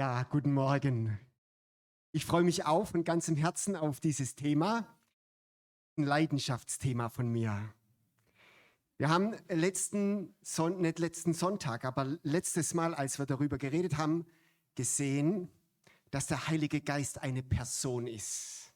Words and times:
Ja, 0.00 0.22
guten 0.22 0.54
Morgen. 0.54 1.20
Ich 2.10 2.24
freue 2.24 2.42
mich 2.42 2.64
auch 2.64 2.86
von 2.86 3.04
ganzem 3.04 3.36
Herzen 3.36 3.76
auf 3.76 4.00
dieses 4.00 4.34
Thema, 4.34 4.86
ein 5.98 6.04
Leidenschaftsthema 6.04 7.10
von 7.10 7.30
mir. 7.30 7.74
Wir 8.96 9.10
haben 9.10 9.36
letzten 9.50 10.34
Son 10.40 10.80
nicht 10.80 11.00
letzten 11.00 11.34
Sonntag, 11.34 11.84
aber 11.84 12.16
letztes 12.22 12.72
Mal, 12.72 12.94
als 12.94 13.18
wir 13.18 13.26
darüber 13.26 13.58
geredet 13.58 13.98
haben, 13.98 14.24
gesehen, 14.74 15.50
dass 16.10 16.28
der 16.28 16.48
Heilige 16.48 16.80
Geist 16.80 17.18
eine 17.18 17.42
Person 17.42 18.06
ist. 18.06 18.72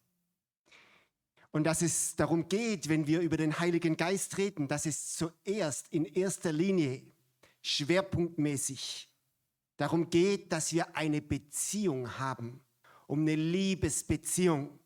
Und 1.52 1.64
dass 1.64 1.80
es 1.80 2.16
darum 2.16 2.50
geht, 2.50 2.90
wenn 2.90 3.06
wir 3.06 3.22
über 3.22 3.38
den 3.38 3.58
Heiligen 3.58 3.96
Geist 3.96 4.36
reden, 4.36 4.68
dass 4.68 4.84
es 4.84 5.14
zuerst 5.14 5.88
in 5.88 6.04
erster 6.04 6.52
Linie 6.52 7.02
schwerpunktmäßig 7.62 9.08
darum 9.76 10.10
geht, 10.10 10.52
dass 10.52 10.72
wir 10.72 10.96
eine 10.96 11.20
Beziehung 11.20 12.18
haben, 12.18 12.60
um 13.06 13.20
eine 13.20 13.36
Liebesbeziehung, 13.36 14.78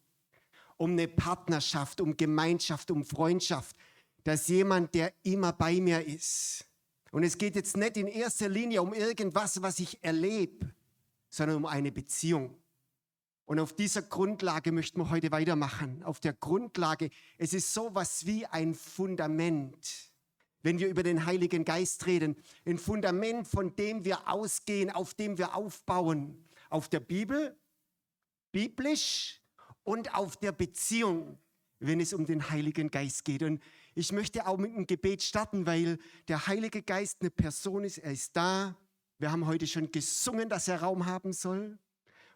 um 0.77 0.92
eine 0.92 1.09
Partnerschaft, 1.09 2.01
um 2.01 2.16
Gemeinschaft, 2.16 2.91
um 2.91 3.05
Freundschaft, 3.05 3.77
dass 4.24 4.48
jemand, 4.48 4.95
der 4.95 5.12
immer 5.23 5.52
bei 5.52 5.80
mir 5.80 6.05
ist. 6.06 6.65
Und 7.10 7.23
es 7.23 7.38
geht 7.38 7.56
jetzt 7.56 7.77
nicht 7.77 7.96
in 7.96 8.06
erster 8.06 8.48
Linie 8.48 8.82
um 8.82 8.93
irgendwas, 8.93 9.62
was 9.62 9.79
ich 9.79 10.02
erlebe, 10.02 10.74
sondern 11.30 11.57
um 11.57 11.66
eine 11.66 11.91
Beziehung. 11.91 12.57
Und 13.46 13.60
auf 13.60 13.73
dieser 13.73 14.02
Grundlage 14.02 14.73
möchten 14.73 15.01
wir 15.01 15.09
heute 15.09 15.30
weitermachen. 15.30 16.02
Auf 16.02 16.20
der 16.20 16.34
Grundlage, 16.34 17.09
es 17.38 17.55
ist 17.55 17.73
sowas 17.73 18.27
wie 18.27 18.45
ein 18.45 18.74
Fundament 18.74 20.08
wenn 20.62 20.79
wir 20.79 20.89
über 20.89 21.03
den 21.03 21.27
Heiligen 21.27 21.65
Geist 21.65 22.07
reden. 22.07 22.37
Ein 22.65 22.79
Fundament, 22.79 23.47
von 23.47 23.75
dem 23.77 24.05
wir 24.05 24.29
ausgehen, 24.29 24.91
auf 24.91 25.15
dem 25.15 25.39
wir 25.39 25.55
aufbauen. 25.55 26.45
Auf 26.71 26.89
der 26.89 27.01
Bibel, 27.01 27.57
biblisch 28.53 29.41
und 29.85 30.15
auf 30.15 30.37
der 30.37 30.52
Beziehung, 30.52 31.38
wenn 31.79 32.01
es 32.01 32.13
um 32.13 32.27
den 32.27 32.51
Heiligen 32.51 32.91
Geist 32.91 33.24
geht. 33.24 33.43
Und 33.43 33.63
ich 33.95 34.13
möchte 34.13 34.47
auch 34.47 34.59
mit 34.59 34.73
einem 34.73 34.87
Gebet 34.87 35.23
starten, 35.23 35.66
weil 35.66 35.99
der 36.29 36.47
Heilige 36.47 36.82
Geist 36.82 37.19
eine 37.21 37.30
Person 37.30 37.85
ist. 37.85 37.99
Er 37.99 38.13
ist 38.13 38.37
da. 38.37 38.77
Wir 39.19 39.32
haben 39.32 39.47
heute 39.47 39.66
schon 39.66 39.91
gesungen, 39.91 40.49
dass 40.49 40.69
er 40.69 40.82
Raum 40.82 41.07
haben 41.07 41.32
soll. 41.32 41.79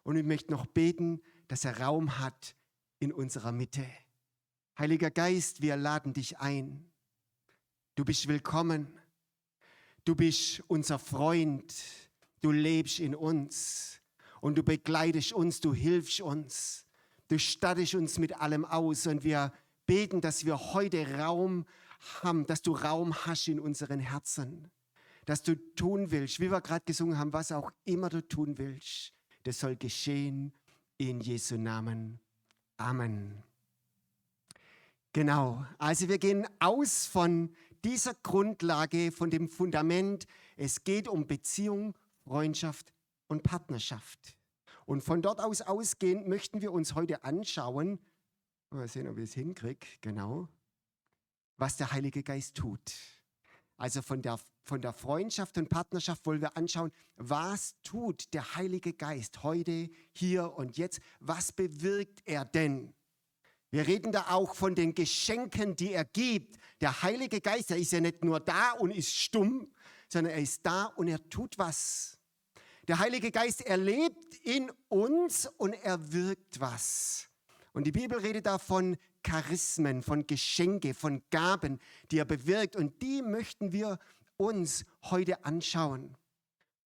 Und 0.03 0.17
ich 0.17 0.25
möchte 0.25 0.51
noch 0.51 0.67
beten, 0.67 1.21
dass 1.49 1.65
er 1.65 1.81
Raum 1.81 2.19
hat 2.19 2.57
in 2.99 3.13
unserer 3.13 3.53
Mitte. 3.53 3.87
Heiliger 4.79 5.11
Geist, 5.11 5.61
wir 5.61 5.77
laden 5.77 6.13
dich 6.13 6.39
ein. 6.39 6.92
Du 7.95 8.07
bist 8.07 8.27
willkommen. 8.27 8.89
Du 10.05 10.15
bist 10.15 10.63
unser 10.67 10.99
Freund. 10.99 11.75
Du 12.41 12.51
lebst 12.51 13.01
in 13.01 13.15
uns 13.15 14.01
und 14.41 14.57
du 14.57 14.63
begleitest 14.63 15.35
uns, 15.35 15.61
du 15.61 15.75
hilfst 15.75 16.23
uns. 16.23 16.87
Du 17.29 17.39
stattest 17.39 17.95
uns 17.95 18.19
mit 18.19 18.41
allem 18.41 18.65
aus 18.65 19.07
und 19.07 19.25
wir 19.25 19.53
beten, 19.85 20.23
dass 20.23 20.47
wir 20.47 20.59
heute 20.73 21.19
Raum 21.19 21.67
haben, 22.23 22.47
dass 22.47 22.63
du 22.63 22.73
Raum 22.73 23.15
hast 23.27 23.49
in 23.49 23.61
unseren 23.61 24.01
Herzen, 24.01 24.71
dass 25.27 25.43
du 25.43 25.55
tun 25.75 26.11
willst, 26.11 26.41
wie 26.41 26.51
wir 26.51 26.63
gerade 26.63 26.85
gesungen 26.87 27.19
haben, 27.19 27.35
was 27.35 27.53
auch 27.53 27.71
immer 27.85 28.09
du 28.09 28.27
tun 28.27 28.57
willst. 28.57 29.13
Das 29.45 29.61
soll 29.61 29.77
geschehen 29.77 30.53
in 30.97 31.21
Jesu 31.21 31.57
Namen. 31.57 32.21
Amen. 32.79 33.43
Genau, 35.13 35.67
also 35.77 36.09
wir 36.09 36.17
gehen 36.17 36.49
aus 36.59 37.05
von 37.05 37.55
dieser 37.85 38.15
Grundlage, 38.15 39.13
von 39.13 39.31
dem 39.31 39.49
Fundament. 39.49 40.27
Es 40.57 40.85
geht 40.85 41.09
um 41.09 41.27
Beziehung, 41.27 41.95
Freundschaft 42.25 42.93
und 43.29 43.43
Partnerschaft. 43.43 44.37
Und 44.85 45.03
von 45.03 45.23
dort 45.23 45.41
aus 45.41 45.63
ausgehend 45.63 46.29
möchten 46.29 46.61
wir 46.61 46.73
uns 46.73 46.95
heute 46.95 47.25
anschauen, 47.25 47.99
mal 48.71 48.89
sehen, 48.89 49.09
ob 49.09 49.19
ich 49.19 49.25
es 49.25 49.35
hinkriege, 49.35 49.87
genau, 50.01 50.49
was 51.57 51.77
der 51.77 51.93
Heilige 51.93 52.23
Geist 52.23 52.57
tut. 52.57 52.93
Also 53.77 54.03
von 54.03 54.23
der, 54.23 54.39
von 54.65 54.81
der 54.81 54.93
Freundschaft 54.93 55.59
und 55.59 55.69
Partnerschaft 55.69 56.25
wollen 56.27 56.41
wir 56.41 56.57
anschauen, 56.57 56.93
was 57.17 57.75
tut 57.83 58.33
der 58.33 58.55
Heilige 58.55 58.93
Geist 58.93 59.43
heute, 59.43 59.91
hier 60.13 60.53
und 60.55 60.77
jetzt? 60.77 61.01
Was 61.21 61.53
bewirkt 61.53 62.23
er 62.25 62.45
denn? 62.45 62.95
Wir 63.73 63.87
reden 63.87 64.13
da 64.13 64.27
auch 64.29 64.55
von 64.55 64.75
den 64.75 64.95
Geschenken, 64.95 65.75
die 65.75 65.95
er 65.95 66.05
gibt. 66.05 66.59
Der 66.83 67.03
Heilige 67.03 67.41
Geist, 67.41 67.71
er 67.71 67.79
ist 67.79 67.93
ja 67.93 68.01
nicht 68.01 68.23
nur 68.23 68.39
da 68.39 68.73
und 68.73 68.91
ist 68.91 69.15
stumm, 69.15 69.73
sondern 70.09 70.35
er 70.35 70.43
ist 70.43 70.65
da 70.67 70.85
und 70.85 71.09
er 71.09 71.27
tut 71.31 71.57
was. 71.57 72.19
Der 72.87 72.99
Heilige 72.99 73.31
Geist, 73.31 73.63
er 73.63 73.79
lebt 73.79 74.35
in 74.45 74.71
uns 74.91 75.47
und 75.57 75.73
er 75.73 76.13
wirkt 76.13 76.61
was. 76.61 77.31
Und 77.73 77.87
die 77.87 77.93
Bibel 77.93 78.19
redet 78.19 78.45
da 78.45 78.59
von 78.59 78.99
Charismen, 79.23 80.03
von 80.03 80.27
Geschenke, 80.27 80.93
von 80.93 81.23
Gaben, 81.31 81.79
die 82.11 82.19
er 82.19 82.27
bewirkt. 82.27 82.77
Und 82.77 83.01
die 83.01 83.23
möchten 83.23 83.73
wir 83.73 83.99
uns 84.37 84.85
heute 85.05 85.47
anschauen. 85.47 86.15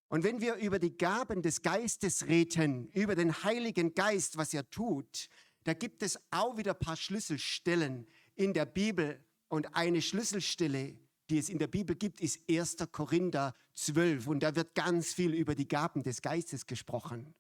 Und 0.09 0.23
wenn 0.23 0.41
wir 0.41 0.55
über 0.55 0.79
die 0.79 0.97
Gaben 0.97 1.43
des 1.43 1.63
Geistes 1.63 2.29
reden, 2.29 2.89
über 2.93 3.17
den 3.17 3.43
Heiligen 3.43 3.93
Geist, 3.93 4.37
was 4.37 4.55
er 4.55 4.71
tut, 4.71 5.29
da 5.67 5.75
gibt 5.75 6.05
es 6.05 6.17
auch 6.31 6.57
wieder 6.57 6.75
ein 6.75 6.79
paar 6.79 6.97
Schlüsselstellen 6.97 8.07
in 8.37 8.53
der 8.53 8.67
Bibel. 8.67 9.21
Und 9.49 9.75
eine 9.75 10.01
Schlüsselstelle, 10.01 10.97
die 11.29 11.39
es 11.39 11.49
in 11.49 11.59
der 11.59 11.67
Bibel 11.67 11.97
gibt, 11.97 12.21
ist 12.21 12.41
1. 12.49 12.77
Korinther 12.93 13.53
12. 13.75 14.29
Und 14.29 14.45
da 14.45 14.55
wird 14.55 14.77
ganz 14.77 15.13
viel 15.13 15.35
über 15.35 15.57
die 15.57 15.67
Gaben 15.67 16.05
des 16.05 16.23
Geistes 16.23 16.67
gesprochen. 16.67 17.35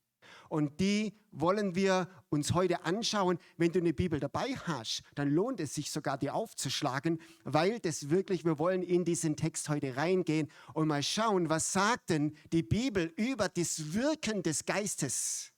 Und 0.49 0.81
die 0.81 1.17
wollen 1.31 1.77
wir 1.77 2.09
uns 2.29 2.53
heute 2.53 2.85
anschauen. 2.85 3.39
Wenn 3.59 3.71
du 3.71 3.79
eine 3.79 3.95
Bibel 3.95 4.19
dabei 4.19 4.57
hast, 4.57 5.03
dann 5.15 5.31
lohnt 5.31 5.61
es 5.61 5.75
sich 5.75 5.93
sogar, 5.93 6.19
die 6.19 6.31
aufzuschlagen, 6.31 7.21
weil 7.45 7.79
das 7.79 8.11
wirklich, 8.11 8.45
wir 8.45 8.59
wollen 8.59 8.83
in 8.83 9.05
diesen 9.05 9.37
Text 9.37 9.69
heute 9.69 9.97
reingehen 9.97 10.51
und 10.75 10.89
mal 10.89 11.05
schauen, 11.05 11.49
was 11.49 11.73
sagt 11.73 12.11
denn 12.11 12.37
die 12.51 12.65
Bibel 12.65 13.13
über 13.17 13.49
das 13.49 13.93
Wirken 13.93 14.43
des 14.43 14.65
Geistes. 14.65 15.53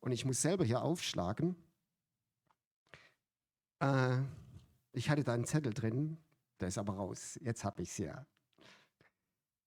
Und 0.00 0.12
ich 0.12 0.24
muss 0.24 0.40
selber 0.40 0.64
hier 0.64 0.82
aufschlagen. 0.82 1.56
Äh, 3.80 4.18
ich 4.92 5.10
hatte 5.10 5.24
da 5.24 5.32
einen 5.34 5.46
Zettel 5.46 5.72
drin, 5.72 6.18
der 6.60 6.68
ist 6.68 6.78
aber 6.78 6.94
raus. 6.94 7.38
Jetzt 7.42 7.64
habe 7.64 7.82
ich 7.82 7.90
es 7.90 7.98
ja. 7.98 8.26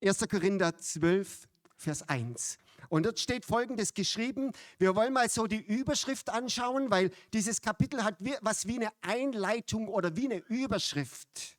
1. 0.01 0.27
Korinther 0.29 0.77
12, 0.77 1.47
Vers 1.77 2.07
1. 2.07 2.57
Und 2.89 3.05
dort 3.05 3.19
steht 3.19 3.45
Folgendes 3.45 3.93
geschrieben. 3.93 4.51
Wir 4.77 4.95
wollen 4.95 5.13
mal 5.13 5.29
so 5.29 5.47
die 5.47 5.61
Überschrift 5.61 6.29
anschauen, 6.29 6.91
weil 6.91 7.11
dieses 7.33 7.61
Kapitel 7.61 8.03
hat 8.03 8.17
was 8.41 8.67
wie 8.67 8.75
eine 8.75 8.89
Einleitung 9.01 9.87
oder 9.87 10.15
wie 10.15 10.25
eine 10.25 10.37
Überschrift. 10.47 11.57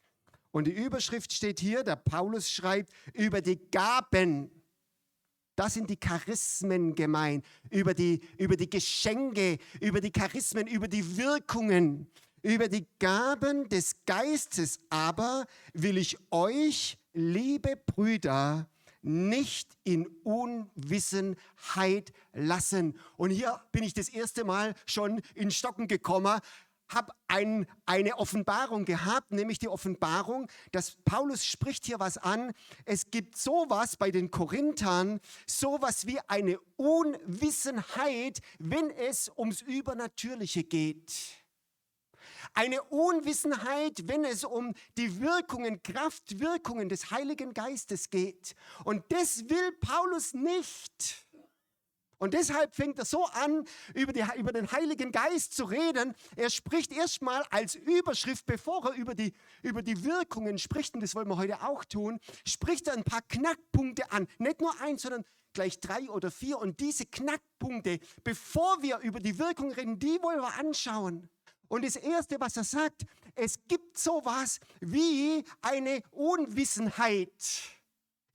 Und 0.51 0.67
die 0.67 0.73
Überschrift 0.73 1.33
steht 1.33 1.59
hier, 1.59 1.83
der 1.83 1.97
Paulus 1.97 2.51
schreibt 2.51 2.93
über 3.13 3.41
die 3.41 3.59
Gaben. 3.71 4.51
Das 5.57 5.75
sind 5.75 5.89
die 5.89 5.97
Charismen 5.97 6.95
gemeint, 6.95 7.45
über 7.71 7.95
die, 7.95 8.21
über 8.39 8.57
die 8.57 8.69
Geschenke, 8.69 9.59
über 9.81 10.01
die 10.01 10.11
Charismen, 10.11 10.67
über 10.67 10.89
die 10.89 11.17
Wirkungen. 11.17 12.09
Über 12.44 12.69
die 12.69 12.87
Gaben 12.99 13.71
des 13.71 14.05
Geistes 14.05 14.78
aber 14.91 15.47
will 15.72 15.97
ich 15.97 16.19
euch, 16.31 16.99
liebe 17.15 17.75
Brüder, 17.75 18.69
nicht 19.00 19.78
in 19.82 20.06
Unwissenheit 20.25 22.12
lassen. 22.34 23.00
Und 23.16 23.31
hier 23.31 23.62
bin 23.72 23.82
ich 23.82 23.94
das 23.94 24.10
erste 24.10 24.44
Mal 24.44 24.75
schon 24.84 25.22
in 25.34 25.50
Stocken 25.50 25.88
gekommen, 25.88 26.38
habe 26.88 27.15
ein, 27.28 27.66
eine 27.87 28.19
Offenbarung 28.19 28.84
gehabt, 28.84 29.32
nämlich 29.32 29.59
die 29.59 29.69
Offenbarung, 29.69 30.47
dass 30.71 30.97
Paulus 31.06 31.47
spricht 31.47 31.87
hier 31.87 31.99
was 31.99 32.19
an. 32.19 32.53
Es 32.84 33.11
gibt 33.11 33.38
sowas 33.38 33.97
bei 33.97 34.11
den 34.11 34.31
Korinthern, 34.31 35.19
sowas 35.47 36.06
wie 36.06 36.21
eine 36.28 36.59
Unwissenheit, 36.76 38.40
wenn 38.58 38.90
es 38.90 39.32
ums 39.35 39.62
Übernatürliche 39.62 40.62
geht. 40.62 41.43
Eine 42.55 42.83
Unwissenheit, 42.85 44.06
wenn 44.06 44.25
es 44.25 44.45
um 44.45 44.75
die 44.97 45.21
Wirkungen, 45.21 45.83
Kraftwirkungen 45.83 46.89
des 46.89 47.11
Heiligen 47.11 47.53
Geistes 47.53 48.11
geht. 48.11 48.55
Und 48.85 49.05
das 49.11 49.49
will 49.49 49.73
Paulus 49.81 50.35
nicht. 50.35 51.27
Und 52.19 52.33
deshalb 52.33 52.75
fängt 52.75 52.99
er 52.99 53.05
so 53.05 53.27
an, 53.27 53.65
über, 53.93 54.12
die, 54.12 54.25
über, 54.37 54.53
den 54.53 54.71
Heiligen 54.71 55.12
Geist 55.12 55.55
zu 55.55 55.65
reden. 55.65 56.15
Er 56.37 56.49
spricht 56.49 56.93
erstmal 56.93 57.45
als 57.51 57.75
Überschrift, 57.75 58.47
bevor 58.47 58.87
er 58.87 58.95
über 58.95 59.15
die, 59.15 59.35
über 59.62 59.83
die 59.83 60.05
Wirkungen 60.05 60.59
spricht, 60.59 60.95
und 60.95 61.03
das 61.03 61.15
wollen 61.15 61.29
wir 61.29 61.37
heute 61.37 61.61
auch 61.62 61.85
tun, 61.85 62.21
spricht 62.47 62.87
er 62.89 62.95
ein 62.95 63.05
paar 63.05 63.23
Knackpunkte 63.23 64.11
an. 64.11 64.29
Nicht 64.39 64.61
nur 64.61 64.81
eins, 64.81 65.03
sondern 65.03 65.25
gleich 65.53 65.81
drei 65.81 66.09
oder 66.09 66.31
vier. 66.31 66.59
Und 66.59 66.81
diese 66.81 67.05
Knackpunkte, 67.05 67.99
bevor 68.23 68.81
wir 68.81 68.99
über 69.00 69.21
die 69.21 69.39
Wirkung 69.39 69.73
reden, 69.73 69.99
die 69.99 70.19
wollen 70.23 70.41
wir 70.41 70.55
anschauen. 70.59 71.29
Und 71.69 71.84
das 71.84 71.96
Erste, 71.96 72.38
was 72.40 72.56
er 72.56 72.64
sagt, 72.64 73.05
es 73.34 73.56
gibt 73.66 73.99
sowas 73.99 74.61
wie 74.81 75.44
eine 75.61 76.02
Unwissenheit. 76.11 77.32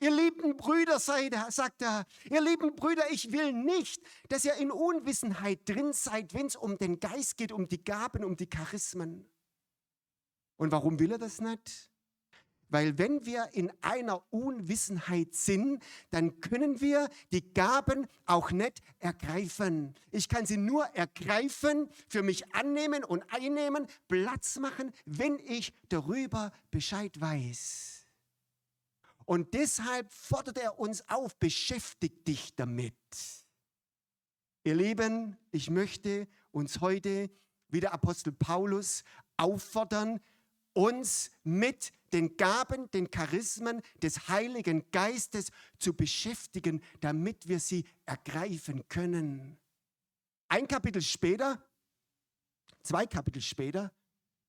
Ihr 0.01 0.11
lieben 0.11 0.55
Brüder, 0.55 0.97
sagt 0.99 1.81
er, 1.81 2.05
ihr 2.29 2.41
lieben 2.41 2.75
Brüder, 2.75 3.11
ich 3.11 3.31
will 3.33 3.51
nicht, 3.51 4.01
dass 4.29 4.45
ihr 4.45 4.55
in 4.55 4.71
Unwissenheit 4.71 5.67
drin 5.67 5.91
seid, 5.91 6.33
wenn 6.33 6.45
es 6.45 6.55
um 6.55 6.77
den 6.77 6.99
Geist 6.99 7.35
geht, 7.35 7.51
um 7.51 7.67
die 7.67 7.83
Gaben, 7.83 8.23
um 8.23 8.37
die 8.37 8.49
Charismen. 8.49 9.29
Und 10.55 10.71
warum 10.71 10.99
will 10.99 11.11
er 11.11 11.17
das 11.17 11.41
nicht? 11.41 11.88
Weil 12.69 12.97
wenn 12.97 13.25
wir 13.25 13.49
in 13.53 13.71
einer 13.81 14.21
Unwissenheit 14.31 15.33
sind, 15.33 15.83
dann 16.11 16.39
können 16.39 16.81
wir 16.81 17.09
die 17.31 17.53
Gaben 17.53 18.07
auch 18.25 18.51
nicht 18.51 18.81
ergreifen. 18.99 19.95
Ich 20.11 20.29
kann 20.29 20.45
sie 20.45 20.57
nur 20.57 20.85
ergreifen, 20.95 21.89
für 22.07 22.21
mich 22.21 22.53
annehmen 22.53 23.03
und 23.03 23.23
einnehmen, 23.33 23.87
Platz 24.07 24.59
machen, 24.59 24.91
wenn 25.05 25.39
ich 25.39 25.73
darüber 25.89 26.51
Bescheid 26.69 27.19
weiß. 27.19 28.05
Und 29.25 29.53
deshalb 29.53 30.11
fordert 30.11 30.57
er 30.57 30.79
uns 30.79 31.07
auf, 31.07 31.37
beschäftigt 31.37 32.27
dich 32.27 32.55
damit. 32.55 32.95
Ihr 34.63 34.75
Lieben, 34.75 35.37
ich 35.51 35.69
möchte 35.69 36.27
uns 36.51 36.81
heute, 36.81 37.29
wie 37.69 37.79
der 37.79 37.93
Apostel 37.93 38.31
Paulus, 38.31 39.03
auffordern, 39.37 40.19
uns 40.73 41.31
mit 41.43 41.91
den 42.13 42.37
Gaben, 42.37 42.89
den 42.91 43.11
Charismen 43.11 43.81
des 44.01 44.27
Heiligen 44.27 44.89
Geistes 44.91 45.51
zu 45.77 45.93
beschäftigen, 45.93 46.81
damit 47.01 47.47
wir 47.47 47.59
sie 47.59 47.85
ergreifen 48.05 48.87
können. 48.87 49.57
Ein 50.47 50.67
Kapitel 50.67 51.01
später, 51.01 51.63
zwei 52.81 53.05
Kapitel 53.05 53.41
später, 53.41 53.91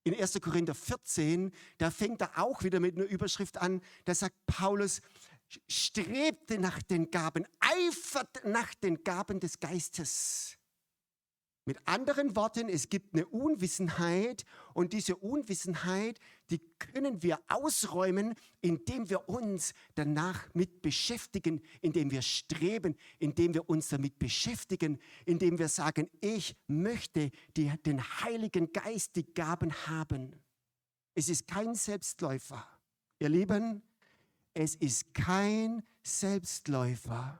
in 0.02 0.14
1. 0.14 0.40
Korinther 0.40 0.75
14, 0.75 1.52
da 1.76 1.90
fängt 1.90 2.23
er 2.23 2.38
auch 2.38 2.62
wieder 2.62 2.81
mit 2.81 2.96
einer 2.96 3.05
Überschrift 3.05 3.58
an, 3.58 3.82
da 4.06 4.14
sagt 4.14 4.34
Paulus, 4.46 5.02
strebte 5.69 6.58
nach 6.58 6.81
den 6.82 7.11
Gaben, 7.11 7.46
eifert 7.58 8.44
nach 8.44 8.73
den 8.75 9.02
Gaben 9.05 9.40
des 9.40 9.61
Geistes. 9.61 10.56
Mit 11.66 11.78
anderen 11.86 12.34
Worten, 12.36 12.68
es 12.68 12.88
gibt 12.88 13.14
eine 13.14 13.26
Unwissenheit 13.26 14.44
und 14.72 14.92
diese 14.94 15.14
Unwissenheit, 15.16 16.18
die 16.48 16.60
können 16.78 17.22
wir 17.22 17.38
ausräumen, 17.48 18.34
indem 18.62 19.10
wir 19.10 19.28
uns 19.28 19.72
danach 19.94 20.48
mit 20.54 20.80
beschäftigen, 20.80 21.60
indem 21.82 22.10
wir 22.10 22.22
streben, 22.22 22.96
indem 23.18 23.52
wir 23.54 23.68
uns 23.68 23.88
damit 23.88 24.18
beschäftigen, 24.18 24.98
indem 25.26 25.58
wir 25.58 25.68
sagen, 25.68 26.08
ich 26.20 26.56
möchte 26.66 27.30
die, 27.56 27.70
den 27.84 28.02
Heiligen 28.02 28.72
Geist, 28.72 29.16
die 29.16 29.32
Gaben 29.34 29.72
haben. 29.86 30.42
Es 31.14 31.28
ist 31.28 31.46
kein 31.46 31.74
Selbstläufer. 31.74 32.66
Ihr 33.18 33.28
Lieben, 33.28 33.82
es 34.54 34.76
ist 34.76 35.12
kein 35.12 35.82
Selbstläufer. 36.02 37.38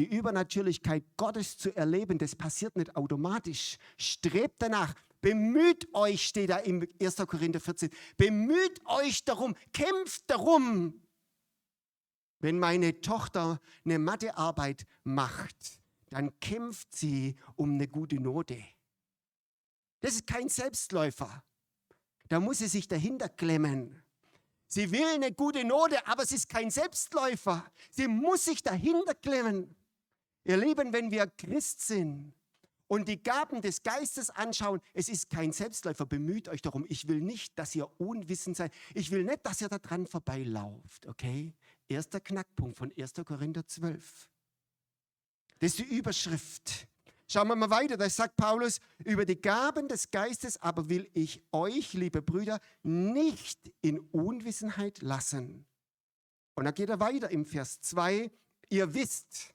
Die 0.00 0.06
Übernatürlichkeit 0.06 1.04
Gottes 1.18 1.58
zu 1.58 1.76
erleben, 1.76 2.16
das 2.16 2.34
passiert 2.34 2.74
nicht 2.74 2.96
automatisch. 2.96 3.76
Strebt 3.98 4.54
danach. 4.62 4.94
Bemüht 5.20 5.94
euch, 5.94 6.26
steht 6.26 6.48
da 6.48 6.56
im 6.56 6.88
1. 6.98 7.16
Korinther 7.16 7.60
14. 7.60 7.90
Bemüht 8.16 8.80
euch 8.86 9.26
darum, 9.26 9.54
kämpft 9.74 10.22
darum. 10.28 11.02
Wenn 12.38 12.58
meine 12.58 13.02
Tochter 13.02 13.60
eine 13.84 13.98
Mathearbeit 13.98 14.86
macht, 15.04 15.82
dann 16.08 16.40
kämpft 16.40 16.94
sie 16.94 17.36
um 17.56 17.74
eine 17.74 17.86
gute 17.86 18.16
Note. 18.16 18.56
Das 20.00 20.14
ist 20.14 20.26
kein 20.26 20.48
Selbstläufer. 20.48 21.44
Da 22.30 22.40
muss 22.40 22.56
sie 22.56 22.68
sich 22.68 22.88
dahinter 22.88 23.28
klemmen. 23.28 24.02
Sie 24.66 24.90
will 24.92 25.04
eine 25.12 25.30
gute 25.30 25.62
Note, 25.62 26.06
aber 26.06 26.22
es 26.22 26.32
ist 26.32 26.48
kein 26.48 26.70
Selbstläufer. 26.70 27.70
Sie 27.90 28.08
muss 28.08 28.46
sich 28.46 28.62
dahinter 28.62 29.14
klemmen. 29.14 29.76
Ihr 30.44 30.56
Lieben, 30.56 30.92
wenn 30.92 31.10
wir 31.10 31.26
Christ 31.26 31.86
sind 31.86 32.32
und 32.86 33.06
die 33.06 33.22
Gaben 33.22 33.62
des 33.62 33.82
Geistes 33.82 34.30
anschauen, 34.30 34.80
es 34.94 35.08
ist 35.08 35.30
kein 35.30 35.52
Selbstläufer. 35.52 36.06
Bemüht 36.06 36.48
euch 36.48 36.62
darum. 36.62 36.84
Ich 36.88 37.06
will 37.06 37.20
nicht, 37.20 37.58
dass 37.58 37.74
ihr 37.74 37.88
unwissend 38.00 38.56
seid. 38.56 38.72
Ich 38.94 39.10
will 39.10 39.24
nicht, 39.24 39.44
dass 39.44 39.60
ihr 39.60 39.68
da 39.68 39.78
dran 39.78 40.06
vorbeilauft. 40.06 41.06
Okay? 41.06 41.54
Erster 41.88 42.20
Knackpunkt 42.20 42.76
von 42.78 42.92
1. 42.96 43.12
Korinther 43.24 43.66
12. 43.66 44.28
Das 45.60 45.72
ist 45.72 45.78
die 45.78 45.96
Überschrift. 45.96 46.88
Schauen 47.28 47.46
wir 47.46 47.54
mal 47.54 47.70
weiter. 47.70 47.96
Da 47.96 48.10
sagt 48.10 48.36
Paulus, 48.36 48.80
über 49.04 49.24
die 49.24 49.40
Gaben 49.40 49.86
des 49.86 50.10
Geistes 50.10 50.60
aber 50.60 50.88
will 50.88 51.08
ich 51.14 51.44
euch, 51.52 51.92
liebe 51.92 52.22
Brüder, 52.22 52.58
nicht 52.82 53.70
in 53.82 54.00
Unwissenheit 54.00 55.00
lassen. 55.00 55.64
Und 56.56 56.64
dann 56.64 56.74
geht 56.74 56.88
er 56.88 56.98
weiter 56.98 57.30
im 57.30 57.46
Vers 57.46 57.80
2. 57.82 58.32
Ihr 58.68 58.94
wisst, 58.94 59.54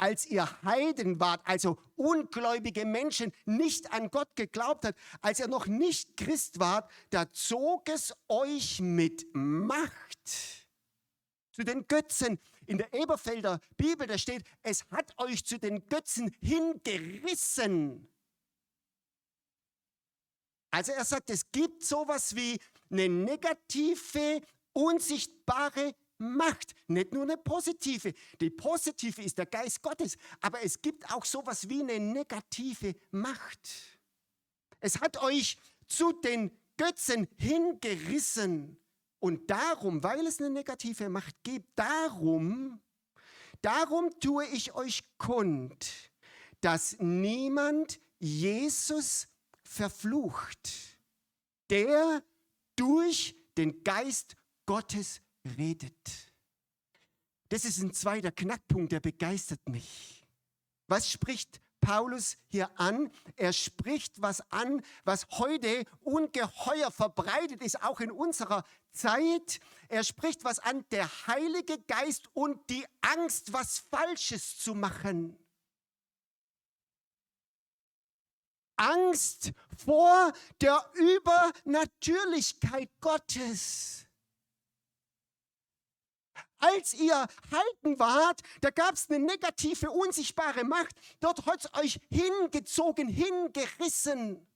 als 0.00 0.24
ihr 0.26 0.48
Heiden 0.62 1.20
wart, 1.20 1.42
also 1.44 1.76
ungläubige 1.96 2.86
Menschen, 2.86 3.32
nicht 3.44 3.92
an 3.92 4.10
Gott 4.10 4.34
geglaubt 4.34 4.86
hat, 4.86 4.96
als 5.20 5.40
ihr 5.40 5.48
noch 5.48 5.66
nicht 5.66 6.16
Christ 6.16 6.58
wart, 6.58 6.90
da 7.10 7.30
zog 7.32 7.88
es 7.90 8.14
euch 8.28 8.80
mit 8.80 9.26
Macht 9.34 10.66
zu 11.52 11.64
den 11.64 11.86
Götzen. 11.86 12.38
In 12.66 12.78
der 12.78 12.92
Eberfelder 12.94 13.60
Bibel, 13.76 14.06
da 14.06 14.16
steht, 14.16 14.42
es 14.62 14.84
hat 14.90 15.12
euch 15.18 15.44
zu 15.44 15.58
den 15.58 15.86
Götzen 15.88 16.34
hingerissen. 16.40 18.08
Also 20.70 20.92
er 20.92 21.04
sagt, 21.04 21.30
es 21.30 21.50
gibt 21.50 21.82
sowas 21.82 22.34
wie 22.36 22.58
eine 22.90 23.08
negative, 23.08 24.40
unsichtbare 24.72 25.94
Macht, 26.20 26.74
nicht 26.86 27.12
nur 27.12 27.22
eine 27.22 27.36
positive. 27.36 28.12
Die 28.40 28.50
positive 28.50 29.22
ist 29.22 29.38
der 29.38 29.46
Geist 29.46 29.82
Gottes, 29.82 30.16
aber 30.40 30.62
es 30.62 30.80
gibt 30.80 31.10
auch 31.10 31.24
sowas 31.24 31.68
wie 31.68 31.80
eine 31.80 31.98
negative 31.98 32.94
Macht. 33.10 33.98
Es 34.80 35.00
hat 35.00 35.22
euch 35.22 35.56
zu 35.88 36.12
den 36.12 36.50
Götzen 36.76 37.28
hingerissen. 37.36 38.78
Und 39.18 39.50
darum, 39.50 40.02
weil 40.02 40.26
es 40.26 40.40
eine 40.40 40.48
negative 40.48 41.10
Macht 41.10 41.42
gibt, 41.42 41.78
darum, 41.78 42.80
darum 43.60 44.18
tue 44.18 44.46
ich 44.46 44.74
euch 44.74 45.04
kund, 45.18 45.86
dass 46.62 46.96
niemand 46.98 48.00
Jesus 48.18 49.28
verflucht, 49.62 50.70
der 51.68 52.22
durch 52.76 53.36
den 53.58 53.84
Geist 53.84 54.36
Gottes 54.64 55.20
redet. 55.44 56.32
Das 57.48 57.64
ist 57.64 57.78
ein 57.78 57.92
zweiter 57.92 58.30
Knackpunkt, 58.30 58.92
der 58.92 59.00
begeistert 59.00 59.68
mich. 59.68 60.24
Was 60.86 61.10
spricht 61.10 61.60
Paulus 61.80 62.36
hier 62.48 62.70
an? 62.78 63.10
Er 63.36 63.52
spricht 63.52 64.20
was 64.20 64.40
an, 64.52 64.82
was 65.04 65.26
heute 65.32 65.84
ungeheuer 66.00 66.90
verbreitet 66.90 67.62
ist, 67.62 67.82
auch 67.82 68.00
in 68.00 68.10
unserer 68.10 68.64
Zeit. 68.92 69.60
Er 69.88 70.04
spricht 70.04 70.44
was 70.44 70.58
an, 70.58 70.84
der 70.90 71.08
Heilige 71.26 71.78
Geist 71.82 72.28
und 72.34 72.68
die 72.70 72.84
Angst, 73.00 73.52
was 73.52 73.84
Falsches 73.90 74.58
zu 74.58 74.74
machen. 74.74 75.36
Angst 78.76 79.52
vor 79.76 80.32
der 80.60 80.82
Übernatürlichkeit 80.94 82.90
Gottes. 83.00 84.06
Als 86.60 86.94
ihr 86.94 87.26
halten 87.50 87.98
wart, 87.98 88.40
da 88.60 88.70
gab 88.70 88.94
es 88.94 89.08
eine 89.10 89.18
negative, 89.18 89.90
unsichtbare 89.90 90.64
Macht. 90.64 90.94
Dort 91.18 91.46
hat 91.46 91.64
es 91.64 91.80
euch 91.80 91.98
hingezogen, 92.10 93.08
hingerissen. 93.08 94.46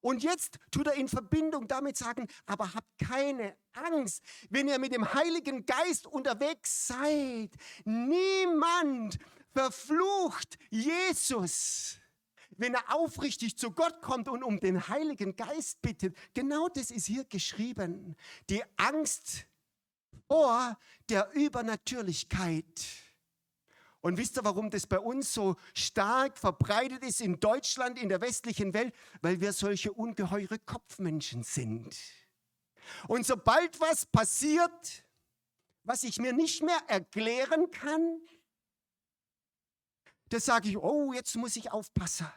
Und 0.00 0.22
jetzt 0.22 0.58
tut 0.70 0.86
er 0.86 0.94
in 0.94 1.08
Verbindung 1.08 1.68
damit 1.68 1.96
sagen, 1.96 2.26
aber 2.46 2.72
habt 2.72 2.98
keine 2.98 3.56
Angst, 3.74 4.22
wenn 4.48 4.68
ihr 4.68 4.78
mit 4.78 4.94
dem 4.94 5.12
Heiligen 5.12 5.66
Geist 5.66 6.06
unterwegs 6.06 6.86
seid. 6.86 7.50
Niemand 7.84 9.18
verflucht 9.52 10.56
Jesus, 10.70 11.98
wenn 12.56 12.74
er 12.74 12.94
aufrichtig 12.94 13.58
zu 13.58 13.72
Gott 13.72 14.00
kommt 14.00 14.28
und 14.28 14.42
um 14.42 14.58
den 14.58 14.88
Heiligen 14.88 15.36
Geist 15.36 15.82
bittet. 15.82 16.16
Genau 16.32 16.68
das 16.68 16.90
ist 16.90 17.06
hier 17.06 17.24
geschrieben. 17.24 18.16
Die 18.48 18.62
Angst 18.76 19.46
vor 20.30 20.78
der 21.08 21.32
Übernatürlichkeit. 21.32 22.86
Und 24.00 24.16
wisst 24.16 24.38
ihr, 24.38 24.44
warum 24.44 24.70
das 24.70 24.86
bei 24.86 25.00
uns 25.00 25.34
so 25.34 25.56
stark 25.74 26.38
verbreitet 26.38 27.04
ist 27.04 27.20
in 27.20 27.40
Deutschland, 27.40 28.00
in 28.00 28.08
der 28.08 28.20
westlichen 28.20 28.72
Welt? 28.72 28.94
Weil 29.22 29.40
wir 29.40 29.52
solche 29.52 29.92
ungeheure 29.92 30.58
Kopfmenschen 30.60 31.42
sind. 31.42 31.96
Und 33.08 33.26
sobald 33.26 33.78
was 33.80 34.06
passiert, 34.06 35.04
was 35.82 36.04
ich 36.04 36.18
mir 36.18 36.32
nicht 36.32 36.62
mehr 36.62 36.80
erklären 36.86 37.70
kann, 37.72 38.20
da 40.28 40.38
sage 40.38 40.68
ich, 40.68 40.78
oh, 40.78 41.12
jetzt 41.12 41.34
muss 41.36 41.56
ich 41.56 41.72
aufpassen. 41.72 42.28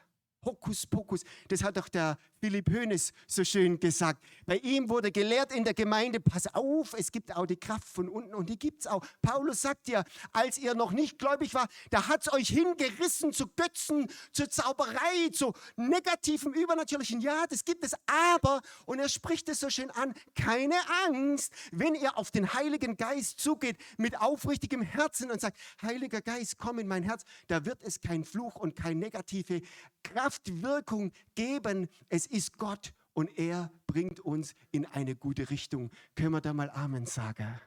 Hokus 0.43 0.87
pokus. 0.87 1.21
Das 1.47 1.63
hat 1.63 1.77
doch 1.77 1.87
der 1.87 2.17
Philipp 2.43 2.69
Hönes 2.69 3.13
so 3.25 3.45
schön 3.45 3.79
gesagt. 3.79 4.21
Bei 4.45 4.57
ihm 4.57 4.89
wurde 4.89 5.13
gelehrt 5.13 5.55
in 5.55 5.63
der 5.63 5.73
Gemeinde, 5.73 6.19
pass 6.19 6.53
auf, 6.53 6.93
es 6.93 7.09
gibt 7.09 7.33
auch 7.33 7.45
die 7.45 7.55
Kraft 7.55 7.87
von 7.87 8.09
unten 8.09 8.35
und 8.35 8.49
die 8.49 8.59
gibt 8.59 8.81
es 8.81 8.87
auch. 8.87 9.01
Paulus 9.21 9.61
sagt 9.61 9.87
ja, 9.87 10.03
als 10.33 10.57
ihr 10.57 10.75
noch 10.75 10.91
nicht 10.91 11.17
gläubig 11.17 11.53
war, 11.53 11.69
da 11.89 12.09
hat 12.09 12.27
es 12.27 12.33
euch 12.33 12.49
hingerissen 12.49 13.31
zu 13.31 13.47
Götzen, 13.47 14.09
zur 14.33 14.49
Zauberei, 14.49 15.29
zu 15.31 15.53
negativem, 15.77 16.51
übernatürlichen. 16.51 17.21
Ja, 17.21 17.45
das 17.47 17.63
gibt 17.63 17.85
es. 17.85 17.93
Aber, 18.33 18.59
und 18.85 18.99
er 18.99 19.07
spricht 19.07 19.47
es 19.47 19.61
so 19.61 19.69
schön 19.69 19.89
an, 19.91 20.13
keine 20.35 20.75
Angst, 21.07 21.53
wenn 21.71 21.95
ihr 21.95 22.17
auf 22.17 22.29
den 22.29 22.53
Heiligen 22.53 22.97
Geist 22.97 23.39
zugeht 23.39 23.77
mit 23.95 24.19
aufrichtigem 24.19 24.81
Herzen 24.81 25.31
und 25.31 25.39
sagt, 25.39 25.57
Heiliger 25.81 26.21
Geist, 26.21 26.57
komm 26.57 26.79
in 26.79 26.89
mein 26.89 27.03
Herz, 27.03 27.23
da 27.47 27.63
wird 27.63 27.81
es 27.83 28.01
kein 28.01 28.25
Fluch 28.25 28.57
und 28.57 28.75
keine 28.75 28.99
negative 28.99 29.61
Kraftwirkung 30.03 31.13
geben. 31.35 31.87
Es 32.09 32.32
ist 32.33 32.57
Gott 32.57 32.93
und 33.13 33.37
er 33.37 33.71
bringt 33.87 34.19
uns 34.19 34.55
in 34.71 34.85
eine 34.87 35.15
gute 35.15 35.49
Richtung. 35.49 35.91
Können 36.15 36.31
wir 36.31 36.41
da 36.41 36.53
mal 36.53 36.69
Amen 36.71 37.05
sagen? 37.05 37.59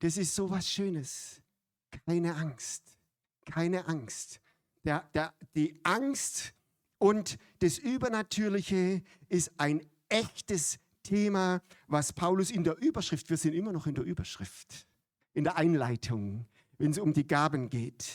Das 0.00 0.16
ist 0.16 0.34
so 0.34 0.50
was 0.50 0.68
Schönes. 0.68 1.40
Keine 2.06 2.34
Angst. 2.34 2.82
Keine 3.44 3.86
Angst. 3.86 4.40
Der, 4.84 5.08
der, 5.14 5.32
die 5.54 5.78
Angst 5.84 6.54
und 6.98 7.38
das 7.60 7.78
Übernatürliche 7.78 9.02
ist 9.28 9.52
ein 9.58 9.86
echtes 10.08 10.78
Thema, 11.02 11.62
was 11.86 12.12
Paulus 12.12 12.50
in 12.50 12.64
der 12.64 12.76
Überschrift, 12.78 13.30
wir 13.30 13.36
sind 13.36 13.54
immer 13.54 13.72
noch 13.72 13.86
in 13.86 13.94
der 13.94 14.04
Überschrift, 14.04 14.86
in 15.34 15.44
der 15.44 15.56
Einleitung, 15.56 16.46
wenn 16.78 16.90
es 16.90 16.98
um 16.98 17.12
die 17.12 17.26
Gaben 17.26 17.70
geht. 17.70 18.06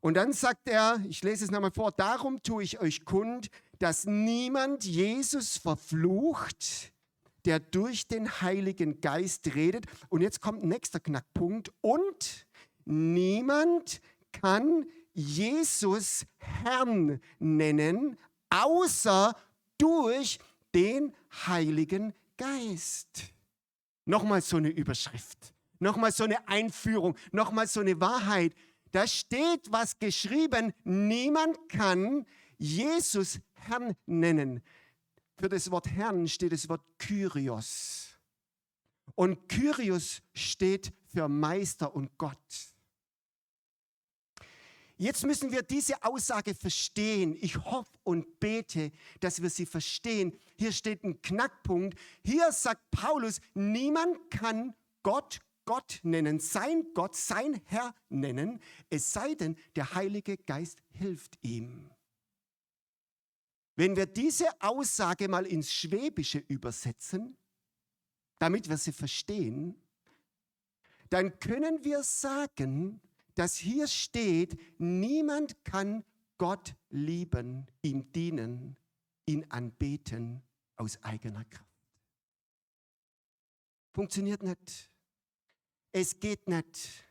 Und 0.00 0.14
dann 0.14 0.32
sagt 0.32 0.68
er, 0.68 1.00
ich 1.08 1.22
lese 1.22 1.44
es 1.44 1.50
nochmal 1.50 1.70
vor, 1.70 1.90
darum 1.90 2.42
tue 2.42 2.62
ich 2.62 2.80
euch 2.80 3.04
kund, 3.04 3.48
dass 3.78 4.06
niemand 4.06 4.84
Jesus 4.84 5.56
verflucht, 5.56 6.92
der 7.44 7.60
durch 7.60 8.06
den 8.06 8.40
Heiligen 8.40 9.00
Geist 9.00 9.54
redet. 9.54 9.86
Und 10.08 10.22
jetzt 10.22 10.40
kommt 10.40 10.64
nächster 10.64 11.00
Knackpunkt. 11.00 11.72
Und 11.80 12.46
niemand 12.84 14.00
kann 14.32 14.86
Jesus 15.12 16.24
Herrn 16.38 17.20
nennen, 17.38 18.16
außer 18.50 19.36
durch 19.78 20.38
den 20.74 21.14
Heiligen 21.46 22.14
Geist. 22.36 23.32
Nochmal 24.06 24.42
so 24.42 24.56
eine 24.56 24.68
Überschrift, 24.70 25.54
nochmal 25.78 26.12
so 26.12 26.24
eine 26.24 26.46
Einführung, 26.48 27.16
nochmal 27.32 27.66
so 27.66 27.80
eine 27.80 28.00
Wahrheit. 28.00 28.54
Da 28.90 29.06
steht 29.06 29.70
was 29.70 29.98
geschrieben, 29.98 30.72
niemand 30.84 31.68
kann 31.68 32.26
Jesus 32.58 33.40
Herrn 33.54 33.94
nennen. 34.06 34.62
Für 35.36 35.48
das 35.48 35.70
Wort 35.70 35.88
Herrn 35.88 36.28
steht 36.28 36.52
das 36.52 36.68
Wort 36.68 36.82
Kyrios. 36.98 38.18
Und 39.14 39.48
Kyrios 39.48 40.22
steht 40.32 40.92
für 41.12 41.28
Meister 41.28 41.94
und 41.94 42.16
Gott. 42.18 42.36
Jetzt 44.96 45.24
müssen 45.24 45.50
wir 45.50 45.62
diese 45.62 46.02
Aussage 46.04 46.54
verstehen. 46.54 47.36
Ich 47.40 47.56
hoffe 47.56 47.90
und 48.04 48.38
bete, 48.38 48.92
dass 49.20 49.42
wir 49.42 49.50
sie 49.50 49.66
verstehen. 49.66 50.38
Hier 50.56 50.72
steht 50.72 51.02
ein 51.02 51.20
Knackpunkt. 51.20 51.98
Hier 52.22 52.52
sagt 52.52 52.90
Paulus, 52.92 53.40
niemand 53.54 54.30
kann 54.30 54.74
Gott 55.02 55.40
Gott 55.64 56.00
nennen, 56.02 56.40
sein 56.40 56.84
Gott, 56.94 57.16
sein 57.16 57.60
Herr 57.66 57.94
nennen, 58.08 58.60
es 58.90 59.12
sei 59.12 59.34
denn, 59.34 59.56
der 59.76 59.94
Heilige 59.94 60.36
Geist 60.36 60.78
hilft 60.90 61.38
ihm. 61.42 61.90
Wenn 63.76 63.96
wir 63.96 64.06
diese 64.06 64.46
Aussage 64.60 65.28
mal 65.28 65.46
ins 65.46 65.72
Schwäbische 65.72 66.38
übersetzen, 66.38 67.36
damit 68.38 68.68
wir 68.68 68.76
sie 68.76 68.92
verstehen, 68.92 69.74
dann 71.10 71.38
können 71.40 71.84
wir 71.84 72.02
sagen, 72.02 73.00
dass 73.34 73.56
hier 73.56 73.88
steht, 73.88 74.58
niemand 74.78 75.64
kann 75.64 76.04
Gott 76.38 76.74
lieben, 76.90 77.66
ihm 77.82 78.12
dienen, 78.12 78.76
ihn 79.26 79.44
anbeten 79.50 80.42
aus 80.76 81.02
eigener 81.02 81.44
Kraft. 81.44 81.64
Funktioniert 83.92 84.42
nicht. 84.42 84.90
Es 85.92 86.18
geht 86.18 86.48
nicht. 86.48 87.04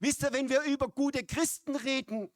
Wisst 0.00 0.22
ihr, 0.22 0.32
wenn 0.32 0.48
wir 0.48 0.62
über 0.62 0.88
gute 0.88 1.24
Christen 1.24 1.76
reden, 1.76 2.30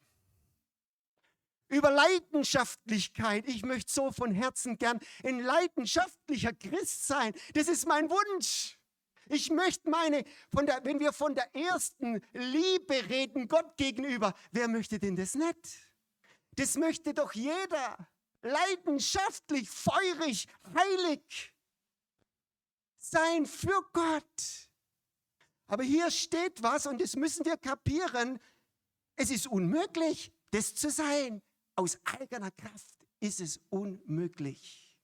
über 1.73 1.91
Leidenschaftlichkeit. 1.91 3.49
Ich 3.49 3.65
möchte 3.65 3.93
so 3.93 4.13
von 4.13 4.31
Herzen 4.31 4.79
gern 4.79 5.01
ein 5.25 5.41
leidenschaftlicher 5.41 6.53
Christ 6.53 7.07
sein. 7.07 7.33
Das 7.55 7.67
ist 7.67 7.87
mein 7.89 8.11
Wunsch. 8.11 8.79
Ich 9.29 9.51
möchte 9.51 9.89
meine, 9.89 10.25
der, 10.53 10.85
wenn 10.85 11.01
wir 11.01 11.13
von 11.13 11.35
der 11.35 11.55
ersten 11.57 12.21
Liebe 12.33 13.09
reden, 13.09 13.49
Gott 13.49 13.77
gegenüber, 13.79 14.35
wer 14.51 14.69
möchte 14.69 14.99
denn 14.99 15.17
das 15.17 15.35
nicht? 15.35 15.91
Das 16.57 16.77
möchte 16.77 17.15
doch 17.15 17.33
jeder. 17.33 17.97
Leidenschaftlich, 18.43 19.71
feurig, 19.71 20.47
heilig 20.75 21.55
sein 22.99 23.47
für 23.47 23.81
Gott. 23.93 24.71
Aber 25.69 25.85
hier 25.85 26.11
steht 26.11 26.63
was 26.63 26.87
und 26.87 27.01
das 27.01 27.17
müssen 27.17 27.47
wir 27.47 27.57
kapieren. 27.57 28.39
Es 29.17 29.31
ist 29.31 29.47
unmöglich, 29.47 30.33
das 30.51 30.75
zu 30.75 30.91
sein. 30.91 31.41
Aus 31.83 31.99
eigener 32.05 32.53
Kraft 32.53 33.05
ist 33.19 33.41
es 33.41 33.59
unmöglich. 33.69 34.97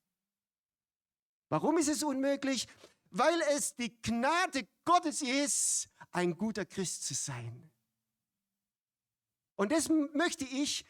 Warum 1.48 1.76
ist 1.76 1.88
es 1.88 2.04
unmöglich? 2.04 2.68
Weil 3.10 3.40
es 3.56 3.74
die 3.74 4.00
Gnade 4.00 4.68
Gottes 4.84 5.22
ist, 5.22 5.88
ein 6.12 6.38
guter 6.38 6.64
Christ 6.64 7.04
zu 7.04 7.14
sein. 7.14 7.68
Und 9.56 9.72
das 9.72 9.88
möchte 9.88 10.44
ich 10.44 10.84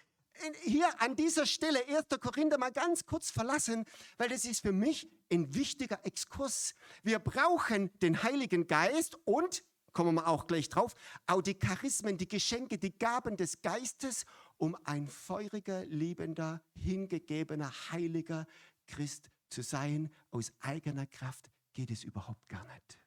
hier 0.62 1.00
an 1.00 1.16
dieser 1.16 1.47
Stelle 1.47 1.83
1. 1.88 2.21
Korinther 2.21 2.59
mal 2.59 2.71
ganz 2.71 3.07
kurz 3.07 3.30
verlassen, 3.30 3.87
weil 4.18 4.28
das 4.28 4.45
ist 4.45 4.61
für 4.61 4.73
mich 4.73 5.11
ein 5.33 5.54
wichtiger 5.54 6.04
Exkurs. 6.04 6.75
Wir 7.02 7.18
brauchen 7.18 7.99
den 8.00 8.23
Heiligen 8.23 8.66
Geist 8.66 9.16
und, 9.25 9.64
kommen 9.95 10.16
wir 10.16 10.28
auch 10.28 10.47
gleich 10.47 10.68
drauf, 10.68 10.95
auch 11.26 11.40
die 11.40 11.59
Charismen, 11.59 12.18
die 12.18 12.28
Geschenke, 12.28 12.76
die 12.76 12.97
Gaben 12.97 13.38
des 13.38 13.62
Geistes, 13.62 14.26
um 14.58 14.76
ein 14.84 15.08
feuriger, 15.08 15.84
liebender, 15.86 16.60
hingegebener, 16.74 17.72
heiliger 17.90 18.46
Christ 18.86 19.30
zu 19.48 19.62
sein. 19.62 20.10
Aus 20.30 20.52
eigener 20.60 21.06
Kraft 21.06 21.50
geht 21.72 21.90
es 21.90 22.04
überhaupt 22.04 22.48
gar 22.48 22.64
nicht. 22.64 22.98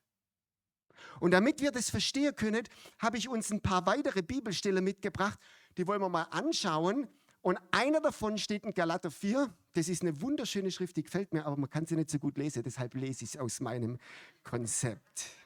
Und 1.20 1.31
damit 1.31 1.62
wir 1.62 1.72
das 1.72 1.89
verstehen 1.89 2.36
können, 2.36 2.63
habe 3.00 3.17
ich 3.17 3.27
uns 3.27 3.51
ein 3.51 3.62
paar 3.62 3.86
weitere 3.86 4.22
Bibelstellen 4.22 4.84
mitgebracht, 4.84 5.39
die 5.77 5.86
wollen 5.88 6.01
wir 6.01 6.10
mal 6.10 6.24
anschauen. 6.24 7.08
Und 7.41 7.58
einer 7.72 8.00
davon 8.00 8.38
steht 8.38 8.63
in 8.65 8.74
Galater 8.74 9.10
4. 9.10 9.51
Das 9.74 9.89
ist 9.89 10.03
eine 10.03 10.22
wunderschöne 10.22 10.70
Schrift, 10.70 10.96
die 10.96 11.03
gefällt 11.03 11.34
mir, 11.34 11.46
aber 11.46 11.58
man 11.58 11.70
kann 11.70 11.86
sie 11.86 11.96
nicht 11.96 12.12
so 12.12 12.20
gut 12.20 12.38
lesen, 12.38 12.62
deshalb 12.63 12.93
lese 12.93 13.24
ich 13.24 13.34
es 13.34 13.39
aus 13.39 13.60
meinem 13.62 13.98
Konzept. 14.43 15.40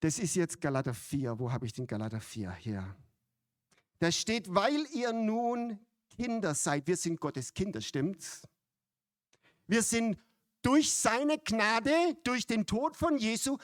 Das 0.00 0.18
ist 0.18 0.36
jetzt 0.36 0.60
Galater 0.60 0.94
4. 0.94 1.38
Wo 1.38 1.50
habe 1.50 1.66
ich 1.66 1.72
den 1.72 1.86
Galater 1.86 2.20
4 2.20 2.52
hier? 2.54 2.96
Da 3.98 4.12
steht, 4.12 4.54
weil 4.54 4.86
ihr 4.94 5.12
nun 5.12 5.78
Kinder 6.16 6.54
seid. 6.54 6.86
Wir 6.86 6.96
sind 6.96 7.20
Gottes 7.20 7.52
Kinder, 7.52 7.80
stimmt's? 7.80 8.42
Wir 9.66 9.82
sind 9.82 10.18
durch 10.62 10.92
seine 10.92 11.38
Gnade, 11.38 12.16
durch 12.24 12.46
den 12.46 12.66
Tod 12.66 12.96
von 12.96 13.18
Jesu 13.18 13.58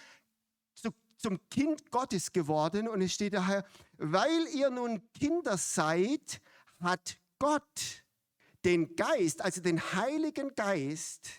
zum 1.16 1.40
Kind 1.48 1.90
Gottes 1.90 2.32
geworden. 2.32 2.88
Und 2.88 3.00
es 3.00 3.14
steht 3.14 3.34
daher, 3.34 3.64
weil 3.96 4.46
ihr 4.48 4.70
nun 4.70 5.00
Kinder 5.12 5.56
seid, 5.56 6.42
hat 6.80 7.18
Gott 7.38 8.04
den 8.64 8.94
Geist, 8.96 9.40
also 9.40 9.60
den 9.60 9.80
Heiligen 9.94 10.54
Geist 10.54 11.30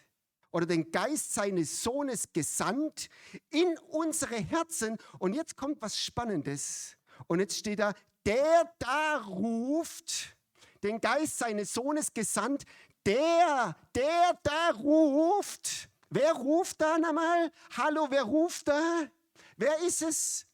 oder 0.55 0.65
den 0.65 0.89
Geist 0.89 1.33
seines 1.33 1.83
Sohnes 1.83 2.31
gesandt 2.31 3.09
in 3.49 3.77
unsere 3.89 4.37
Herzen. 4.37 4.97
Und 5.19 5.33
jetzt 5.33 5.57
kommt 5.57 5.81
was 5.81 5.99
Spannendes. 5.99 6.95
Und 7.27 7.41
jetzt 7.41 7.57
steht 7.57 7.79
da, 7.79 7.93
der 8.25 8.73
da 8.79 9.17
ruft, 9.17 10.33
den 10.81 11.01
Geist 11.01 11.39
seines 11.39 11.73
Sohnes 11.73 12.13
gesandt, 12.13 12.63
der, 13.05 13.75
der 13.93 14.39
da 14.43 14.69
ruft. 14.71 15.89
Wer 16.09 16.31
ruft 16.31 16.79
da 16.79 16.99
nochmal? 16.99 17.51
Hallo, 17.75 18.07
wer 18.09 18.23
ruft 18.23 18.69
da? 18.69 19.09
Wer 19.57 19.77
ist 19.79 20.03
es? 20.03 20.47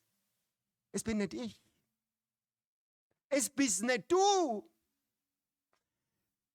Es 0.92 1.04
bin 1.04 1.20
nicht 1.20 1.36
ich. 1.36 1.62
Es 3.30 3.48
bist 3.52 3.84
nicht 3.84 4.12
du. 4.12 4.68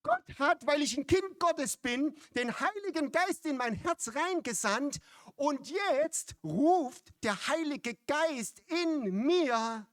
Gott 0.06 0.38
hat, 0.38 0.66
weil 0.66 0.82
ich 0.82 0.96
ein 0.96 1.06
Kind 1.06 1.40
Gottes 1.40 1.76
bin, 1.76 2.14
den 2.36 2.58
Heiligen 2.60 3.10
Geist 3.10 3.44
in 3.44 3.56
mein 3.56 3.74
Herz 3.74 4.14
reingesandt 4.14 5.00
und 5.34 5.68
jetzt 5.68 6.36
ruft 6.44 7.12
der 7.24 7.48
Heilige 7.48 7.96
Geist 8.06 8.60
in 8.68 9.26
mir, 9.26 9.86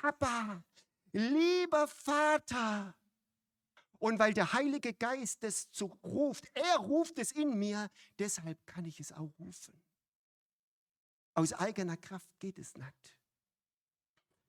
aber 0.00 0.62
lieber 1.10 1.88
Vater. 1.88 2.94
Und 3.98 4.18
weil 4.18 4.32
der 4.32 4.52
Heilige 4.52 4.94
Geist 4.94 5.42
das 5.42 5.70
zu 5.70 5.86
ruft, 6.04 6.44
er 6.54 6.76
ruft 6.76 7.18
es 7.18 7.32
in 7.32 7.58
mir, 7.58 7.88
deshalb 8.18 8.64
kann 8.66 8.84
ich 8.84 9.00
es 9.00 9.12
auch 9.12 9.32
rufen. 9.38 9.80
Aus 11.34 11.52
eigener 11.52 11.96
Kraft 11.96 12.30
geht 12.38 12.58
es 12.58 12.76
nicht. 12.76 13.16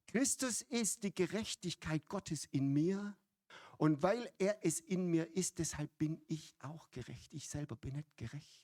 Christus 0.07 0.61
ist 0.61 1.03
die 1.03 1.15
Gerechtigkeit 1.15 2.07
Gottes 2.07 2.45
in 2.51 2.73
mir. 2.73 3.17
Und 3.83 4.01
weil 4.01 4.31
er 4.37 4.65
es 4.65 4.79
in 4.79 5.07
mir 5.07 5.35
ist, 5.35 5.59
deshalb 5.59 5.97
bin 5.97 6.21
ich 6.27 6.55
auch 6.59 6.89
gerecht. 6.89 7.33
Ich 7.33 7.49
selber 7.49 7.75
bin 7.75 7.95
nicht 7.95 8.15
gerecht. 8.15 8.63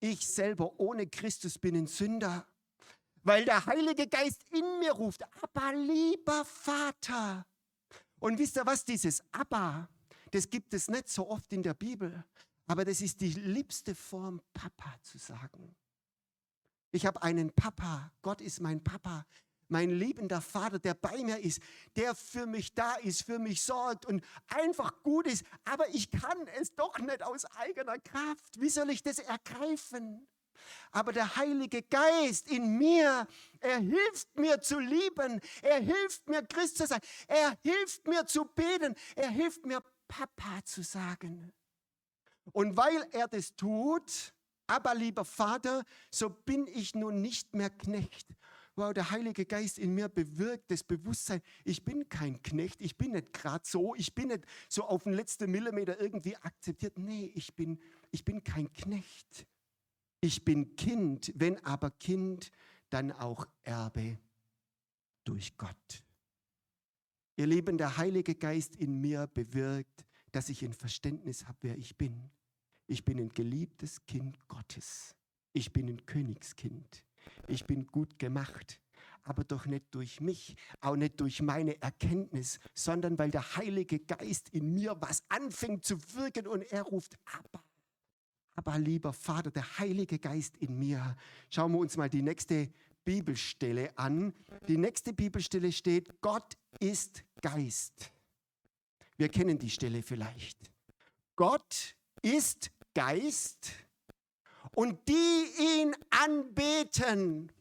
Ich 0.00 0.26
selber 0.26 0.72
ohne 0.80 1.06
Christus 1.06 1.56
bin 1.56 1.76
ein 1.76 1.86
Sünder, 1.86 2.44
weil 3.22 3.44
der 3.44 3.64
Heilige 3.64 4.08
Geist 4.08 4.44
in 4.50 4.80
mir 4.80 4.90
ruft, 4.90 5.22
aber 5.40 5.72
lieber 5.74 6.44
Vater. 6.44 7.46
Und 8.18 8.36
wisst 8.36 8.56
ihr 8.56 8.66
was, 8.66 8.84
dieses 8.84 9.22
Abba, 9.30 9.88
das 10.32 10.50
gibt 10.50 10.74
es 10.74 10.88
nicht 10.88 11.08
so 11.08 11.30
oft 11.30 11.52
in 11.52 11.62
der 11.62 11.74
Bibel, 11.74 12.24
aber 12.66 12.84
das 12.84 13.02
ist 13.02 13.20
die 13.20 13.34
liebste 13.34 13.94
Form, 13.94 14.42
Papa 14.52 14.96
zu 15.02 15.16
sagen. 15.16 15.76
Ich 16.90 17.06
habe 17.06 17.22
einen 17.22 17.52
Papa, 17.52 18.10
Gott 18.20 18.40
ist 18.40 18.60
mein 18.60 18.82
Papa, 18.82 19.26
mein 19.68 19.90
liebender 19.90 20.40
Vater, 20.40 20.78
der 20.78 20.94
bei 20.94 21.22
mir 21.22 21.38
ist, 21.38 21.60
der 21.96 22.14
für 22.14 22.46
mich 22.46 22.74
da 22.74 22.94
ist, 22.96 23.22
für 23.22 23.38
mich 23.38 23.62
sorgt 23.62 24.06
und 24.06 24.24
einfach 24.48 25.02
gut 25.02 25.26
ist. 25.26 25.44
Aber 25.64 25.88
ich 25.90 26.10
kann 26.10 26.46
es 26.60 26.74
doch 26.74 26.98
nicht 26.98 27.22
aus 27.22 27.44
eigener 27.56 27.98
Kraft. 27.98 28.60
Wie 28.60 28.68
soll 28.68 28.90
ich 28.90 29.02
das 29.02 29.18
ergreifen? 29.18 30.26
Aber 30.92 31.12
der 31.12 31.36
Heilige 31.36 31.82
Geist 31.82 32.48
in 32.48 32.78
mir, 32.78 33.26
er 33.60 33.78
hilft 33.78 34.36
mir 34.36 34.60
zu 34.60 34.78
lieben, 34.78 35.40
er 35.62 35.80
hilft 35.80 36.28
mir 36.28 36.42
Christ 36.42 36.78
zu 36.78 36.86
sein, 36.86 37.00
er 37.26 37.58
hilft 37.62 38.06
mir 38.06 38.26
zu 38.26 38.44
beten, 38.44 38.94
er 39.16 39.28
hilft 39.28 39.66
mir 39.66 39.82
Papa 40.08 40.64
zu 40.64 40.82
sagen. 40.82 41.52
Und 42.52 42.76
weil 42.76 43.06
er 43.12 43.28
das 43.28 43.56
tut, 43.56 44.32
aber 44.66 44.94
lieber 44.94 45.24
Vater, 45.24 45.84
so 46.10 46.30
bin 46.30 46.66
ich 46.66 46.94
nun 46.94 47.20
nicht 47.20 47.54
mehr 47.54 47.70
Knecht. 47.70 48.28
Wow, 48.76 48.92
der 48.92 49.10
Heilige 49.10 49.46
Geist 49.46 49.78
in 49.78 49.94
mir 49.94 50.08
bewirkt 50.08 50.70
das 50.70 50.82
Bewusstsein, 50.82 51.40
ich 51.64 51.84
bin 51.84 52.08
kein 52.08 52.42
Knecht, 52.42 52.80
ich 52.80 52.96
bin 52.96 53.12
nicht 53.12 53.32
gerade 53.32 53.64
so, 53.64 53.94
ich 53.94 54.14
bin 54.14 54.28
nicht 54.28 54.44
so 54.68 54.84
auf 54.84 55.04
den 55.04 55.12
letzten 55.12 55.50
Millimeter 55.50 56.00
irgendwie 56.00 56.36
akzeptiert. 56.36 56.98
Nee, 56.98 57.30
ich 57.34 57.54
bin, 57.54 57.78
ich 58.10 58.24
bin 58.24 58.42
kein 58.42 58.72
Knecht. 58.72 59.46
Ich 60.20 60.44
bin 60.44 60.74
Kind, 60.74 61.32
wenn 61.36 61.62
aber 61.64 61.90
Kind, 61.90 62.50
dann 62.90 63.12
auch 63.12 63.46
Erbe 63.62 64.18
durch 65.24 65.56
Gott. 65.56 66.02
Ihr 67.36 67.46
Lieben, 67.46 67.78
der 67.78 67.96
Heilige 67.96 68.34
Geist 68.34 68.76
in 68.76 69.00
mir 69.00 69.26
bewirkt, 69.26 70.04
dass 70.32 70.48
ich 70.48 70.64
ein 70.64 70.72
Verständnis 70.72 71.46
habe, 71.46 71.58
wer 71.62 71.78
ich 71.78 71.96
bin. 71.96 72.30
Ich 72.86 73.04
bin 73.04 73.18
ein 73.18 73.28
geliebtes 73.28 74.04
Kind 74.06 74.38
Gottes. 74.48 75.14
Ich 75.52 75.72
bin 75.72 75.88
ein 75.88 76.04
Königskind. 76.06 77.04
Ich 77.46 77.64
bin 77.64 77.86
gut 77.86 78.18
gemacht. 78.18 78.80
Aber 79.22 79.42
doch 79.44 79.64
nicht 79.64 79.86
durch 79.92 80.20
mich, 80.20 80.54
auch 80.80 80.96
nicht 80.96 81.18
durch 81.20 81.40
meine 81.40 81.80
Erkenntnis, 81.80 82.58
sondern 82.74 83.18
weil 83.18 83.30
der 83.30 83.56
Heilige 83.56 83.98
Geist 84.00 84.50
in 84.50 84.74
mir 84.74 84.96
was 85.00 85.22
anfängt 85.30 85.84
zu 85.84 85.98
wirken 86.14 86.46
und 86.46 86.62
er 86.62 86.82
ruft, 86.82 87.16
aber, 87.32 87.64
aber 88.54 88.78
lieber 88.78 89.14
Vater, 89.14 89.50
der 89.50 89.78
Heilige 89.78 90.18
Geist 90.18 90.58
in 90.58 90.78
mir. 90.78 91.16
Schauen 91.48 91.72
wir 91.72 91.78
uns 91.78 91.96
mal 91.96 92.10
die 92.10 92.20
nächste 92.20 92.70
Bibelstelle 93.04 93.96
an. 93.96 94.34
Die 94.68 94.76
nächste 94.76 95.12
Bibelstelle 95.12 95.72
steht, 95.72 96.20
Gott 96.20 96.54
ist 96.80 97.24
Geist. 97.40 98.12
Wir 99.16 99.28
kennen 99.28 99.58
die 99.58 99.70
Stelle 99.70 100.02
vielleicht. 100.02 100.70
Gott 101.36 101.96
ist 102.22 102.70
Geist 102.94 103.72
und 104.74 105.08
die 105.08 105.44
ihn 105.58 105.94
anbeten, 106.10 107.52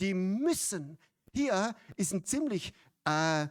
die 0.00 0.14
müssen. 0.14 0.98
Hier 1.32 1.74
ist 1.96 2.12
ein 2.12 2.24
ziemlich 2.24 2.72
äh, 3.04 3.46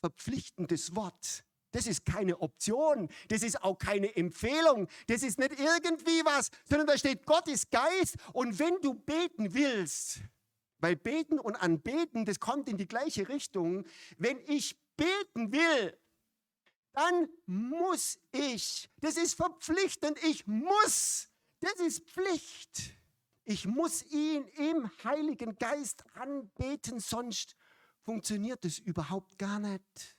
verpflichtendes 0.00 0.94
Wort. 0.94 1.44
Das 1.72 1.86
ist 1.86 2.06
keine 2.06 2.40
Option, 2.40 3.08
das 3.28 3.42
ist 3.42 3.62
auch 3.62 3.78
keine 3.78 4.16
Empfehlung, 4.16 4.88
das 5.06 5.22
ist 5.22 5.38
nicht 5.38 5.60
irgendwie 5.60 6.24
was, 6.24 6.50
sondern 6.64 6.86
da 6.86 6.96
steht, 6.96 7.26
Gott 7.26 7.46
ist 7.46 7.70
Geist 7.70 8.16
und 8.32 8.58
wenn 8.58 8.80
du 8.80 8.94
beten 8.94 9.52
willst, 9.52 10.20
weil 10.78 10.96
beten 10.96 11.38
und 11.38 11.56
anbeten, 11.56 12.24
das 12.24 12.40
kommt 12.40 12.70
in 12.70 12.78
die 12.78 12.88
gleiche 12.88 13.28
Richtung, 13.28 13.84
wenn 14.16 14.40
ich 14.46 14.78
beten 14.96 15.52
will, 15.52 15.96
dann 16.92 17.28
muss 17.46 18.18
ich. 18.32 18.90
Das 19.00 19.16
ist 19.16 19.34
verpflichtend. 19.34 20.18
Ich 20.24 20.46
muss. 20.46 21.28
Das 21.60 21.74
ist 21.74 22.08
Pflicht. 22.08 22.94
Ich 23.44 23.66
muss 23.66 24.04
ihn 24.04 24.46
im 24.58 24.90
Heiligen 25.04 25.56
Geist 25.56 26.04
anbeten, 26.14 27.00
sonst 27.00 27.56
funktioniert 28.02 28.64
es 28.64 28.78
überhaupt 28.78 29.38
gar 29.38 29.58
nicht. 29.58 30.16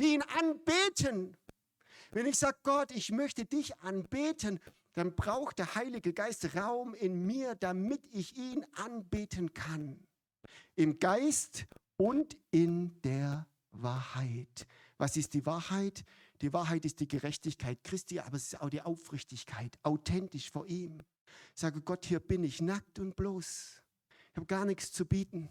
Die 0.00 0.14
ihn 0.14 0.22
anbeten. 0.22 1.36
Wenn 2.10 2.26
ich 2.26 2.38
sage, 2.38 2.58
Gott, 2.62 2.90
ich 2.90 3.10
möchte 3.10 3.44
dich 3.44 3.78
anbeten, 3.80 4.60
dann 4.94 5.14
braucht 5.14 5.58
der 5.58 5.74
Heilige 5.74 6.12
Geist 6.12 6.56
Raum 6.56 6.94
in 6.94 7.24
mir, 7.26 7.54
damit 7.54 8.04
ich 8.10 8.36
ihn 8.36 8.66
anbeten 8.74 9.54
kann. 9.54 10.04
Im 10.74 10.98
Geist 10.98 11.66
und 11.96 12.36
in 12.50 13.00
der 13.02 13.46
Wahrheit. 13.70 14.66
Was 14.96 15.16
ist 15.16 15.34
die 15.34 15.46
Wahrheit? 15.46 16.04
Die 16.40 16.52
Wahrheit 16.52 16.84
ist 16.84 17.00
die 17.00 17.08
Gerechtigkeit 17.08 17.82
Christi, 17.82 18.20
aber 18.20 18.36
es 18.36 18.52
ist 18.52 18.60
auch 18.60 18.70
die 18.70 18.82
Aufrichtigkeit, 18.82 19.76
authentisch 19.82 20.50
vor 20.50 20.66
ihm. 20.66 21.00
Ich 21.54 21.60
sage 21.60 21.80
Gott, 21.80 22.04
hier 22.04 22.20
bin 22.20 22.44
ich 22.44 22.62
nackt 22.62 22.98
und 22.98 23.16
bloß. 23.16 23.82
Ich 24.30 24.36
habe 24.36 24.46
gar 24.46 24.64
nichts 24.64 24.92
zu 24.92 25.04
bieten. 25.04 25.48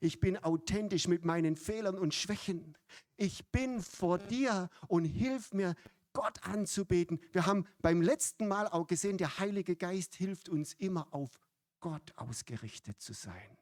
Ich 0.00 0.20
bin 0.20 0.36
authentisch 0.36 1.08
mit 1.08 1.24
meinen 1.24 1.56
Fehlern 1.56 1.98
und 1.98 2.14
Schwächen. 2.14 2.76
Ich 3.16 3.50
bin 3.50 3.80
vor 3.80 4.18
dir 4.18 4.68
und 4.88 5.04
hilf 5.04 5.52
mir, 5.52 5.74
Gott 6.12 6.44
anzubeten. 6.46 7.20
Wir 7.32 7.46
haben 7.46 7.66
beim 7.80 8.02
letzten 8.02 8.46
Mal 8.46 8.68
auch 8.68 8.86
gesehen, 8.86 9.16
der 9.16 9.38
Heilige 9.38 9.76
Geist 9.76 10.14
hilft 10.14 10.48
uns 10.48 10.74
immer 10.74 11.12
auf 11.14 11.40
Gott 11.80 12.12
ausgerichtet 12.16 13.00
zu 13.00 13.12
sein. 13.12 13.56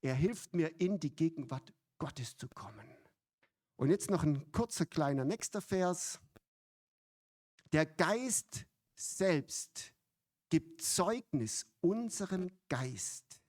Er 0.00 0.14
hilft 0.14 0.54
mir 0.54 0.80
in 0.80 0.98
die 0.98 1.14
Gegenwart 1.14 1.72
Gottes 1.98 2.36
zu 2.36 2.48
kommen. 2.48 2.89
Und 3.80 3.88
jetzt 3.88 4.10
noch 4.10 4.24
ein 4.24 4.52
kurzer 4.52 4.84
kleiner 4.84 5.24
nächster 5.24 5.62
Vers. 5.62 6.20
Der 7.72 7.86
Geist 7.86 8.66
selbst 8.94 9.94
gibt 10.50 10.82
Zeugnis 10.82 11.64
unserem 11.80 12.50
Geist, 12.68 13.40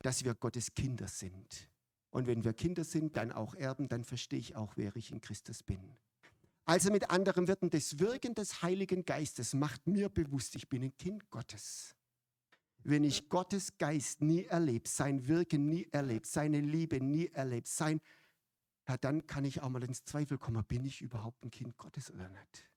dass 0.00 0.22
wir 0.22 0.36
Gottes 0.36 0.74
Kinder 0.74 1.08
sind. 1.08 1.68
Und 2.10 2.28
wenn 2.28 2.44
wir 2.44 2.52
Kinder 2.52 2.84
sind, 2.84 3.16
dann 3.16 3.32
auch 3.32 3.56
Erben, 3.56 3.88
dann 3.88 4.04
verstehe 4.04 4.38
ich 4.38 4.54
auch, 4.54 4.74
wer 4.76 4.94
ich 4.94 5.10
in 5.10 5.20
Christus 5.20 5.64
bin. 5.64 5.96
Also 6.64 6.92
mit 6.92 7.10
anderen 7.10 7.48
Worten, 7.48 7.68
das 7.68 7.98
Wirken 7.98 8.36
des 8.36 8.62
Heiligen 8.62 9.04
Geistes 9.04 9.54
macht 9.54 9.88
mir 9.88 10.08
bewusst, 10.08 10.54
ich 10.54 10.68
bin 10.68 10.84
ein 10.84 10.96
Kind 10.96 11.28
Gottes. 11.30 11.96
Wenn 12.84 13.02
ich 13.02 13.28
Gottes 13.28 13.76
Geist 13.76 14.20
nie 14.20 14.44
erlebe, 14.44 14.88
sein 14.88 15.26
Wirken 15.26 15.68
nie 15.68 15.88
erlebe, 15.90 16.28
seine 16.28 16.60
Liebe 16.60 17.00
nie 17.00 17.26
erlebe, 17.26 17.66
sein 17.66 18.00
ja, 18.88 18.96
dann 18.96 19.26
kann 19.26 19.44
ich 19.44 19.60
auch 19.60 19.68
mal 19.68 19.84
ins 19.84 20.04
Zweifel 20.04 20.38
kommen, 20.38 20.64
bin 20.64 20.84
ich 20.84 21.02
überhaupt 21.02 21.44
ein 21.44 21.50
Kind 21.50 21.76
Gottes 21.76 22.10
oder 22.10 22.28
nicht? 22.28 22.68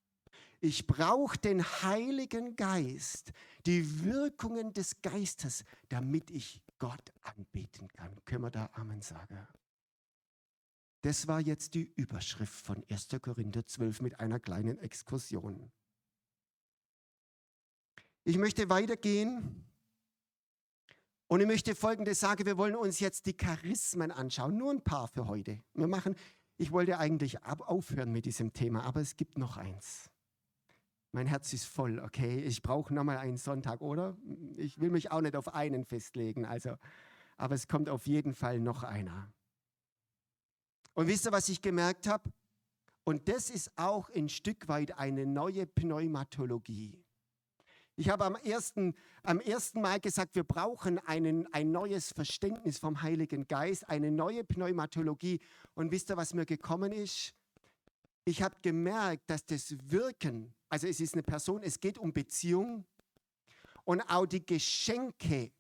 Ich 0.60 0.86
brauche 0.86 1.38
den 1.38 1.64
Heiligen 1.64 2.56
Geist, 2.56 3.32
die 3.66 4.04
Wirkungen 4.04 4.74
des 4.74 5.02
Geistes, 5.02 5.64
damit 5.90 6.30
ich 6.30 6.62
Gott 6.78 7.12
anbeten 7.24 7.88
kann. 7.88 8.14
Können 8.26 8.44
wir 8.44 8.52
da 8.52 8.70
Amen 8.74 9.02
sagen? 9.02 9.48
Das 11.02 11.28
war 11.28 11.40
jetzt 11.40 11.74
die 11.74 11.92
Überschrift 11.96 12.64
von 12.66 12.84
1. 12.90 13.08
Korinther 13.22 13.66
12 13.66 14.02
mit 14.02 14.20
einer 14.20 14.40
kleinen 14.40 14.78
Exkursion. 14.80 15.72
Ich 18.24 18.38
möchte 18.38 18.70
weitergehen 18.70 19.66
und 21.32 21.40
ich 21.40 21.48
möchte 21.48 21.76
Folgendes 21.76 22.20
sagen, 22.20 22.46
wir 22.46 22.58
wollen 22.58 22.76
uns 22.76 23.00
jetzt 23.00 23.26
die 23.26 23.32
Charismen 23.38 24.12
anschauen, 24.12 24.58
nur 24.58 24.70
ein 24.70 24.82
paar 24.82 25.08
für 25.08 25.28
heute. 25.28 25.64
Wir 25.74 25.88
machen, 25.88 26.14
ich 26.58 26.74
wollte 26.74 27.00
eigentlich 27.00 27.42
aufhören 27.46 28.12
mit 28.12 28.26
diesem 28.26 28.52
Thema, 28.52 28.84
aber 28.84 29.00
es 29.00 29.16
gibt 29.16 29.38
noch 29.38 29.56
eins. 29.56 30.10
Mein 31.14 31.28
Herz 31.28 31.54
ist 31.54 31.64
voll, 31.64 32.00
okay? 32.00 32.42
Ich 32.42 32.62
brauche 32.62 32.94
nochmal 32.94 33.16
einen 33.18 33.38
Sonntag, 33.38 33.80
oder? 33.80 34.18
Ich 34.58 34.82
will 34.82 34.90
mich 34.90 35.10
auch 35.10 35.22
nicht 35.22 35.38
auf 35.38 35.54
einen 35.54 35.86
festlegen, 35.86 36.44
also, 36.44 36.76
aber 37.38 37.56
es 37.56 37.70
kommt 37.70 37.88
auf 37.88 38.08
jeden 38.08 38.34
Fall 38.34 38.60
noch 38.60 38.84
einer. 38.84 39.32
Und 40.96 41.08
wisst 41.08 41.26
ihr, 41.28 41.32
was 41.32 41.48
ich 41.48 41.62
gemerkt 41.62 42.08
habe? 42.08 42.30
Und 43.06 43.30
das 43.30 43.50
ist 43.50 43.72
auch 43.78 44.10
ein 44.10 44.28
Stück 44.28 44.68
weit 44.68 44.98
eine 44.98 45.26
neue 45.26 45.66
Pneumatologie. 45.66 47.01
Ich 47.96 48.10
habe 48.10 48.26
am 48.26 48.36
ersten, 48.36 48.96
am 49.24 49.40
ersten 49.40 49.82
Mal 49.82 50.00
gesagt, 50.00 50.36
wir 50.36 50.44
brauchen 50.44 51.00
einen, 51.00 51.52
ein 51.54 51.72
neues 51.72 52.14
Verständnis 52.14 52.80
vom 52.80 53.02
Heiligen 53.02 53.48
Geist, 53.48 53.90
eine 53.90 54.12
neue 54.12 54.44
Pneumatologie. 54.44 55.40
Und 55.76 55.92
wisst 55.92 56.10
ihr, 56.10 56.18
was 56.18 56.34
mir 56.34 56.46
gekommen 56.46 56.92
ist? 56.92 57.36
ich 58.26 58.42
habe 58.42 58.56
gemerkt, 58.62 59.30
dass 59.30 59.46
das 59.46 59.76
Wirken, 59.90 60.54
also 60.70 60.88
es 60.88 61.00
ist 61.00 61.14
eine 61.14 61.24
Person, 61.24 61.64
es 61.64 61.80
geht 61.80 61.98
um 61.98 62.14
Beziehung 62.14 62.86
und 63.84 64.02
auch 64.02 64.26
die 64.26 64.46
Geschenke, 64.46 65.52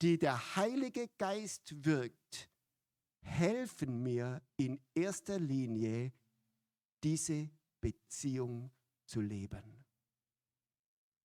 die 0.00 0.18
der 0.18 0.56
Heilige 0.56 1.08
Geist 1.16 1.84
wirkt, 1.84 2.50
helfen 3.20 4.02
mir 4.02 4.42
in 4.56 4.80
erster 4.94 5.38
Linie, 5.38 6.12
diese 7.02 7.50
Beziehung 7.80 8.70
zu 9.06 9.20
leben. 9.20 9.81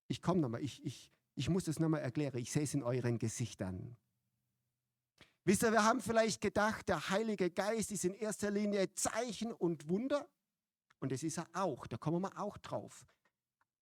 Ich 0.08 0.20
komme 0.22 0.40
nochmal, 0.40 0.62
ich, 0.62 0.84
ich, 0.84 1.10
ich 1.34 1.48
muss 1.48 1.64
das 1.64 1.78
nochmal 1.78 2.00
erklären, 2.00 2.38
ich 2.38 2.50
sehe 2.50 2.64
es 2.64 2.74
in 2.74 2.82
euren 2.82 3.18
Gesichtern. 3.18 3.96
Wisst 5.44 5.62
ihr, 5.62 5.72
wir 5.72 5.84
haben 5.84 6.00
vielleicht 6.00 6.40
gedacht, 6.40 6.88
der 6.88 7.08
Heilige 7.08 7.50
Geist 7.50 7.92
ist 7.92 8.04
in 8.04 8.14
erster 8.14 8.50
Linie 8.50 8.92
Zeichen 8.92 9.52
und 9.52 9.88
Wunder. 9.88 10.28
Und 11.00 11.12
das 11.12 11.22
ist 11.22 11.38
er 11.38 11.46
auch, 11.54 11.86
da 11.86 11.96
kommen 11.96 12.20
wir 12.20 12.38
auch 12.38 12.58
drauf. 12.58 13.06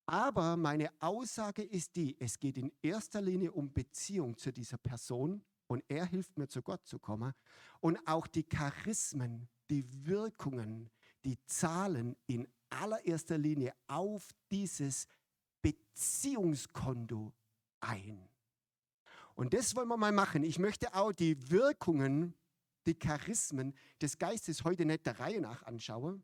Aber 0.07 0.57
meine 0.57 0.91
Aussage 1.01 1.65
ist 1.65 1.97
die, 1.97 2.17
es 2.21 2.39
geht 2.39 2.59
in 2.59 2.71
erster 2.83 3.21
Linie 3.21 3.51
um 3.51 3.73
Beziehung 3.73 4.37
zu 4.37 4.53
dieser 4.53 4.79
Person 4.79 5.43
und 5.67 5.83
er 5.89 6.07
hilft 6.07 6.39
mir 6.39 6.47
zu 6.47 6.63
Gott 6.63 6.87
zu 6.87 7.01
kommen. 7.01 7.33
Und 7.81 7.99
auch 8.07 8.29
die 8.29 8.45
Charismen, 8.45 9.49
die 9.69 9.85
Wirkungen, 10.07 10.91
die 11.25 11.37
zahlen 11.47 12.17
in 12.27 12.47
allererster 12.71 13.39
Linie 13.39 13.75
auf 13.89 14.29
dieses 14.51 15.09
Beziehungskonto 15.67 17.33
ein. 17.81 18.29
Und 19.35 19.53
das 19.53 19.75
wollen 19.75 19.89
wir 19.89 19.97
mal 19.97 20.13
machen. 20.13 20.45
Ich 20.45 20.61
möchte 20.61 20.95
auch 20.95 21.13
die 21.13 21.51
Wirkungen, 21.51 22.35
die 22.87 22.95
Charismen 22.95 23.75
des 24.01 24.17
Geistes 24.19 24.63
heute 24.63 24.85
nicht 24.85 25.05
der 25.07 25.19
Reihe 25.19 25.41
nach 25.41 25.65
anschauen, 25.65 26.23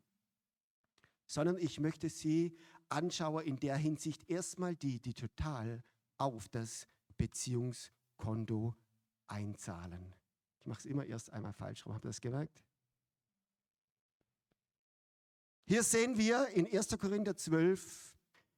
sondern 1.27 1.57
ich 1.57 1.79
möchte 1.81 2.09
sie 2.09 2.57
anschauen 2.87 3.45
in 3.45 3.59
der 3.59 3.75
Hinsicht 3.75 4.29
erstmal 4.29 4.75
die, 4.75 4.99
die 4.99 5.13
total 5.13 5.83
auf 6.17 6.47
das 6.47 6.87
Beziehungskonto 7.17 8.73
einzahlen. 9.27 10.15
Ich 10.61 10.67
mache 10.67 10.79
es 10.79 10.85
immer 10.85 11.05
erst 11.05 11.31
einmal 11.33 11.53
falsch 11.53 11.85
rum. 11.85 11.93
Habt 11.93 12.05
ihr 12.05 12.09
das 12.09 12.21
gemerkt? 12.21 12.63
Hier 15.65 15.83
sehen 15.83 16.17
wir 16.17 16.47
in 16.47 16.65
1. 16.65 16.97
Korinther 16.97 17.35
12, 17.35 18.13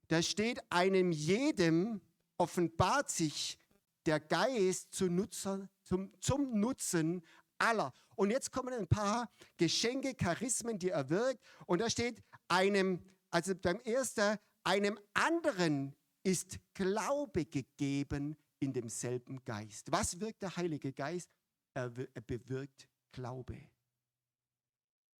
da 0.07 0.21
steht, 0.21 0.61
einem 0.71 1.11
jedem 1.11 2.01
offenbart 2.37 3.09
sich 3.09 3.59
der 4.05 4.19
Geist 4.19 4.93
zu 4.93 5.09
Nutzer, 5.09 5.67
zum, 5.83 6.11
zum 6.21 6.59
Nutzen 6.59 7.23
aller. 7.57 7.93
Und 8.15 8.29
jetzt 8.29 8.51
kommen 8.51 8.73
ein 8.73 8.87
paar 8.87 9.29
Geschenke, 9.57 10.13
Charismen, 10.15 10.77
die 10.77 10.89
er 10.89 11.09
wirkt. 11.09 11.43
Und 11.65 11.79
da 11.79 11.89
steht 11.89 12.21
einem, 12.47 13.01
also 13.31 13.55
beim 13.55 13.79
ersten, 13.81 14.37
einem 14.63 14.99
anderen 15.13 15.95
ist 16.23 16.59
Glaube 16.73 17.45
gegeben 17.45 18.35
in 18.59 18.73
demselben 18.73 19.43
Geist. 19.43 19.91
Was 19.91 20.19
wirkt 20.19 20.41
der 20.41 20.55
Heilige 20.55 20.91
Geist? 20.93 21.29
Er, 21.73 21.91
er 22.13 22.21
bewirkt 22.21 22.87
Glaube. 23.11 23.57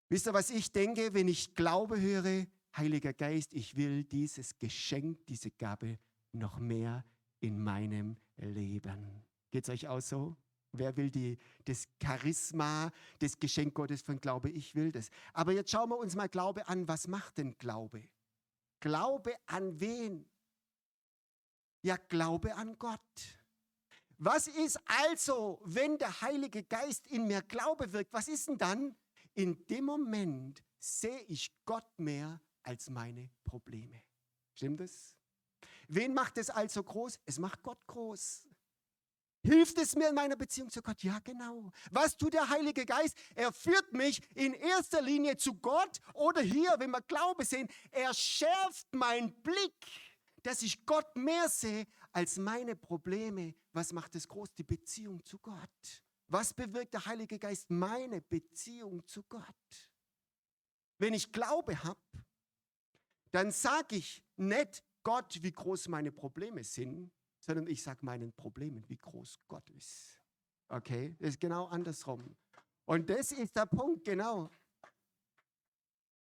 Wisst 0.10 0.28
ihr, 0.28 0.34
was 0.34 0.50
ich 0.50 0.71
denke, 0.71 1.13
wenn 1.13 1.28
ich 1.28 1.54
Glaube 1.56 2.00
höre? 2.00 2.45
Heiliger 2.78 3.14
Geist, 3.14 3.54
ich 3.54 3.76
will 3.76 4.04
dieses 4.04 4.58
Geschenk, 4.58 5.26
diese 5.28 5.52
Gabe 5.52 5.98
noch 6.32 6.60
mehr 6.60 7.06
in 7.40 7.62
meinem 7.62 8.18
Leben. 8.38 9.24
Geht 9.52 9.64
es 9.64 9.70
euch 9.70 9.88
auch 9.88 10.02
so? 10.02 10.36
Wer 10.74 10.98
will 10.98 11.10
die, 11.10 11.38
das 11.64 11.88
Charisma, 12.04 12.92
das 13.20 13.40
Geschenk 13.40 13.74
Gottes 13.74 14.02
von 14.02 14.20
Glaube? 14.20 14.50
Ich 14.50 14.76
will 14.76 14.92
das. 14.92 15.10
Aber 15.32 15.54
jetzt 15.54 15.72
schauen 15.72 15.90
wir 15.90 15.98
uns 15.98 16.16
mal 16.16 16.28
Glaube 16.28 16.68
an. 16.68 16.88
Was 16.88 17.08
macht 17.08 17.38
denn 17.38 17.58
Glaube? 17.58 18.04
Glaube 18.82 19.34
an 19.46 19.80
wen? 19.80 20.26
Ja, 21.82 21.96
Glaube 21.96 22.56
an 22.56 22.78
Gott. 22.78 23.00
Was 24.18 24.48
ist 24.48 24.80
also, 24.86 25.62
wenn 25.64 25.98
der 25.98 26.22
Heilige 26.22 26.64
Geist 26.64 27.08
in 27.08 27.28
mir 27.28 27.42
Glaube 27.42 27.92
wirkt? 27.94 28.12
Was 28.14 28.28
ist 28.28 28.48
denn 28.48 28.58
dann? 28.58 28.96
In 29.34 29.66
dem 29.68 29.86
Moment 29.86 30.64
sehe 30.80 31.22
ich 31.28 31.54
Gott 31.66 31.88
mehr 31.98 32.42
als 32.65 32.89
meine 32.89 33.30
Probleme. 33.43 34.01
Stimmt 34.54 34.82
es? 34.82 35.15
Wen 35.88 36.13
macht 36.13 36.38
es 36.38 36.49
also 36.49 36.84
groß? 36.84 37.19
Es 37.25 37.38
macht 37.38 37.62
Gott 37.63 37.80
groß. 37.88 38.47
Hilft 39.43 39.78
es 39.78 39.95
mir 39.95 40.10
in 40.10 40.15
meiner 40.15 40.36
Beziehung 40.36 40.71
zu 40.71 40.82
Gott? 40.82 41.04
Ja, 41.04 41.19
genau. 41.19 41.71
Was 41.91 42.17
tut 42.17 42.34
der 42.34 42.49
Heilige 42.49 42.84
Geist? 42.84 43.15
Er 43.36 43.51
führt 43.51 43.93
mich 43.93 44.19
in 44.36 44.54
erster 44.54 45.01
Linie 45.01 45.38
zu 45.38 45.54
Gott 45.54 45.99
oder 46.15 46.41
hier, 46.41 46.73
wenn 46.80 46.89
wir 46.89 47.01
Glaube 47.01 47.45
sehen, 47.45 47.67
er 47.91 48.12
schärft 48.15 48.91
meinen 48.91 49.39
Blick, 49.43 49.75
dass 50.41 50.63
ich 50.63 50.84
Gott 50.86 51.15
mehr 51.15 51.47
sehe 51.47 51.86
als 52.12 52.38
meine 52.38 52.75
Probleme. 52.75 53.54
Was 53.71 53.93
macht 53.93 54.15
es 54.15 54.28
groß? 54.28 54.51
Die 54.58 54.63
Beziehung 54.63 55.23
zu 55.23 55.38
Gott. 55.38 56.04
Was 56.28 56.51
bewirkt 56.51 56.93
der 56.93 57.06
Heilige 57.06 57.38
Geist? 57.38 57.69
Meine 57.69 58.21
Beziehung 58.21 59.06
zu 59.06 59.21
Gott. 59.23 59.91
Wenn 60.97 61.13
ich 61.13 61.32
Glaube 61.32 61.84
habe, 61.84 61.99
dann 63.36 63.52
sage 63.52 63.98
ich 63.98 64.24
nicht, 64.38 64.82
Gott, 65.04 65.43
wie 65.43 65.52
groß 65.52 65.89
meine 65.89 66.10
Probleme 66.10 66.63
sind, 66.63 67.12
sondern 67.41 67.67
ich 67.67 67.84
sage 67.84 68.00
meinen 68.06 68.32
Problemen, 68.32 68.88
wie 68.88 68.95
groß 68.95 69.41
Gott 69.50 69.69
ist. 69.71 70.21
Okay, 70.69 71.15
das 71.19 71.32
ist 71.32 71.41
genau 71.41 71.65
andersrum. 71.65 72.36
Und 72.86 73.10
das 73.10 73.34
ist 73.34 73.56
der 73.58 73.65
Punkt, 73.65 74.06
genau. 74.06 74.50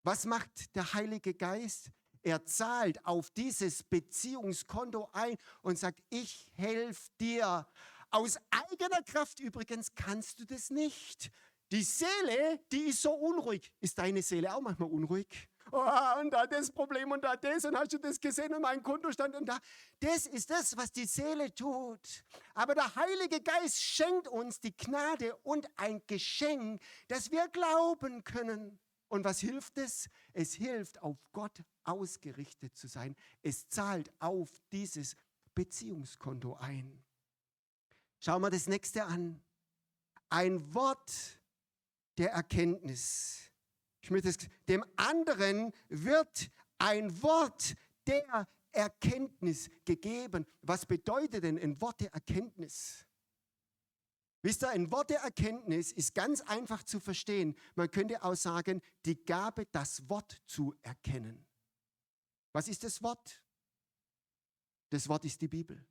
Was 0.03 0.25
macht 0.25 0.75
der 0.75 0.93
Heilige 0.93 1.33
Geist? 1.33 1.89
Er 2.21 2.45
zahlt 2.45 3.03
auf 3.03 3.31
dieses 3.31 3.81
Beziehungskonto 3.81 5.09
ein 5.11 5.35
und 5.63 5.79
sagt, 5.79 6.03
ich 6.09 6.51
helfe 6.57 7.09
dir. 7.19 7.67
Aus 8.11 8.37
eigener 8.51 9.01
Kraft 9.01 9.39
übrigens 9.39 9.95
kannst 9.95 10.39
du 10.39 10.45
das 10.45 10.69
nicht. 10.69 11.31
Die 11.71 11.83
Seele, 11.83 12.59
die 12.71 12.89
ist 12.89 13.01
so 13.01 13.13
unruhig. 13.13 13.71
Ist 13.79 13.97
deine 13.97 14.21
Seele 14.21 14.53
auch 14.53 14.61
manchmal 14.61 14.89
unruhig? 14.89 15.48
Oh, 15.71 16.19
und 16.19 16.31
da 16.31 16.47
das 16.47 16.71
Problem 16.71 17.11
und 17.11 17.23
da 17.23 17.35
das 17.35 17.65
und 17.65 17.77
hast 17.77 17.93
du 17.93 17.97
das 17.97 18.19
gesehen 18.19 18.53
und 18.53 18.61
mein 18.61 18.81
Kontostand 18.83 19.35
und 19.35 19.45
da. 19.47 19.57
Das 19.99 20.25
ist 20.27 20.49
das, 20.49 20.75
was 20.77 20.91
die 20.91 21.05
Seele 21.05 21.53
tut. 21.53 22.23
Aber 22.53 22.75
der 22.75 22.95
Heilige 22.95 23.41
Geist 23.41 23.81
schenkt 23.81 24.27
uns 24.27 24.59
die 24.59 24.75
Gnade 24.75 25.35
und 25.37 25.67
ein 25.77 26.01
Geschenk, 26.07 26.81
dass 27.07 27.31
wir 27.31 27.47
glauben 27.49 28.23
können. 28.23 28.79
Und 29.07 29.23
was 29.25 29.39
hilft 29.39 29.77
es? 29.77 30.09
Es 30.33 30.53
hilft, 30.53 31.01
auf 31.01 31.17
Gott 31.31 31.63
ausgerichtet 31.83 32.77
zu 32.77 32.87
sein. 32.87 33.15
Es 33.41 33.67
zahlt 33.67 34.11
auf 34.19 34.49
dieses 34.71 35.15
Beziehungskonto 35.55 36.55
ein. 36.55 37.03
Schauen 38.19 38.41
wir 38.41 38.49
das 38.49 38.67
nächste 38.67 39.05
an. 39.05 39.41
Ein 40.29 40.73
Wort 40.75 41.39
der 42.17 42.31
Erkenntnis. 42.31 43.48
Ich 44.01 44.11
möchte 44.11 44.29
es, 44.29 44.37
dem 44.67 44.83
anderen 44.95 45.73
wird 45.89 46.49
ein 46.77 47.21
Wort 47.21 47.75
der 48.07 48.47
Erkenntnis 48.71 49.69
gegeben. 49.85 50.45
Was 50.61 50.85
bedeutet 50.85 51.43
denn 51.43 51.59
ein 51.59 51.79
Wort 51.81 52.01
der 52.01 52.13
Erkenntnis? 52.13 53.05
Wisst 54.41 54.63
ihr, 54.63 54.69
ein 54.69 54.89
Wort 54.91 55.09
der 55.09 55.19
Erkenntnis 55.19 55.91
ist 55.91 56.15
ganz 56.15 56.39
einfach 56.41 56.83
zu 56.83 56.99
verstehen. 56.99 57.55
Man 57.75 57.91
könnte 57.91 58.23
auch 58.23 58.35
sagen, 58.35 58.81
die 59.05 59.23
Gabe, 59.25 59.65
das 59.65 60.07
Wort 60.07 60.41
zu 60.45 60.73
erkennen. 60.81 61.45
Was 62.53 62.69
ist 62.69 62.83
das 62.83 63.03
Wort? 63.03 63.43
Das 64.89 65.09
Wort 65.09 65.25
ist 65.25 65.41
die 65.41 65.49
Bibel. 65.49 65.85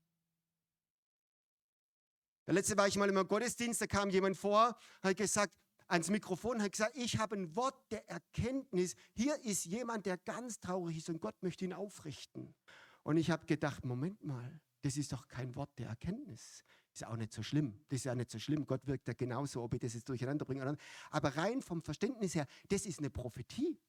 Der 2.46 2.54
letzte 2.54 2.76
war 2.78 2.88
ich 2.88 2.96
mal 2.96 3.08
im 3.10 3.28
Gottesdienst, 3.28 3.82
da 3.82 3.86
kam 3.86 4.08
jemand 4.08 4.38
vor, 4.38 4.74
hat 5.02 5.16
gesagt, 5.18 5.52
ans 5.88 6.10
Mikrofon 6.10 6.56
und 6.56 6.62
hat 6.62 6.72
gesagt, 6.72 6.96
ich 6.96 7.18
habe 7.18 7.36
ein 7.36 7.56
Wort 7.56 7.90
der 7.90 8.08
Erkenntnis. 8.08 8.94
Hier 9.14 9.42
ist 9.44 9.64
jemand, 9.64 10.06
der 10.06 10.18
ganz 10.18 10.60
traurig 10.60 10.98
ist 10.98 11.08
und 11.08 11.20
Gott 11.20 11.42
möchte 11.42 11.64
ihn 11.64 11.72
aufrichten. 11.72 12.54
Und 13.02 13.16
ich 13.16 13.30
habe 13.30 13.46
gedacht, 13.46 13.84
Moment 13.84 14.22
mal, 14.22 14.60
das 14.82 14.96
ist 14.96 15.12
doch 15.12 15.26
kein 15.28 15.54
Wort 15.56 15.70
der 15.78 15.88
Erkenntnis. 15.88 16.64
Ist 16.92 17.06
auch 17.06 17.16
nicht 17.16 17.32
so 17.32 17.42
schlimm. 17.42 17.80
Das 17.88 17.98
ist 17.98 18.04
ja 18.04 18.14
nicht 18.14 18.30
so 18.30 18.38
schlimm. 18.38 18.66
Gott 18.66 18.86
wirkt 18.86 19.08
ja 19.08 19.14
genauso, 19.14 19.62
ob 19.62 19.74
ich 19.74 19.80
das 19.80 19.94
jetzt 19.94 20.08
durcheinander 20.08 20.44
bringe. 20.44 20.76
Aber 21.10 21.36
rein 21.36 21.62
vom 21.62 21.82
Verständnis 21.82 22.34
her, 22.34 22.46
das 22.68 22.86
ist 22.86 22.98
eine 22.98 23.10
Prophetie. 23.10 23.80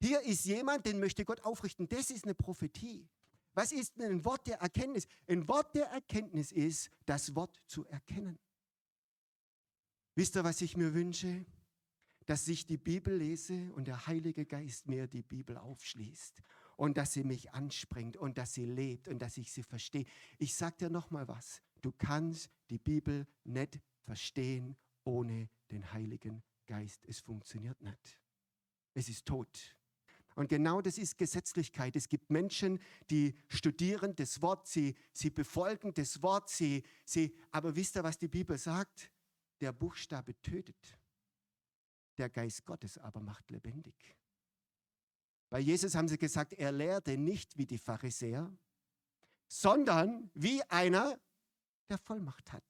Hier 0.00 0.20
ist 0.22 0.44
jemand, 0.44 0.84
den 0.86 0.98
möchte 0.98 1.24
Gott 1.24 1.44
aufrichten. 1.44 1.88
Das 1.88 2.10
ist 2.10 2.24
eine 2.24 2.34
Prophetie. 2.34 3.08
Was 3.54 3.70
ist 3.70 3.98
denn 3.98 4.10
ein 4.10 4.24
Wort 4.24 4.46
der 4.46 4.58
Erkenntnis? 4.60 5.06
Ein 5.28 5.46
Wort 5.46 5.74
der 5.74 5.86
Erkenntnis 5.86 6.50
ist, 6.50 6.90
das 7.04 7.34
Wort 7.34 7.60
zu 7.66 7.84
erkennen. 7.86 8.38
Wisst 10.14 10.36
ihr, 10.36 10.44
was 10.44 10.60
ich 10.60 10.76
mir 10.76 10.92
wünsche? 10.92 11.44
Dass 12.26 12.46
ich 12.46 12.66
die 12.66 12.76
Bibel 12.76 13.16
lese 13.16 13.72
und 13.72 13.86
der 13.86 14.06
Heilige 14.06 14.44
Geist 14.44 14.86
mir 14.88 15.06
die 15.06 15.22
Bibel 15.22 15.56
aufschließt 15.56 16.42
und 16.76 16.96
dass 16.96 17.12
sie 17.12 17.24
mich 17.24 17.52
anspringt 17.52 18.16
und 18.16 18.38
dass 18.38 18.54
sie 18.54 18.66
lebt 18.66 19.08
und 19.08 19.20
dass 19.20 19.38
ich 19.38 19.50
sie 19.52 19.62
verstehe. 19.62 20.04
Ich 20.38 20.54
sage 20.54 20.76
dir 20.78 20.90
noch 20.90 21.10
mal 21.10 21.26
was. 21.28 21.62
Du 21.80 21.92
kannst 21.92 22.50
die 22.70 22.78
Bibel 22.78 23.26
nicht 23.44 23.80
verstehen 24.02 24.76
ohne 25.04 25.48
den 25.70 25.92
Heiligen 25.92 26.42
Geist. 26.66 27.04
Es 27.06 27.20
funktioniert 27.20 27.80
nicht. 27.80 28.20
Es 28.94 29.08
ist 29.08 29.26
tot. 29.26 29.76
Und 30.34 30.48
genau 30.48 30.80
das 30.80 30.98
ist 30.98 31.18
Gesetzlichkeit. 31.18 31.96
Es 31.96 32.08
gibt 32.08 32.30
Menschen, 32.30 32.80
die 33.10 33.34
studieren 33.48 34.14
das 34.14 34.40
Wort, 34.40 34.66
sie, 34.66 34.94
sie 35.12 35.30
befolgen 35.30 35.92
das 35.94 36.22
Wort, 36.22 36.48
sie, 36.48 36.82
sie, 37.04 37.34
aber 37.50 37.74
wisst 37.74 37.96
ihr, 37.96 38.04
was 38.04 38.18
die 38.18 38.28
Bibel 38.28 38.56
sagt? 38.56 39.10
Der 39.62 39.72
Buchstabe 39.72 40.34
tötet. 40.42 40.98
Der 42.18 42.28
Geist 42.28 42.64
Gottes 42.64 42.98
aber 42.98 43.20
macht 43.20 43.48
lebendig. 43.48 43.94
Bei 45.50 45.60
Jesus 45.60 45.94
haben 45.94 46.08
sie 46.08 46.18
gesagt, 46.18 46.52
er 46.54 46.72
lehrte 46.72 47.16
nicht 47.16 47.56
wie 47.56 47.64
die 47.64 47.78
Pharisäer, 47.78 48.50
sondern 49.46 50.32
wie 50.34 50.62
einer, 50.64 51.16
der 51.88 51.98
Vollmacht 51.98 52.52
hat. 52.52 52.64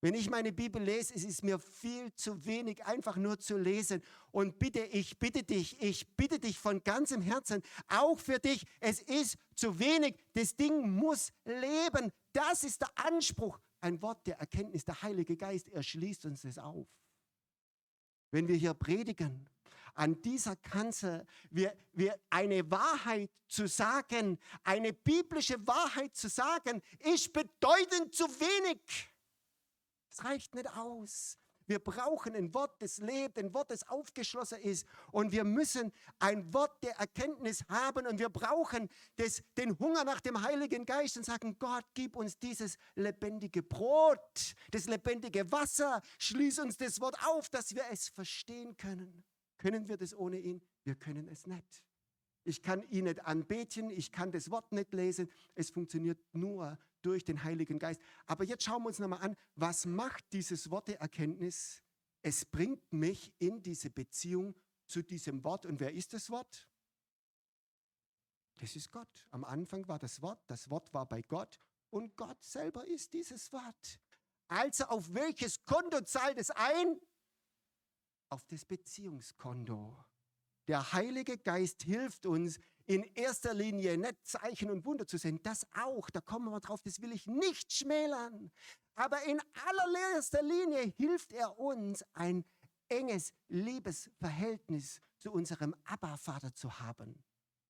Wenn 0.00 0.14
ich 0.14 0.30
meine 0.30 0.52
Bibel 0.52 0.82
lese, 0.82 1.14
es 1.14 1.22
ist 1.22 1.44
mir 1.44 1.58
viel 1.58 2.14
zu 2.14 2.46
wenig, 2.46 2.84
einfach 2.86 3.16
nur 3.16 3.38
zu 3.38 3.58
lesen. 3.58 4.02
Und 4.30 4.58
bitte, 4.58 4.80
ich 4.84 5.18
bitte 5.18 5.44
dich, 5.44 5.78
ich 5.82 6.16
bitte 6.16 6.40
dich 6.40 6.58
von 6.58 6.82
ganzem 6.82 7.20
Herzen, 7.20 7.62
auch 7.88 8.18
für 8.18 8.38
dich, 8.38 8.64
es 8.80 9.02
ist 9.02 9.36
zu 9.54 9.78
wenig. 9.78 10.16
Das 10.32 10.56
Ding 10.56 10.90
muss 10.90 11.30
leben. 11.44 12.10
Das 12.32 12.64
ist 12.64 12.80
der 12.80 12.90
Anspruch. 12.94 13.60
Ein 13.82 14.00
Wort 14.00 14.26
der 14.28 14.38
Erkenntnis, 14.38 14.84
der 14.84 15.02
Heilige 15.02 15.36
Geist, 15.36 15.68
er 15.68 15.82
schließt 15.82 16.24
uns 16.24 16.42
das 16.42 16.56
auf. 16.56 16.86
Wenn 18.30 18.46
wir 18.46 18.54
hier 18.54 18.74
predigen, 18.74 19.50
an 19.94 20.22
dieser 20.22 20.54
Kanzel 20.56 21.26
wir, 21.50 21.76
wir 21.92 22.18
eine 22.30 22.70
Wahrheit 22.70 23.30
zu 23.48 23.66
sagen, 23.66 24.38
eine 24.62 24.92
biblische 24.92 25.66
Wahrheit 25.66 26.14
zu 26.14 26.28
sagen, 26.28 26.80
ist 27.00 27.32
bedeutend 27.32 28.14
zu 28.14 28.24
wenig. 28.24 28.80
Es 30.10 30.24
reicht 30.24 30.54
nicht 30.54 30.70
aus. 30.70 31.36
Wir 31.72 31.78
brauchen 31.78 32.34
ein 32.34 32.52
Wort, 32.52 32.82
das 32.82 32.98
lebt, 32.98 33.38
ein 33.38 33.54
Wort, 33.54 33.70
das 33.70 33.88
aufgeschlossen 33.88 34.60
ist. 34.60 34.86
Und 35.10 35.32
wir 35.32 35.42
müssen 35.42 35.90
ein 36.18 36.52
Wort 36.52 36.84
der 36.84 36.96
Erkenntnis 36.96 37.64
haben 37.66 38.06
und 38.06 38.18
wir 38.18 38.28
brauchen 38.28 38.90
das, 39.16 39.42
den 39.56 39.78
Hunger 39.78 40.04
nach 40.04 40.20
dem 40.20 40.42
Heiligen 40.42 40.84
Geist 40.84 41.16
und 41.16 41.24
sagen, 41.24 41.56
Gott, 41.58 41.86
gib 41.94 42.14
uns 42.14 42.38
dieses 42.38 42.76
lebendige 42.94 43.62
Brot, 43.62 44.54
das 44.70 44.84
lebendige 44.84 45.50
Wasser. 45.50 46.02
Schließ 46.18 46.58
uns 46.58 46.76
das 46.76 47.00
Wort 47.00 47.16
auf, 47.26 47.48
dass 47.48 47.74
wir 47.74 47.84
es 47.90 48.10
verstehen 48.10 48.76
können. 48.76 49.24
Können 49.56 49.88
wir 49.88 49.96
das 49.96 50.14
ohne 50.14 50.40
ihn? 50.40 50.60
Wir 50.84 50.94
können 50.94 51.26
es 51.26 51.46
nicht. 51.46 51.82
Ich 52.44 52.60
kann 52.60 52.82
ihn 52.90 53.04
nicht 53.04 53.24
anbeten, 53.24 53.88
ich 53.88 54.12
kann 54.12 54.30
das 54.30 54.50
Wort 54.50 54.72
nicht 54.72 54.92
lesen. 54.92 55.30
Es 55.54 55.70
funktioniert 55.70 56.18
nur 56.34 56.78
durch 57.02 57.24
den 57.24 57.42
Heiligen 57.44 57.78
Geist. 57.78 58.00
Aber 58.26 58.44
jetzt 58.44 58.64
schauen 58.64 58.82
wir 58.82 58.88
uns 58.88 58.98
nochmal 58.98 59.20
an, 59.20 59.36
was 59.54 59.86
macht 59.86 60.32
dieses 60.32 60.70
Worteerkenntnis? 60.70 61.82
Es 62.22 62.44
bringt 62.44 62.92
mich 62.92 63.32
in 63.38 63.62
diese 63.62 63.90
Beziehung 63.90 64.54
zu 64.86 65.02
diesem 65.02 65.42
Wort. 65.44 65.66
Und 65.66 65.80
wer 65.80 65.92
ist 65.92 66.12
das 66.12 66.30
Wort? 66.30 66.68
Das 68.56 68.76
ist 68.76 68.90
Gott. 68.92 69.26
Am 69.30 69.44
Anfang 69.44 69.88
war 69.88 69.98
das 69.98 70.22
Wort, 70.22 70.40
das 70.46 70.70
Wort 70.70 70.92
war 70.94 71.06
bei 71.06 71.22
Gott 71.22 71.58
und 71.90 72.16
Gott 72.16 72.42
selber 72.42 72.86
ist 72.86 73.12
dieses 73.12 73.52
Wort. 73.52 74.00
Also 74.48 74.84
auf 74.84 75.12
welches 75.12 75.64
Konto 75.64 76.00
zahlt 76.02 76.38
es 76.38 76.50
ein? 76.50 77.00
Auf 78.28 78.44
das 78.46 78.64
Beziehungskonto. 78.64 79.96
Der 80.68 80.92
Heilige 80.92 81.38
Geist 81.38 81.82
hilft 81.82 82.24
uns 82.24 82.60
in 82.94 83.04
erster 83.14 83.54
Linie 83.54 83.96
nicht 83.96 84.26
Zeichen 84.26 84.70
und 84.70 84.84
Wunder 84.84 85.06
zu 85.06 85.18
sehen, 85.18 85.40
das 85.42 85.66
auch, 85.74 86.10
da 86.10 86.20
kommen 86.20 86.50
wir 86.50 86.60
drauf, 86.60 86.80
das 86.82 87.00
will 87.00 87.12
ich 87.12 87.26
nicht 87.26 87.72
schmälern. 87.72 88.50
Aber 88.94 89.22
in 89.24 89.40
allererster 89.66 90.42
Linie 90.42 90.92
hilft 90.96 91.32
er 91.32 91.58
uns, 91.58 92.04
ein 92.12 92.44
enges 92.88 93.32
Liebesverhältnis 93.48 95.00
zu 95.18 95.32
unserem 95.32 95.74
Abba-Vater 95.84 96.54
zu 96.54 96.78
haben. 96.80 97.22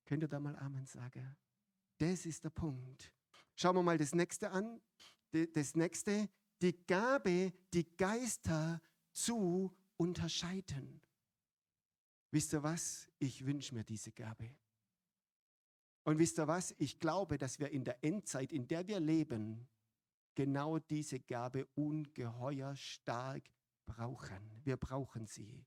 Könnt 0.05 0.23
ihr 0.23 0.29
da 0.29 0.41
mal 0.41 0.57
Amen 0.57 0.87
sagen? 0.87 1.37
Das 1.99 2.27
ist 2.27 2.43
der 2.43 2.51
Punkt. 2.51 3.13
Schauen 3.55 3.77
wir 3.77 3.83
mal 3.83 3.99
das 3.99 4.15
nächste 4.15 4.51
an. 4.51 4.81
Das 5.55 5.75
nächste, 5.75 6.29
die 6.61 6.85
Gabe, 6.87 7.53
die 7.73 7.97
Geister 7.97 8.81
zu 9.13 9.75
unterscheiden. 9.97 11.01
Wisst 12.31 12.53
ihr 12.53 12.63
was? 12.63 13.09
Ich 13.19 13.45
wünsche 13.47 13.75
mir 13.75 13.85
diese 13.85 14.11
Gabe. 14.11 14.57
Und 16.05 16.19
wisst 16.19 16.39
ihr 16.39 16.49
was? 16.49 16.75
Ich 16.79 16.99
glaube, 16.99 17.39
dass 17.39 17.59
wir 17.59 17.71
in 17.71 17.85
der 17.85 18.03
Endzeit, 18.03 18.53
in 18.53 18.67
der 18.67 18.87
wir 18.89 18.99
leben, 18.99 19.69
genau 20.35 20.79
diese 20.79 21.21
Gabe 21.21 21.67
ungeheuer 21.75 22.75
stark 22.77 23.45
brauchen. 23.87 24.61
Wir 24.65 24.77
brauchen 24.77 25.27
sie. 25.27 25.65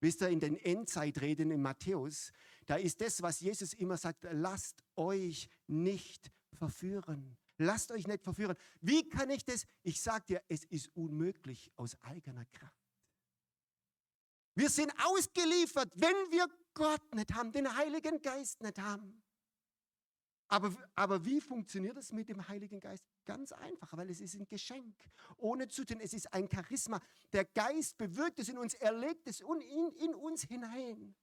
Wisst 0.00 0.20
ihr, 0.22 0.28
in 0.28 0.40
den 0.40 0.56
Endzeitreden 0.56 1.50
in 1.50 1.62
Matthäus, 1.62 2.32
da 2.66 2.76
ist 2.76 3.00
das, 3.00 3.22
was 3.22 3.40
Jesus 3.40 3.72
immer 3.74 3.96
sagt, 3.96 4.26
lasst 4.30 4.82
euch 4.94 5.48
nicht 5.66 6.30
verführen. 6.52 7.36
Lasst 7.58 7.90
euch 7.90 8.06
nicht 8.06 8.22
verführen. 8.22 8.56
Wie 8.80 9.08
kann 9.08 9.30
ich 9.30 9.44
das? 9.44 9.66
Ich 9.82 10.00
sage 10.02 10.24
dir, 10.26 10.42
es 10.48 10.64
ist 10.64 10.94
unmöglich 10.94 11.72
aus 11.76 11.96
eigener 12.02 12.44
Kraft. 12.46 12.74
Wir 14.54 14.68
sind 14.70 14.92
ausgeliefert, 15.04 15.90
wenn 15.94 16.14
wir 16.30 16.46
Gott 16.74 17.14
nicht 17.14 17.32
haben, 17.32 17.52
den 17.52 17.74
Heiligen 17.74 18.20
Geist 18.20 18.62
nicht 18.62 18.78
haben. 18.78 19.22
Aber, 20.48 20.74
aber 20.94 21.24
wie 21.24 21.40
funktioniert 21.40 21.96
es 21.96 22.12
mit 22.12 22.28
dem 22.28 22.46
Heiligen 22.46 22.78
Geist? 22.78 23.04
Ganz 23.24 23.50
einfach, 23.52 23.96
weil 23.96 24.10
es 24.10 24.20
ist 24.20 24.34
ein 24.34 24.46
Geschenk. 24.46 24.94
Ohne 25.36 25.66
zu 25.66 25.84
tun, 25.84 25.98
es 26.00 26.12
ist 26.12 26.32
ein 26.32 26.48
Charisma. 26.48 27.00
Der 27.32 27.44
Geist 27.44 27.98
bewirkt 27.98 28.38
es 28.38 28.48
in 28.48 28.58
uns, 28.58 28.74
er 28.74 28.92
legt 28.92 29.26
es 29.26 29.40
in, 29.40 29.90
in 29.98 30.14
uns 30.14 30.42
hinein. 30.42 31.16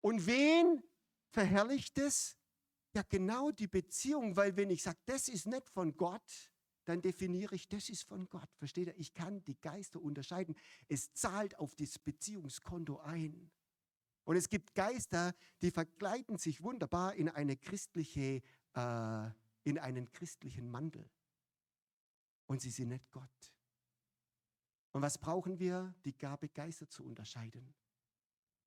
Und 0.00 0.26
wen 0.26 0.82
verherrlicht 1.30 1.98
es? 1.98 2.36
Ja, 2.94 3.02
genau 3.08 3.50
die 3.50 3.68
Beziehung, 3.68 4.36
weil 4.36 4.56
wenn 4.56 4.70
ich 4.70 4.82
sage, 4.82 4.98
das 5.06 5.28
ist 5.28 5.46
nicht 5.46 5.68
von 5.68 5.96
Gott, 5.96 6.50
dann 6.84 7.00
definiere 7.00 7.54
ich, 7.54 7.68
das 7.68 7.88
ist 7.88 8.02
von 8.02 8.28
Gott. 8.28 8.48
Versteht 8.58 8.88
ihr? 8.88 8.98
Ich 8.98 9.14
kann 9.14 9.42
die 9.44 9.58
Geister 9.60 10.00
unterscheiden. 10.00 10.54
Es 10.88 11.12
zahlt 11.12 11.58
auf 11.58 11.74
das 11.76 11.98
Beziehungskonto 11.98 12.98
ein. 13.00 13.50
Und 14.24 14.36
es 14.36 14.48
gibt 14.48 14.74
Geister, 14.74 15.34
die 15.60 15.70
verkleiden 15.70 16.38
sich 16.38 16.62
wunderbar 16.62 17.14
in 17.14 17.28
eine 17.28 17.56
christliche, 17.56 18.42
äh, 18.74 19.30
in 19.64 19.78
einen 19.78 20.10
christlichen 20.10 20.70
Mantel. 20.70 21.08
Und 22.46 22.60
sie 22.60 22.70
sind 22.70 22.88
nicht 22.88 23.10
Gott. 23.10 23.54
Und 24.92 25.02
was 25.02 25.18
brauchen 25.18 25.58
wir? 25.58 25.94
Die 26.04 26.16
Gabe, 26.16 26.48
Geister 26.48 26.88
zu 26.88 27.04
unterscheiden. 27.04 27.74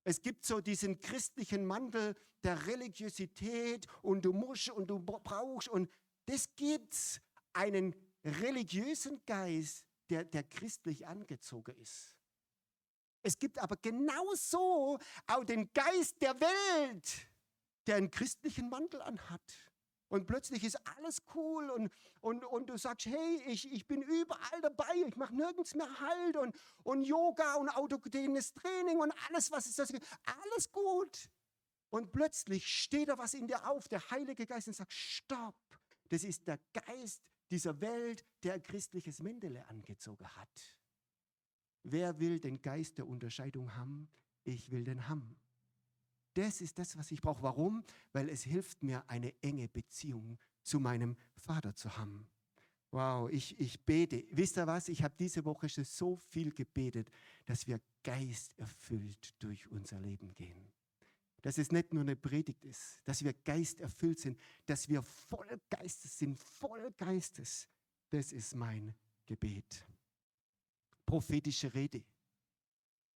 Es 0.04 0.22
gibt 0.22 0.46
so 0.46 0.62
diesen 0.62 1.00
christlichen 1.00 1.66
Mantel 1.66 2.16
der 2.44 2.68
Religiosität 2.68 3.88
und 4.02 4.24
du 4.24 4.34
musst 4.34 4.70
und 4.70 4.88
du 4.88 5.00
brauchst 5.00 5.68
und 5.68 5.90
das 6.26 6.54
gibt's. 6.56 7.20
Einen 7.54 7.96
religiösen 8.24 9.20
Geist, 9.26 9.84
der, 10.10 10.26
der 10.26 10.44
christlich 10.44 11.08
angezogen 11.08 11.76
ist. 11.78 12.17
Es 13.24 13.38
gibt 13.40 13.58
aber 13.60 13.76
genauso 13.78 15.00
auch 15.28 15.44
den 15.44 15.72
Geist 15.74 16.22
der 16.22 16.40
Welt, 16.40 17.28
der 17.86 17.98
einen 17.98 18.12
christlichen 18.12 18.70
Mantel 18.70 19.02
anhat. 19.02 19.42
Und 20.10 20.26
plötzlich 20.26 20.64
ist 20.64 20.78
alles 20.98 21.22
cool 21.36 21.70
und, 21.70 21.92
und, 22.22 22.46
und 22.46 22.70
du 22.70 22.78
sagst, 22.78 23.08
hey, 23.08 23.44
ich, 23.48 23.70
ich 23.72 23.86
bin 23.86 24.02
überall 24.02 24.62
dabei, 24.62 24.96
ich 25.06 25.18
mache 25.18 25.36
nirgends 25.36 25.76
mehr 25.76 26.00
Halt 26.00 26.38
und, 26.38 26.56
und 26.84 27.04
Yoga 27.04 27.56
und 27.56 27.70
autogenes 27.70 28.54
Training 28.54 29.00
und 29.00 29.14
alles, 29.28 29.52
was 29.52 29.66
ist 29.66 29.80
das? 29.80 29.92
Alles 30.44 30.72
gut. 30.72 31.30
Und 31.90 32.12
plötzlich 32.12 32.68
steht 32.68 33.10
da 33.10 33.18
was 33.18 33.34
in 33.34 33.48
dir 33.48 33.70
auf, 33.70 33.88
der 33.88 34.10
Heilige 34.10 34.46
Geist, 34.46 34.68
und 34.68 34.76
sagt, 34.76 34.94
stopp, 34.94 35.56
das 36.10 36.24
ist 36.24 36.48
der 36.48 36.60
Geist 36.72 37.22
dieser 37.50 37.80
Welt, 37.82 38.26
der 38.44 38.54
ein 38.54 38.64
christliches 38.64 39.20
Mendele 39.20 39.66
angezogen 39.68 40.28
hat. 40.36 40.76
Wer 41.90 42.20
will 42.20 42.38
den 42.40 42.62
Geist 42.62 42.98
der 42.98 43.08
Unterscheidung 43.08 43.74
haben? 43.74 44.10
Ich 44.44 44.72
will 44.72 44.84
den 44.84 45.08
haben. 45.08 45.38
Das 46.34 46.60
ist 46.60 46.78
das, 46.78 46.98
was 46.98 47.12
ich 47.12 47.22
brauche. 47.22 47.42
Warum? 47.42 47.82
Weil 48.12 48.28
es 48.28 48.44
hilft 48.44 48.84
mir, 48.84 49.10
eine 49.10 49.34
enge 49.42 49.70
Beziehung 49.70 50.38
zu 50.64 50.82
meinem 50.82 51.16
Vater 51.38 51.74
zu 51.76 51.98
haben. 51.98 52.28
Wow, 52.92 53.30
ich, 53.32 53.58
ich 53.58 53.80
bete. 53.86 54.26
Wisst 54.32 54.58
ihr 54.58 54.68
was? 54.68 54.90
Ich 54.90 55.02
habe 55.02 55.16
diese 55.18 55.46
Woche 55.46 55.70
schon 55.70 55.86
so 55.86 56.18
viel 56.18 56.52
gebetet, 56.52 57.10
dass 57.46 57.66
wir 57.68 57.80
geisterfüllt 58.04 59.42
durch 59.42 59.72
unser 59.72 60.02
Leben 60.02 60.36
gehen. 60.36 60.70
Dass 61.42 61.58
es 61.58 61.72
nicht 61.72 61.94
nur 61.94 62.02
eine 62.02 62.18
Predigt 62.18 62.66
ist, 62.66 63.02
dass 63.06 63.24
wir 63.24 63.32
geisterfüllt 63.32 64.20
sind, 64.20 64.38
dass 64.66 64.90
wir 64.90 65.02
voll 65.02 65.58
Geistes 65.70 66.20
sind, 66.20 66.38
voll 66.38 66.92
Geistes. 66.98 67.70
Das 68.10 68.34
ist 68.34 68.56
mein 68.56 68.94
Gebet 69.26 69.86
prophetische 71.08 71.74
Rede. 71.74 72.04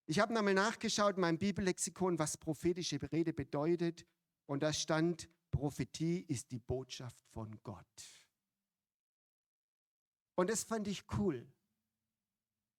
Ich 0.08 0.20
habe 0.20 0.34
nochmal 0.34 0.56
nachgeschaut 0.56 1.16
in 1.18 1.22
meinem 1.22 1.38
Bibellexikon, 1.38 2.18
was 2.18 2.36
prophetische 2.38 3.00
Rede 3.12 3.34
bedeutet. 3.34 4.08
Und 4.48 4.64
da 4.64 4.74
stand, 4.74 5.30
Prophetie 5.52 6.26
ist 6.28 6.52
die 6.52 6.60
Botschaft 6.60 7.24
von 7.28 7.62
Gott. 7.62 7.86
Und 10.36 10.50
das 10.50 10.64
fand 10.64 10.88
ich 10.88 11.04
cool. 11.18 11.48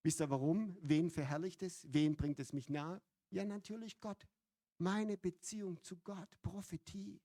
Wisst 0.03 0.21
ihr 0.21 0.31
warum? 0.31 0.77
Wen 0.81 1.11
verherrlicht 1.11 1.63
es? 1.63 1.87
Wen 1.93 2.17
bringt 2.17 2.41
es 2.41 2.53
mich 2.53 2.69
nahe? 2.69 3.01
Ja, 3.31 3.45
natürlich 3.45 4.01
Gott. 4.01 4.27
Meine 4.79 5.17
Beziehung 5.17 5.81
zu 5.83 5.97
Gott, 5.99 6.29
Prophetie. 6.43 7.21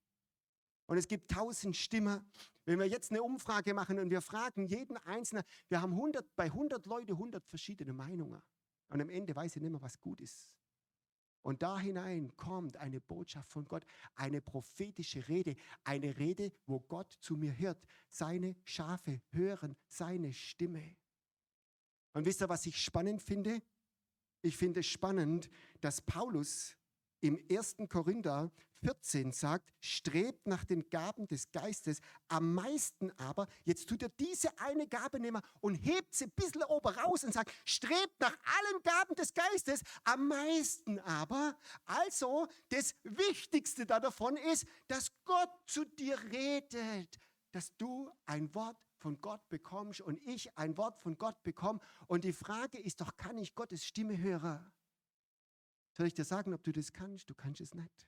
Und 0.87 0.97
es 0.97 1.07
gibt 1.07 1.29
tausend 1.29 1.75
Stimmen. 1.77 2.25
Wenn 2.65 2.79
wir 2.79 2.87
jetzt 2.87 3.11
eine 3.11 3.21
Umfrage 3.21 3.73
machen 3.73 3.99
und 3.99 4.09
wir 4.09 4.21
fragen 4.21 4.65
jeden 4.65 4.97
Einzelnen, 4.97 5.43
wir 5.69 5.81
haben 5.81 5.93
100, 5.93 6.35
bei 6.35 6.45
100 6.45 6.85
Leute 6.85 7.13
100 7.13 7.45
verschiedene 7.45 7.93
Meinungen. 7.93 8.41
Und 8.89 9.01
am 9.01 9.09
Ende 9.09 9.35
weiß 9.35 9.55
ich 9.55 9.61
nicht 9.61 9.71
mehr, 9.71 9.81
was 9.81 9.99
gut 9.99 10.21
ist. 10.21 10.51
Und 11.41 11.61
da 11.61 11.79
hinein 11.79 12.35
kommt 12.35 12.75
eine 12.75 12.99
Botschaft 12.99 13.51
von 13.51 13.65
Gott, 13.65 13.85
eine 14.15 14.41
prophetische 14.41 15.27
Rede, 15.29 15.55
eine 15.83 16.17
Rede, 16.17 16.51
wo 16.65 16.79
Gott 16.79 17.13
zu 17.21 17.37
mir 17.37 17.57
hört. 17.57 17.81
Seine 18.09 18.55
Schafe 18.65 19.21
hören 19.31 19.77
seine 19.87 20.33
Stimme. 20.33 20.95
Und 22.11 22.25
wisst 22.25 22.41
ihr, 22.41 22.49
was 22.49 22.65
ich 22.65 22.81
spannend 22.81 23.21
finde? 23.21 23.61
Ich 24.41 24.57
finde 24.57 24.81
es 24.81 24.87
spannend, 24.87 25.49
dass 25.79 26.01
Paulus 26.01 26.75
im 27.21 27.39
1. 27.49 27.77
Korinther 27.89 28.51
14 28.83 29.31
sagt, 29.31 29.67
strebt 29.79 30.47
nach 30.47 30.63
den 30.63 30.89
Gaben 30.89 31.27
des 31.27 31.51
Geistes, 31.51 31.99
am 32.27 32.53
meisten 32.53 33.11
aber, 33.19 33.47
jetzt 33.63 33.89
tut 33.89 34.03
er 34.03 34.09
diese 34.09 34.57
eine 34.59 34.87
Gabe 34.87 35.19
nehmen 35.19 35.41
und 35.61 35.75
hebt 35.75 36.13
sie 36.13 36.25
ein 36.25 36.31
bisschen 36.31 36.63
oben 36.63 36.87
raus 36.89 37.23
und 37.23 37.33
sagt, 37.33 37.51
strebt 37.65 38.19
nach 38.19 38.37
allen 38.45 38.83
Gaben 38.83 39.15
des 39.15 39.33
Geistes, 39.33 39.81
am 40.03 40.27
meisten 40.27 40.99
aber, 40.99 41.55
also 41.85 42.47
das 42.69 42.93
Wichtigste 43.03 43.85
davon 43.85 44.37
ist, 44.37 44.65
dass 44.87 45.11
Gott 45.25 45.49
zu 45.65 45.85
dir 45.85 46.17
redet, 46.31 47.19
dass 47.51 47.75
du 47.77 48.11
ein 48.25 48.53
Wort 48.53 48.77
von 48.97 49.19
Gott 49.21 49.47
bekommst 49.49 50.01
und 50.01 50.19
ich 50.25 50.57
ein 50.57 50.77
Wort 50.77 50.99
von 51.01 51.17
Gott 51.17 51.41
bekomme. 51.43 51.79
Und 52.07 52.23
die 52.23 52.33
Frage 52.33 52.79
ist 52.79 53.01
doch, 53.01 53.15
kann 53.15 53.37
ich 53.37 53.55
Gottes 53.55 53.85
Stimme 53.85 54.17
hören? 54.17 54.71
Soll 55.97 56.05
ich 56.05 56.13
dir 56.13 56.25
sagen, 56.25 56.53
ob 56.53 56.63
du 56.63 56.71
das 56.71 56.93
kannst? 56.93 57.27
Du 57.27 57.33
kannst 57.33 57.59
es 57.59 57.73
nicht. 57.73 58.07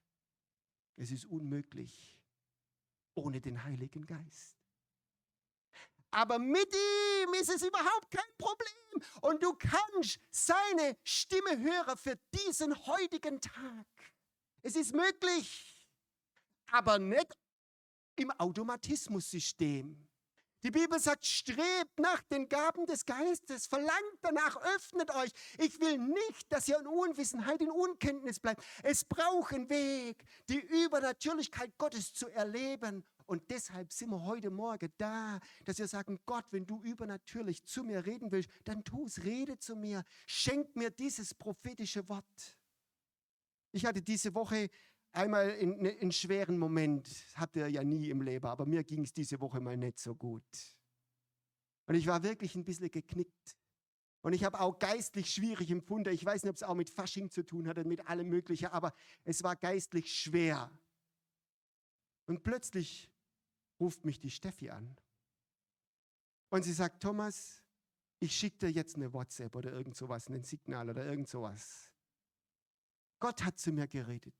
Es 0.95 1.09
ist 1.09 1.25
unmöglich 1.25 2.19
ohne 3.15 3.41
den 3.41 3.63
Heiligen 3.63 4.05
Geist. 4.05 4.59
Aber 6.11 6.37
mit 6.37 6.71
ihm 6.71 7.33
ist 7.33 7.49
es 7.49 7.63
überhaupt 7.63 8.11
kein 8.11 8.31
Problem. 8.37 9.03
Und 9.21 9.41
du 9.41 9.53
kannst 9.53 10.19
seine 10.29 10.97
Stimme 11.03 11.57
hören 11.57 11.97
für 11.97 12.15
diesen 12.31 12.75
heutigen 12.85 13.41
Tag. 13.41 13.87
Es 14.61 14.75
ist 14.75 14.93
möglich, 14.93 15.89
aber 16.67 16.99
nicht 16.99 17.35
im 18.17 18.29
Automatismussystem. 18.29 20.08
Die 20.63 20.71
Bibel 20.71 20.99
sagt, 20.99 21.25
strebt 21.25 21.99
nach 21.99 22.21
den 22.23 22.49
Gaben 22.49 22.85
des 22.85 23.05
Geistes, 23.05 23.65
verlangt 23.65 24.19
danach, 24.21 24.57
öffnet 24.75 25.09
euch. 25.15 25.31
Ich 25.57 25.79
will 25.79 25.97
nicht, 25.97 26.51
dass 26.51 26.67
ihr 26.67 26.77
in 26.79 26.87
Unwissenheit, 26.87 27.61
in 27.61 27.69
Unkenntnis 27.69 28.39
bleibt. 28.39 28.61
Es 28.83 29.05
braucht 29.05 29.53
einen 29.53 29.69
Weg, 29.69 30.23
die 30.49 30.59
Übernatürlichkeit 30.59 31.77
Gottes 31.77 32.13
zu 32.13 32.27
erleben. 32.27 33.05
Und 33.25 33.49
deshalb 33.49 33.93
sind 33.93 34.09
wir 34.09 34.23
heute 34.23 34.49
Morgen 34.49 34.91
da, 34.97 35.39
dass 35.63 35.77
wir 35.77 35.87
sagen, 35.87 36.19
Gott, 36.25 36.45
wenn 36.51 36.65
du 36.65 36.81
übernatürlich 36.81 37.63
zu 37.63 37.83
mir 37.83 38.05
reden 38.05 38.31
willst, 38.31 38.49
dann 38.65 38.83
tu 38.83 39.05
es, 39.05 39.23
rede 39.23 39.57
zu 39.59 39.77
mir, 39.77 40.03
schenk 40.25 40.75
mir 40.75 40.89
dieses 40.89 41.33
prophetische 41.33 42.09
Wort. 42.09 42.57
Ich 43.71 43.85
hatte 43.85 44.01
diese 44.01 44.33
Woche 44.33 44.69
einmal 45.11 45.49
in, 45.51 45.81
ne, 45.81 45.97
einen 45.99 46.11
schweren 46.11 46.57
Moment, 46.57 47.07
habt 47.35 47.55
ihr 47.55 47.67
ja 47.67 47.83
nie 47.83 48.09
im 48.09 48.21
Leben, 48.21 48.45
aber 48.45 48.65
mir 48.65 48.83
ging 48.83 49.03
es 49.03 49.13
diese 49.13 49.39
Woche 49.39 49.59
mal 49.59 49.77
nicht 49.77 49.99
so 49.99 50.15
gut. 50.15 50.43
Und 51.87 51.95
ich 51.95 52.07
war 52.07 52.23
wirklich 52.23 52.55
ein 52.55 52.63
bisschen 52.63 52.91
geknickt. 52.91 53.57
Und 54.21 54.33
ich 54.33 54.43
habe 54.43 54.59
auch 54.59 54.77
geistlich 54.77 55.33
schwierig 55.33 55.71
empfunden. 55.71 56.13
Ich 56.13 56.25
weiß 56.25 56.43
nicht, 56.43 56.49
ob 56.49 56.55
es 56.55 56.63
auch 56.63 56.75
mit 56.75 56.89
Fasching 56.89 57.29
zu 57.29 57.43
tun 57.43 57.67
hatte, 57.67 57.85
mit 57.85 58.07
allem 58.07 58.27
Möglichen, 58.27 58.67
aber 58.67 58.93
es 59.23 59.43
war 59.43 59.55
geistlich 59.55 60.13
schwer. 60.13 60.69
Und 62.25 62.43
plötzlich 62.43 63.09
ruft 63.79 64.05
mich 64.05 64.19
die 64.19 64.29
Steffi 64.29 64.69
an. 64.69 64.97
Und 66.49 66.63
sie 66.63 66.73
sagt, 66.73 67.01
Thomas, 67.01 67.63
ich 68.19 68.35
schicke 68.35 68.57
dir 68.57 68.71
jetzt 68.71 68.95
eine 68.95 69.13
WhatsApp 69.13 69.55
oder 69.55 69.71
irgend 69.71 69.95
sowas, 69.95 70.27
ein 70.29 70.43
Signal 70.43 70.89
oder 70.89 71.05
irgend 71.05 71.29
sowas. 71.29 71.91
Gott 73.19 73.43
hat 73.43 73.57
zu 73.57 73.71
mir 73.71 73.87
geredet. 73.87 74.35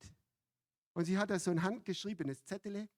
Und 0.99 1.05
sie 1.05 1.17
hat 1.17 1.29
da 1.29 1.39
so 1.39 1.49
ein 1.49 1.63
handgeschriebenes 1.63 2.43
Zettel. 2.43 2.89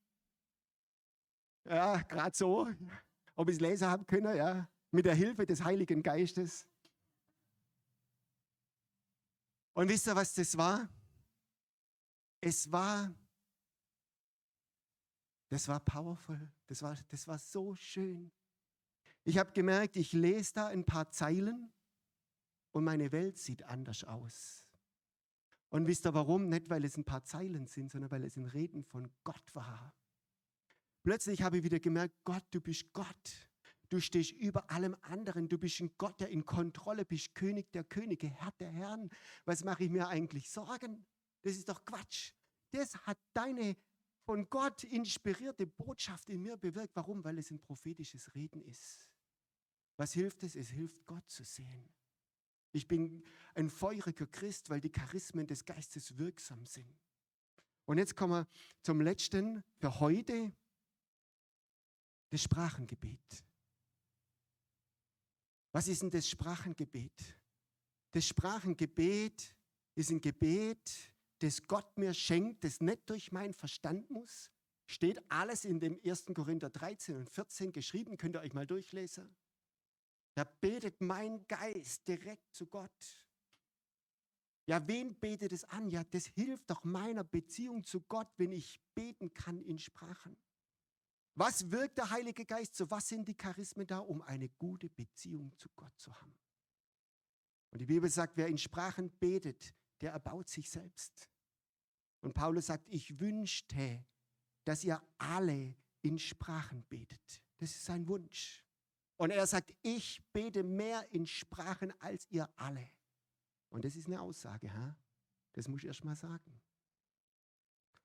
Ja, 1.66 2.02
gerade 2.02 2.36
so, 2.36 2.68
ob 3.36 3.48
ich 3.48 3.58
es 3.58 3.62
lesen 3.62 3.88
haben 3.88 4.08
können, 4.08 4.36
ja, 4.36 4.68
mit 4.90 5.06
der 5.06 5.14
Hilfe 5.14 5.46
des 5.46 5.64
Heiligen 5.64 6.02
Geistes. 6.02 6.68
Und 9.74 9.88
wisst 9.88 10.08
ihr, 10.08 10.16
was 10.16 10.34
das 10.34 10.58
war? 10.58 10.90
Es 12.40 12.72
war, 12.72 13.14
das 15.50 15.68
war 15.68 15.80
powerful, 15.80 16.52
das 16.66 16.82
war, 16.82 16.98
das 17.08 17.28
war 17.28 17.38
so 17.38 17.76
schön. 17.76 18.32
Ich 19.26 19.38
habe 19.38 19.52
gemerkt, 19.52 19.96
ich 19.96 20.12
lese 20.12 20.56
da 20.56 20.68
ein 20.70 20.88
paar 20.88 21.12
Zeilen 21.12 21.72
und 22.72 22.84
meine 22.84 23.12
Welt 23.12 23.38
sieht 23.38 23.62
anders 23.62 24.04
aus. 24.04 24.61
Und 25.72 25.88
wisst 25.88 26.06
ihr 26.06 26.14
warum? 26.14 26.50
Nicht, 26.50 26.70
weil 26.70 26.84
es 26.84 26.98
ein 26.98 27.06
paar 27.06 27.24
Zeilen 27.24 27.66
sind, 27.66 27.90
sondern 27.90 28.12
weil 28.12 28.26
es 28.26 28.36
ein 28.36 28.46
Reden 28.46 28.84
von 28.84 29.10
Gott 29.24 29.56
war. 29.56 29.96
Plötzlich 31.02 31.42
habe 31.42 31.58
ich 31.58 31.64
wieder 31.64 31.80
gemerkt, 31.80 32.14
Gott, 32.26 32.44
du 32.52 32.60
bist 32.60 32.92
Gott. 32.92 33.50
Du 33.88 34.02
stehst 34.02 34.34
über 34.34 34.70
allem 34.70 34.96
anderen. 35.02 35.48
Du 35.48 35.58
bist 35.58 35.80
ein 35.80 35.92
Gott, 35.98 36.20
der 36.20 36.28
in 36.28 36.46
Kontrolle 36.46 37.06
bist, 37.06 37.36
König 37.36 37.72
der 37.72 37.86
Könige, 37.86 38.28
Herr 38.28 38.52
der 38.60 38.70
Herren. 38.70 39.10
Was 39.46 39.64
mache 39.64 39.86
ich 39.86 39.90
mir 39.90 40.10
eigentlich 40.10 40.50
Sorgen? 40.50 41.06
Das 41.42 41.54
ist 41.54 41.70
doch 41.70 41.84
Quatsch. 41.86 42.34
Das 42.72 42.96
hat 43.06 43.18
deine 43.34 43.78
von 44.26 44.50
Gott 44.50 44.84
inspirierte 44.84 45.68
Botschaft 45.68 46.30
in 46.30 46.42
mir 46.42 46.58
bewirkt. 46.58 46.96
Warum? 46.96 47.24
Weil 47.24 47.38
es 47.38 47.50
ein 47.50 47.62
prophetisches 47.62 48.36
Reden 48.36 48.62
ist. 48.62 49.10
Was 49.96 50.12
hilft 50.14 50.44
es? 50.44 50.56
Es 50.56 50.70
hilft 50.70 51.06
Gott 51.06 51.30
zu 51.30 51.44
sehen. 51.44 51.90
Ich 52.72 52.88
bin 52.88 53.24
ein 53.54 53.70
feuriger 53.70 54.26
Christ, 54.28 54.70
weil 54.70 54.80
die 54.80 54.92
Charismen 54.92 55.46
des 55.46 55.66
Geistes 55.66 56.18
wirksam 56.18 56.66
sind. 56.66 56.88
Und 57.86 57.98
jetzt 57.98 58.16
kommen 58.16 58.34
wir 58.34 58.48
zum 58.82 59.02
letzten 59.02 59.64
für 59.78 60.00
heute, 60.00 60.54
das 62.30 62.44
Sprachengebet. 62.44 63.44
Was 65.74 65.88
ist 65.88 66.02
denn 66.02 66.12
das 66.12 66.30
Sprachengebet? 66.30 67.38
Das 68.12 68.26
Sprachengebet 68.26 69.54
ist 69.96 70.12
ein 70.12 70.22
Gebet, 70.22 71.12
das 71.40 71.68
Gott 71.68 71.98
mir 71.98 72.14
schenkt, 72.14 72.64
das 72.64 72.82
nicht 72.82 73.10
durch 73.10 73.32
meinen 73.32 73.54
Verstand 73.54 74.10
muss. 74.10 74.50
Steht 74.86 75.22
alles 75.30 75.66
in 75.66 75.80
dem 75.80 76.00
1. 76.04 76.26
Korinther 76.34 76.70
13 76.70 77.16
und 77.16 77.30
14 77.30 77.72
geschrieben, 77.72 78.18
könnt 78.18 78.36
ihr 78.36 78.42
euch 78.42 78.54
mal 78.54 78.68
durchlesen. 78.68 79.36
Da 80.34 80.44
betet 80.44 81.02
mein 81.02 81.46
Geist 81.48 82.08
direkt 82.08 82.54
zu 82.54 82.68
Gott. 82.68 83.24
Ja, 84.66 84.88
wen 84.88 85.20
betet 85.20 85.52
es 85.52 85.66
an? 85.66 85.90
Ja, 85.90 86.04
das 86.04 86.26
hilft 86.26 86.70
doch 86.70 86.84
meiner 86.84 87.24
Beziehung 87.24 87.84
zu 87.84 88.02
Gott, 88.02 88.30
wenn 88.38 88.52
ich 88.52 88.80
beten 88.94 89.34
kann 89.34 89.62
in 89.62 89.80
Sprachen. 89.80 90.38
Was 91.36 91.72
wirkt 91.72 91.98
der 91.98 92.10
Heilige 92.10 92.46
Geist? 92.46 92.76
So 92.76 92.90
was 92.90 93.08
sind 93.08 93.28
die 93.28 93.36
Charismen 93.36 93.88
da, 93.88 94.00
um 94.00 94.22
eine 94.22 94.50
gute 94.50 94.90
Beziehung 94.90 95.52
zu 95.58 95.70
Gott 95.76 95.98
zu 95.98 96.14
haben? 96.20 96.36
Und 97.72 97.80
die 97.80 97.86
Bibel 97.86 98.10
sagt, 98.10 98.38
wer 98.38 98.48
in 98.48 98.58
Sprachen 98.58 99.10
betet, 99.18 99.74
der 100.02 100.12
erbaut 100.12 100.50
sich 100.50 100.70
selbst. 100.70 101.30
Und 102.22 102.34
Paulus 102.34 102.68
sagt, 102.68 102.88
ich 102.90 103.20
wünschte, 103.20 104.06
dass 104.64 104.84
ihr 104.84 105.02
alle 105.18 105.76
in 106.02 106.20
Sprachen 106.20 106.84
betet. 106.84 107.42
Das 107.58 107.72
ist 107.72 107.86
sein 107.86 108.08
Wunsch. 108.08 108.64
Und 109.22 109.30
er 109.30 109.46
sagt, 109.46 109.72
ich 109.84 110.20
bete 110.34 110.64
mehr 110.64 111.06
in 111.14 111.28
Sprachen 111.28 111.94
als 112.00 112.26
ihr 112.32 112.50
alle. 112.56 112.90
Und 113.70 113.86
das 113.86 113.96
ist 113.96 114.08
eine 114.08 114.20
Aussage, 114.20 114.74
ha? 114.74 114.98
das 115.54 115.68
muss 115.68 115.82
ich 115.82 115.86
erst 115.86 116.04
mal 116.04 116.16
sagen. 116.16 116.60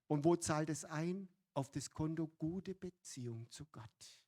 Und 0.09 0.27
wo 0.27 0.37
zahlt 0.37 0.69
es 0.69 0.85
ein? 0.85 1.27
Auf 1.55 1.71
das 1.71 1.91
Konto 1.91 2.27
gute 2.27 2.75
Beziehung 2.75 3.49
zu 3.49 3.65
Gott. 3.65 4.21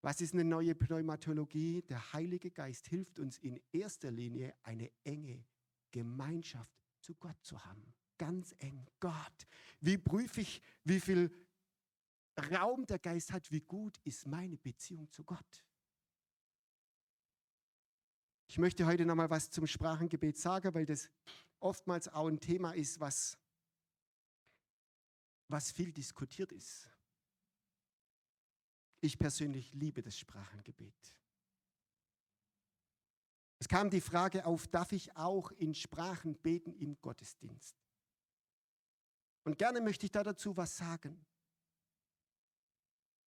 Was 0.00 0.22
ist 0.22 0.32
eine 0.32 0.44
neue 0.44 0.74
Pneumatologie? 0.74 1.82
Der 1.82 2.14
Heilige 2.14 2.50
Geist 2.50 2.86
hilft 2.86 3.18
uns 3.18 3.36
in 3.36 3.60
erster 3.70 4.10
Linie, 4.10 4.54
eine 4.62 4.90
enge 5.04 5.44
Gemeinschaft 5.90 6.80
zu 7.02 7.14
Gott 7.16 7.36
zu 7.42 7.62
haben. 7.62 7.92
Ganz 8.16 8.54
eng. 8.56 8.86
Gott. 9.00 9.46
Wie 9.80 9.98
prüfe 9.98 10.40
ich, 10.40 10.62
wie 10.84 10.98
viel 10.98 11.30
Raum 12.52 12.86
der 12.86 13.00
Geist 13.00 13.32
hat? 13.32 13.52
Wie 13.52 13.60
gut 13.60 13.98
ist 14.04 14.26
meine 14.26 14.56
Beziehung 14.56 15.10
zu 15.10 15.24
Gott? 15.24 15.62
Ich 18.54 18.58
möchte 18.58 18.86
heute 18.86 19.04
noch 19.04 19.16
mal 19.16 19.28
was 19.28 19.50
zum 19.50 19.66
Sprachengebet 19.66 20.38
sagen, 20.38 20.72
weil 20.74 20.86
das 20.86 21.10
oftmals 21.58 22.06
auch 22.06 22.28
ein 22.28 22.38
Thema 22.38 22.70
ist, 22.70 23.00
was, 23.00 23.36
was 25.48 25.72
viel 25.72 25.90
diskutiert 25.90 26.52
ist. 26.52 26.88
Ich 29.00 29.18
persönlich 29.18 29.72
liebe 29.72 30.02
das 30.02 30.16
Sprachengebet. 30.16 30.94
Es 33.58 33.66
kam 33.66 33.90
die 33.90 34.00
Frage 34.00 34.46
auf, 34.46 34.68
darf 34.68 34.92
ich 34.92 35.16
auch 35.16 35.50
in 35.50 35.74
Sprachen 35.74 36.36
beten 36.36 36.74
im 36.74 36.96
Gottesdienst? 37.02 37.74
Und 39.42 39.58
gerne 39.58 39.80
möchte 39.80 40.06
ich 40.06 40.12
da 40.12 40.22
dazu 40.22 40.56
was 40.56 40.76
sagen. 40.76 41.26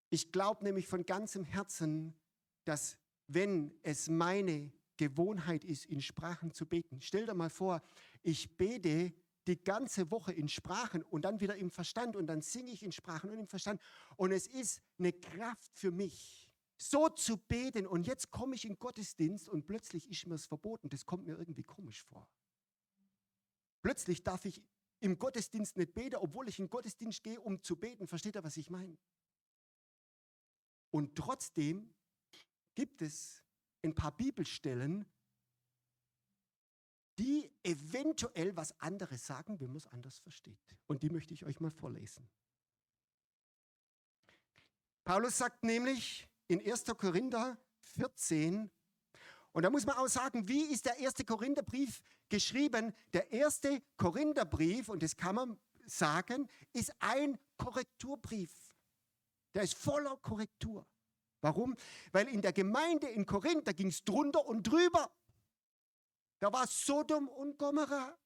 Ich 0.09 0.31
glaube 0.31 0.63
nämlich 0.63 0.87
von 0.87 1.05
ganzem 1.05 1.43
Herzen, 1.43 2.17
dass 2.63 2.97
wenn 3.27 3.77
es 3.83 4.07
meine 4.07 4.71
Gewohnheit 4.97 5.63
ist, 5.63 5.85
in 5.85 6.01
Sprachen 6.01 6.51
zu 6.51 6.65
beten, 6.65 7.01
stell 7.01 7.25
dir 7.25 7.33
mal 7.33 7.49
vor, 7.49 7.81
ich 8.23 8.57
bete 8.57 9.13
die 9.47 9.63
ganze 9.63 10.11
Woche 10.11 10.33
in 10.33 10.49
Sprachen 10.49 11.03
und 11.03 11.23
dann 11.23 11.39
wieder 11.39 11.55
im 11.55 11.71
Verstand 11.71 12.15
und 12.15 12.27
dann 12.27 12.41
singe 12.41 12.71
ich 12.71 12.83
in 12.83 12.91
Sprachen 12.91 13.29
und 13.29 13.39
im 13.39 13.47
Verstand 13.47 13.81
und 14.17 14.31
es 14.31 14.47
ist 14.47 14.81
eine 14.99 15.13
Kraft 15.13 15.71
für 15.73 15.91
mich, 15.91 16.49
so 16.75 17.09
zu 17.09 17.37
beten 17.37 17.87
und 17.87 18.05
jetzt 18.05 18.29
komme 18.29 18.55
ich 18.55 18.65
in 18.65 18.77
Gottesdienst 18.77 19.47
und 19.47 19.65
plötzlich 19.65 20.09
ist 20.09 20.27
mir 20.27 20.35
es 20.35 20.45
verboten. 20.45 20.89
Das 20.89 21.05
kommt 21.05 21.25
mir 21.25 21.37
irgendwie 21.37 21.63
komisch 21.63 22.03
vor. 22.03 22.27
Plötzlich 23.81 24.23
darf 24.23 24.45
ich 24.45 24.61
im 24.99 25.17
Gottesdienst 25.17 25.77
nicht 25.77 25.93
beten, 25.93 26.15
obwohl 26.15 26.49
ich 26.49 26.59
in 26.59 26.69
Gottesdienst 26.69 27.23
gehe, 27.23 27.39
um 27.39 27.61
zu 27.63 27.77
beten. 27.77 28.07
Versteht 28.07 28.35
ihr, 28.35 28.43
was 28.43 28.57
ich 28.57 28.69
meine? 28.69 28.97
Und 30.91 31.15
trotzdem 31.15 31.93
gibt 32.75 33.01
es 33.01 33.43
ein 33.87 33.95
paar 33.95 34.11
Bibelstellen, 34.11 35.05
die 37.17 37.51
eventuell 37.63 38.55
was 38.55 38.79
anderes 38.79 39.25
sagen, 39.25 39.59
wenn 39.59 39.67
man 39.67 39.77
es 39.77 39.87
anders 39.87 40.19
versteht. 40.19 40.77
Und 40.85 41.01
die 41.01 41.09
möchte 41.09 41.33
ich 41.33 41.45
euch 41.45 41.59
mal 41.59 41.71
vorlesen. 41.71 42.27
Paulus 45.03 45.37
sagt 45.37 45.63
nämlich 45.63 46.27
in 46.47 46.59
1. 46.59 46.85
Korinther 46.97 47.57
14, 47.79 48.69
und 49.53 49.63
da 49.63 49.71
muss 49.71 49.87
man 49.87 49.97
auch 49.97 50.07
sagen, 50.07 50.47
wie 50.47 50.65
ist 50.65 50.85
der 50.85 50.97
erste 50.97 51.25
Korintherbrief 51.25 52.01
geschrieben? 52.29 52.93
Der 53.13 53.31
erste 53.31 53.81
Korintherbrief, 53.95 54.89
und 54.89 55.01
das 55.01 55.17
kann 55.17 55.33
man 55.33 55.59
sagen, 55.87 56.47
ist 56.73 56.93
ein 56.99 57.39
Korrekturbrief. 57.57 58.51
Der 59.55 59.63
ist 59.63 59.73
voller 59.73 60.15
Korrektur. 60.17 60.85
Warum? 61.41 61.75
Weil 62.11 62.27
in 62.27 62.41
der 62.41 62.53
Gemeinde 62.53 63.07
in 63.07 63.25
Korinth, 63.25 63.67
da 63.67 63.71
ging 63.71 63.87
es 63.87 64.03
drunter 64.03 64.45
und 64.45 64.63
drüber. 64.63 65.11
Da 66.39 66.51
war 66.51 66.67
Sodom 66.67 67.27
und 67.27 67.57
Gomorrah. 67.57 68.17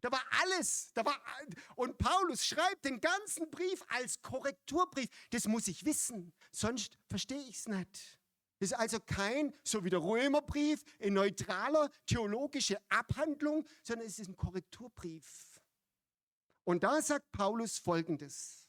Da 0.00 0.10
war 0.10 0.22
alles. 0.42 0.92
Da 0.94 1.04
war, 1.04 1.20
und 1.76 1.98
Paulus 1.98 2.44
schreibt 2.44 2.84
den 2.84 3.00
ganzen 3.00 3.50
Brief 3.50 3.84
als 3.88 4.22
Korrekturbrief. 4.22 5.08
Das 5.30 5.46
muss 5.46 5.68
ich 5.68 5.84
wissen, 5.84 6.32
sonst 6.50 6.96
verstehe 7.08 7.42
ich 7.42 7.56
es 7.56 7.68
nicht. 7.68 8.18
Das 8.58 8.72
ist 8.72 8.78
also 8.78 9.00
kein, 9.00 9.54
so 9.62 9.84
wie 9.84 9.90
der 9.90 10.02
Römerbrief, 10.02 10.84
eine 11.00 11.12
neutraler 11.12 11.90
theologische 12.06 12.78
Abhandlung, 12.90 13.66
sondern 13.82 14.06
es 14.06 14.18
ist 14.18 14.28
ein 14.28 14.36
Korrekturbrief. 14.36 15.60
Und 16.64 16.82
da 16.82 17.00
sagt 17.00 17.32
Paulus 17.32 17.78
Folgendes. 17.78 18.68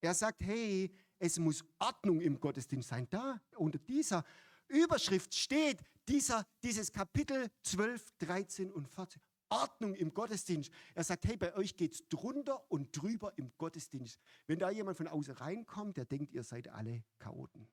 Er 0.00 0.14
sagt, 0.14 0.42
hey, 0.42 0.92
es 1.18 1.38
muss 1.38 1.64
Ordnung 1.78 2.20
im 2.20 2.40
Gottesdienst 2.40 2.88
sein. 2.88 3.08
Da 3.10 3.40
unter 3.56 3.78
dieser 3.78 4.24
Überschrift 4.68 5.34
steht 5.34 5.80
dieser, 6.08 6.46
dieses 6.62 6.92
Kapitel 6.92 7.50
12, 7.62 8.12
13 8.18 8.72
und 8.72 8.88
14. 8.88 9.20
Ordnung 9.48 9.94
im 9.94 10.12
Gottesdienst. 10.12 10.72
Er 10.94 11.04
sagt, 11.04 11.24
hey, 11.26 11.36
bei 11.36 11.54
euch 11.54 11.76
geht 11.76 11.92
es 11.92 12.08
drunter 12.08 12.70
und 12.70 12.90
drüber 12.96 13.32
im 13.36 13.52
Gottesdienst. 13.56 14.18
Wenn 14.46 14.58
da 14.58 14.70
jemand 14.70 14.96
von 14.96 15.06
außen 15.06 15.34
reinkommt, 15.34 15.96
der 15.96 16.04
denkt, 16.04 16.32
ihr 16.32 16.42
seid 16.42 16.68
alle 16.68 17.04
Chaoten. 17.18 17.68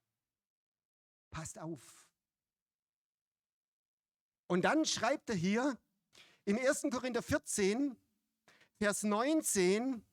Passt 1.32 1.58
auf. 1.58 2.06
Und 4.48 4.64
dann 4.64 4.86
schreibt 4.86 5.30
er 5.32 5.36
hier 5.36 5.78
im 6.46 6.58
1. 6.58 6.84
Korinther 6.92 7.24
14, 7.24 7.98
Vers 8.78 9.04
19, 9.04 10.06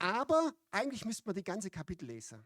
aber 0.00 0.54
eigentlich 0.70 1.04
müsste 1.04 1.24
man 1.26 1.36
die 1.36 1.44
ganze 1.44 1.70
Kapitel 1.70 2.06
lesen. 2.06 2.44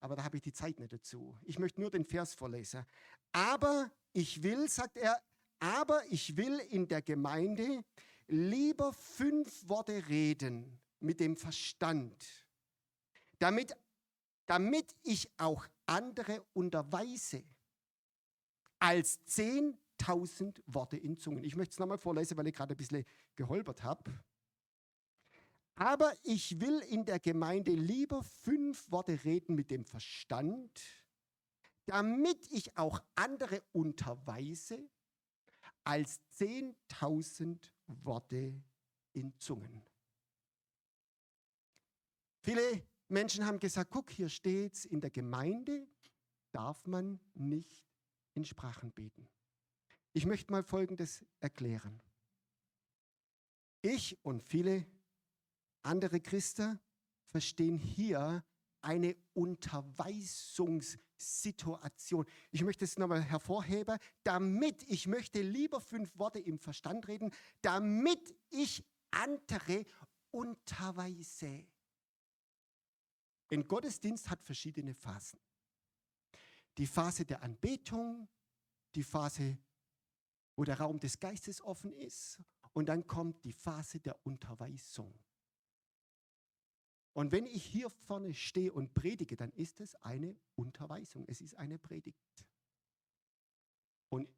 Aber 0.00 0.16
da 0.16 0.24
habe 0.24 0.38
ich 0.38 0.42
die 0.42 0.52
Zeit 0.52 0.78
nicht 0.80 0.92
dazu. 0.92 1.38
Ich 1.42 1.58
möchte 1.58 1.80
nur 1.80 1.90
den 1.90 2.04
Vers 2.04 2.34
vorlesen. 2.34 2.84
Aber 3.32 3.90
ich 4.12 4.42
will, 4.42 4.68
sagt 4.68 4.96
er, 4.96 5.20
aber 5.60 6.02
ich 6.10 6.36
will 6.36 6.58
in 6.58 6.88
der 6.88 7.02
Gemeinde 7.02 7.84
lieber 8.26 8.92
fünf 8.92 9.68
Worte 9.68 10.08
reden 10.08 10.80
mit 11.00 11.20
dem 11.20 11.36
Verstand, 11.36 12.24
damit, 13.38 13.76
damit 14.46 14.94
ich 15.02 15.30
auch 15.36 15.66
andere 15.86 16.42
unterweise, 16.54 17.44
als 18.78 19.20
10.000 19.26 20.62
Worte 20.66 20.96
in 20.96 21.18
Zungen. 21.18 21.44
Ich 21.44 21.56
möchte 21.56 21.72
es 21.72 21.78
nochmal 21.78 21.98
vorlesen, 21.98 22.36
weil 22.38 22.46
ich 22.46 22.54
gerade 22.54 22.74
ein 22.74 22.78
bisschen 22.78 23.04
geholpert 23.36 23.82
habe. 23.82 24.10
Aber 25.76 26.14
ich 26.22 26.60
will 26.60 26.78
in 26.80 27.04
der 27.04 27.18
Gemeinde 27.18 27.72
lieber 27.72 28.22
fünf 28.22 28.90
Worte 28.90 29.24
reden 29.24 29.54
mit 29.54 29.70
dem 29.70 29.84
Verstand, 29.84 30.80
damit 31.86 32.46
ich 32.52 32.76
auch 32.76 33.02
andere 33.16 33.62
unterweise, 33.72 34.88
als 35.82 36.20
10.000 36.38 37.70
Worte 37.86 38.62
in 39.12 39.36
Zungen. 39.38 39.84
Viele 42.40 42.86
Menschen 43.08 43.44
haben 43.44 43.58
gesagt, 43.58 43.90
guck, 43.90 44.10
hier 44.10 44.28
steht's, 44.28 44.84
in 44.84 45.00
der 45.00 45.10
Gemeinde 45.10 45.86
darf 46.52 46.86
man 46.86 47.20
nicht 47.34 47.84
in 48.34 48.44
Sprachen 48.44 48.92
beten. 48.92 49.28
Ich 50.12 50.24
möchte 50.26 50.52
mal 50.52 50.62
Folgendes 50.62 51.24
erklären. 51.40 52.00
Ich 53.82 54.24
und 54.24 54.42
viele 54.42 54.86
andere 55.84 56.20
Christen 56.20 56.80
verstehen 57.26 57.78
hier 57.78 58.44
eine 58.80 59.16
Unterweisungssituation. 59.32 62.26
Ich 62.50 62.62
möchte 62.62 62.84
es 62.84 62.98
nochmal 62.98 63.22
hervorheben, 63.22 63.98
damit 64.22 64.82
ich 64.84 65.06
möchte 65.06 65.40
lieber 65.40 65.80
fünf 65.80 66.18
Worte 66.18 66.38
im 66.38 66.58
Verstand 66.58 67.08
reden, 67.08 67.30
damit 67.62 68.36
ich 68.50 68.84
andere 69.10 69.86
unterweise. 70.30 71.66
Ein 73.50 73.66
Gottesdienst 73.66 74.28
hat 74.30 74.42
verschiedene 74.42 74.94
Phasen. 74.94 75.40
Die 76.76 76.86
Phase 76.86 77.24
der 77.24 77.42
Anbetung, 77.42 78.28
die 78.94 79.04
Phase, 79.04 79.56
wo 80.56 80.64
der 80.64 80.80
Raum 80.80 80.98
des 80.98 81.18
Geistes 81.18 81.62
offen 81.62 81.92
ist, 81.92 82.38
und 82.72 82.86
dann 82.86 83.06
kommt 83.06 83.44
die 83.44 83.52
Phase 83.52 84.00
der 84.00 84.18
Unterweisung. 84.26 85.14
Und 87.14 87.30
wenn 87.30 87.46
ich 87.46 87.64
hier 87.64 87.88
vorne 87.90 88.34
stehe 88.34 88.72
und 88.72 88.92
predige, 88.92 89.36
dann 89.36 89.52
ist 89.52 89.80
es 89.80 89.94
eine 90.02 90.36
Unterweisung, 90.56 91.24
es 91.28 91.40
ist 91.40 91.54
eine 91.54 91.78
Predigt. 91.78 92.44
Und 94.08 94.28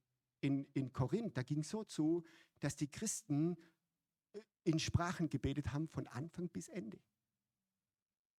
in, 0.40 0.66
in 0.74 0.92
Korinth, 0.92 1.36
da 1.36 1.42
ging 1.42 1.60
es 1.60 1.70
so 1.70 1.84
zu, 1.84 2.22
dass 2.60 2.76
die 2.76 2.90
Christen 2.90 3.56
äh, 4.34 4.42
in 4.64 4.78
Sprachen 4.78 5.30
gebetet 5.30 5.72
haben 5.72 5.88
von 5.88 6.06
Anfang 6.06 6.50
bis 6.50 6.68
Ende. 6.68 7.00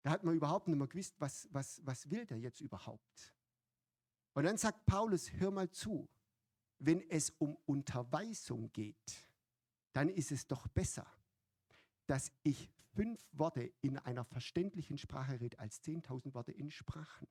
Da 0.03 0.11
hat 0.11 0.23
man 0.23 0.35
überhaupt 0.35 0.67
nicht 0.67 0.77
mehr 0.77 0.88
gewusst, 0.88 1.15
was, 1.19 1.47
was, 1.51 1.81
was 1.83 2.09
will 2.11 2.25
der 2.25 2.38
jetzt 2.38 2.61
überhaupt. 2.61 3.33
Und 4.33 4.43
dann 4.43 4.57
sagt 4.57 4.85
Paulus, 4.85 5.33
hör 5.33 5.49
mal 5.49 5.69
zu, 5.71 6.07
wenn 6.77 7.01
es 7.09 7.31
um 7.31 7.57
Unterweisung 7.65 8.71
geht, 8.71 9.25
dann 9.93 10.09
ist 10.09 10.31
es 10.31 10.45
doch 10.45 10.67
besser, 10.67 11.11
dass 12.08 12.32
ich 12.43 12.70
fünf 12.93 13.24
Worte 13.32 13.72
in 13.82 13.97
einer 13.99 14.26
verständlichen 14.26 14.97
Sprache 14.97 15.39
rede 15.39 15.60
als 15.60 15.84
10.000 15.84 16.34
Worte 16.34 16.51
in 16.51 16.72
Sprachen, 16.72 17.28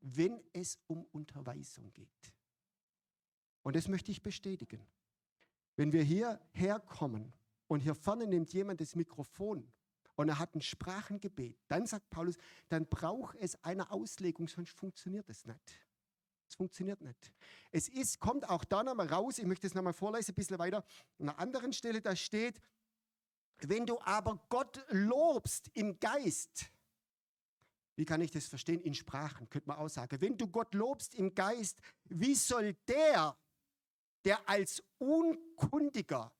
wenn 0.00 0.40
es 0.52 0.78
um 0.86 1.04
Unterweisung 1.12 1.92
geht. 1.92 2.34
Und 3.62 3.76
das 3.76 3.88
möchte 3.88 4.10
ich 4.10 4.22
bestätigen. 4.22 4.86
Wenn 5.76 5.92
wir 5.92 6.02
hierher 6.02 6.80
kommen 6.80 7.32
und 7.66 7.80
hier 7.80 7.94
vorne 7.94 8.26
nimmt 8.26 8.52
jemand 8.52 8.80
das 8.80 8.94
Mikrofon 8.94 9.72
und 10.16 10.28
er 10.28 10.38
hat 10.38 10.54
ein 10.54 10.60
Sprachengebet, 10.60 11.58
dann 11.68 11.86
sagt 11.86 12.10
Paulus, 12.10 12.36
dann 12.68 12.86
braucht 12.86 13.36
es 13.36 13.62
eine 13.64 13.90
Auslegung, 13.90 14.48
sonst 14.48 14.70
funktioniert 14.70 15.28
es 15.28 15.44
nicht. 15.44 15.80
Es 16.48 16.56
funktioniert 16.56 17.00
nicht. 17.00 17.32
Es 17.72 17.88
ist, 17.88 18.20
kommt 18.20 18.48
auch 18.48 18.64
da 18.64 18.82
nochmal 18.82 19.08
raus, 19.08 19.38
ich 19.38 19.46
möchte 19.46 19.66
es 19.66 19.74
nochmal 19.74 19.94
vorlesen, 19.94 20.32
ein 20.32 20.34
bisschen 20.34 20.58
weiter, 20.58 20.84
an 21.18 21.28
einer 21.28 21.38
anderen 21.38 21.72
Stelle, 21.72 22.00
da 22.00 22.14
steht, 22.14 22.60
wenn 23.68 23.86
du 23.86 24.00
aber 24.00 24.40
Gott 24.48 24.84
lobst 24.88 25.70
im 25.74 25.98
Geist, 25.98 26.70
wie 27.96 28.04
kann 28.04 28.20
ich 28.20 28.30
das 28.30 28.46
verstehen? 28.46 28.80
In 28.82 28.94
Sprachen 28.94 29.48
könnte 29.48 29.68
man 29.68 29.78
auch 29.78 29.88
sagen. 29.88 30.20
Wenn 30.20 30.36
du 30.36 30.48
Gott 30.48 30.74
lobst 30.74 31.14
im 31.14 31.34
Geist, 31.34 31.78
wie 32.04 32.34
soll 32.34 32.74
der, 32.88 33.36
der 34.24 34.48
als 34.48 34.82
Unkundiger 34.98 36.32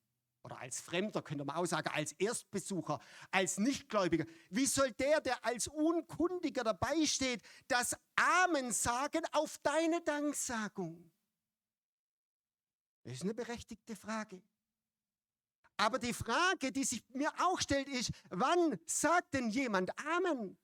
oder 0.43 0.59
als 0.59 0.81
Fremder, 0.81 1.21
könnte 1.21 1.45
man 1.45 1.55
auch 1.55 1.65
sagen, 1.65 1.89
als 1.89 2.11
Erstbesucher, 2.13 2.99
als 3.31 3.57
Nichtgläubiger, 3.57 4.25
wie 4.49 4.65
soll 4.65 4.91
der, 4.91 5.21
der 5.21 5.43
als 5.45 5.67
Unkundiger 5.67 6.63
dabei 6.63 7.05
steht, 7.05 7.41
das 7.67 7.95
Amen 8.15 8.71
sagen 8.71 9.23
auf 9.31 9.57
deine 9.59 10.01
Danksagung? 10.01 11.09
Das 13.03 13.13
ist 13.13 13.23
eine 13.23 13.33
berechtigte 13.33 13.95
Frage. 13.95 14.41
Aber 15.77 15.99
die 15.99 16.13
Frage, 16.13 16.71
die 16.71 16.83
sich 16.83 17.03
mir 17.09 17.31
auch 17.39 17.59
stellt, 17.59 17.87
ist, 17.87 18.11
wann 18.29 18.79
sagt 18.85 19.33
denn 19.33 19.49
jemand 19.49 19.91
Amen? 20.05 20.57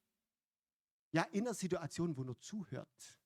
Ja, 1.12 1.24
in 1.24 1.41
einer 1.41 1.53
Situation, 1.53 2.16
wo 2.16 2.24
nur 2.24 2.39
zuhört. 2.39 3.20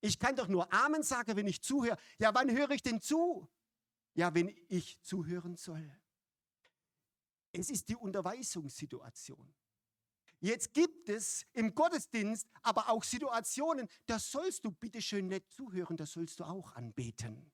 Ich 0.00 0.18
kann 0.18 0.36
doch 0.36 0.48
nur 0.48 0.72
Amen 0.72 1.02
sagen, 1.02 1.36
wenn 1.36 1.46
ich 1.46 1.62
zuhöre. 1.62 1.98
Ja, 2.18 2.34
wann 2.34 2.50
höre 2.50 2.70
ich 2.70 2.82
denn 2.82 3.00
zu? 3.00 3.50
Ja, 4.14 4.34
wenn 4.34 4.48
ich 4.68 5.00
zuhören 5.02 5.56
soll. 5.56 5.90
Es 7.52 7.70
ist 7.70 7.88
die 7.88 7.96
Unterweisungssituation. 7.96 9.54
Jetzt 10.40 10.74
gibt 10.74 11.08
es 11.08 11.46
im 11.52 11.74
Gottesdienst 11.74 12.46
aber 12.62 12.90
auch 12.90 13.02
Situationen, 13.02 13.88
da 14.06 14.18
sollst 14.18 14.64
du 14.64 14.72
bitte 14.72 15.00
schön 15.00 15.28
nicht 15.28 15.50
zuhören, 15.50 15.96
da 15.96 16.04
sollst 16.04 16.40
du 16.40 16.44
auch 16.44 16.72
anbeten. 16.72 17.53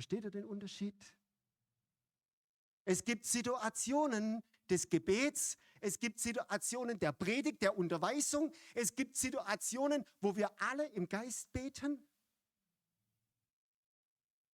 Versteht 0.00 0.24
ihr 0.24 0.30
den 0.30 0.46
Unterschied? 0.46 1.14
Es 2.86 3.04
gibt 3.04 3.26
Situationen 3.26 4.42
des 4.70 4.88
Gebets, 4.88 5.58
es 5.78 6.00
gibt 6.00 6.18
Situationen 6.18 6.98
der 6.98 7.12
Predigt, 7.12 7.60
der 7.60 7.76
Unterweisung, 7.76 8.50
es 8.74 8.96
gibt 8.96 9.18
Situationen, 9.18 10.06
wo 10.22 10.34
wir 10.34 10.50
alle 10.58 10.86
im 10.86 11.06
Geist 11.06 11.52
beten. 11.52 12.08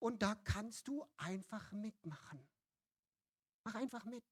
Und 0.01 0.20
da 0.20 0.34
kannst 0.34 0.88
du 0.88 1.07
einfach 1.16 1.70
mitmachen. 1.70 2.44
Mach 3.62 3.76
einfach 3.76 4.05
mit. 4.05 4.24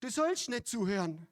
Du 0.00 0.10
sollst 0.10 0.48
nicht 0.48 0.66
zuhören. 0.66 1.28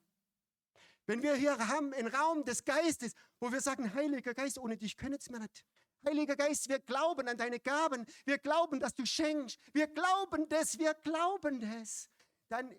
Wenn 1.06 1.22
wir 1.24 1.34
hier 1.34 1.58
haben 1.58 1.92
einen 1.92 2.14
Raum 2.14 2.44
des 2.44 2.64
Geistes, 2.64 3.16
wo 3.40 3.50
wir 3.50 3.60
sagen, 3.60 3.92
Heiliger 3.94 4.32
Geist, 4.32 4.58
ohne 4.58 4.76
dich 4.76 4.96
können 4.96 5.14
es 5.14 5.28
mir 5.28 5.40
nicht. 5.40 5.66
Heiliger 6.04 6.36
Geist, 6.36 6.68
wir 6.68 6.78
glauben 6.78 7.28
an 7.28 7.36
deine 7.36 7.60
Gaben. 7.60 8.06
Wir 8.24 8.38
glauben, 8.38 8.80
dass 8.80 8.94
du 8.94 9.04
schenkst. 9.04 9.58
Wir 9.72 9.86
glauben 9.86 10.48
das, 10.48 10.78
wir 10.78 10.94
glauben 10.94 11.60
das. 11.60 12.10
Dann 12.48 12.74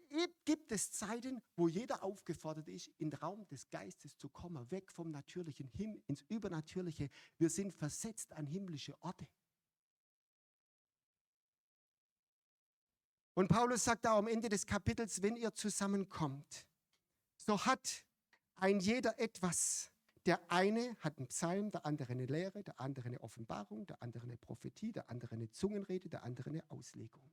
gibt 0.45 0.71
es 0.71 0.91
Zeiten, 0.91 1.43
wo 1.55 1.67
jeder 1.67 2.03
aufgefordert 2.03 2.67
ist, 2.67 2.87
in 2.97 3.11
den 3.11 3.19
Raum 3.19 3.47
des 3.49 3.69
Geistes 3.69 4.17
zu 4.17 4.27
kommen, 4.27 4.69
weg 4.71 4.91
vom 4.91 5.11
Natürlichen 5.11 5.67
hin 5.67 6.01
ins 6.07 6.23
Übernatürliche. 6.27 7.09
Wir 7.37 7.51
sind 7.51 7.75
versetzt 7.75 8.33
an 8.33 8.47
himmlische 8.47 8.95
Orte. 9.03 9.27
Und 13.35 13.47
Paulus 13.47 13.83
sagt 13.83 14.05
da 14.05 14.17
am 14.17 14.27
Ende 14.27 14.49
des 14.49 14.65
Kapitels, 14.65 15.21
wenn 15.21 15.35
ihr 15.35 15.53
zusammenkommt, 15.53 16.65
so 17.35 17.63
hat 17.65 18.03
ein 18.55 18.79
jeder 18.79 19.19
etwas. 19.19 19.91
Der 20.29 20.51
eine 20.51 20.95
hat 20.99 21.17
einen 21.17 21.25
Psalm, 21.25 21.71
der 21.71 21.87
andere 21.87 22.11
eine 22.11 22.27
Lehre, 22.27 22.61
der 22.61 22.79
andere 22.79 23.07
eine 23.07 23.19
Offenbarung, 23.23 23.87
der 23.87 23.99
andere 24.03 24.25
eine 24.25 24.37
Prophetie, 24.37 24.91
der 24.91 25.09
andere 25.09 25.33
eine 25.33 25.49
Zungenrede, 25.49 26.07
der 26.07 26.21
andere 26.21 26.51
eine 26.51 26.63
Auslegung. 26.69 27.31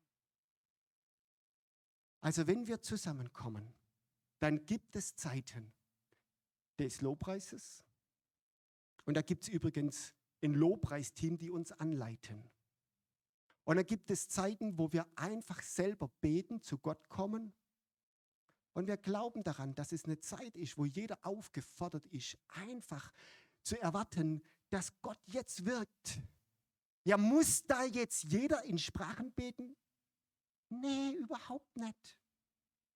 Also 2.22 2.47
wenn 2.47 2.66
wir 2.66 2.80
zusammenkommen, 2.80 3.74
dann 4.38 4.64
gibt 4.64 4.97
es 4.97 5.14
Zeiten 5.14 5.74
des 6.78 7.03
Lobpreises. 7.03 7.84
Und 9.05 9.12
da 9.12 9.20
gibt 9.20 9.42
es 9.42 9.51
übrigens 9.51 10.14
ein 10.42 10.55
Lobpreisteam, 10.55 11.36
die 11.36 11.51
uns 11.51 11.72
anleiten. 11.72 12.51
Und 13.64 13.76
dann 13.76 13.86
gibt 13.86 14.11
es 14.11 14.30
Zeiten, 14.30 14.78
wo 14.78 14.90
wir 14.90 15.07
einfach 15.16 15.61
selber 15.61 16.09
beten, 16.22 16.62
zu 16.62 16.78
Gott 16.78 17.11
kommen. 17.11 17.53
Und 18.76 18.88
wir 18.88 18.98
glauben 18.98 19.42
daran, 19.42 19.74
dass 19.74 19.90
es 19.90 20.04
eine 20.04 20.20
Zeit 20.20 20.54
ist, 20.54 20.76
wo 20.76 20.84
jeder 20.84 21.18
aufgefordert 21.22 22.04
ist, 22.08 22.36
einfach 22.48 23.10
zu 23.62 23.80
erwarten, 23.80 24.42
dass 24.68 25.00
Gott 25.00 25.18
jetzt 25.24 25.64
wirkt. 25.64 26.18
Ja, 27.02 27.16
muss 27.16 27.64
da 27.64 27.84
jetzt 27.84 28.24
jeder 28.24 28.64
in 28.64 28.76
Sprachen 28.76 29.32
beten? 29.32 29.78
Nee, 30.68 31.12
überhaupt 31.12 31.74
nicht. 31.74 32.18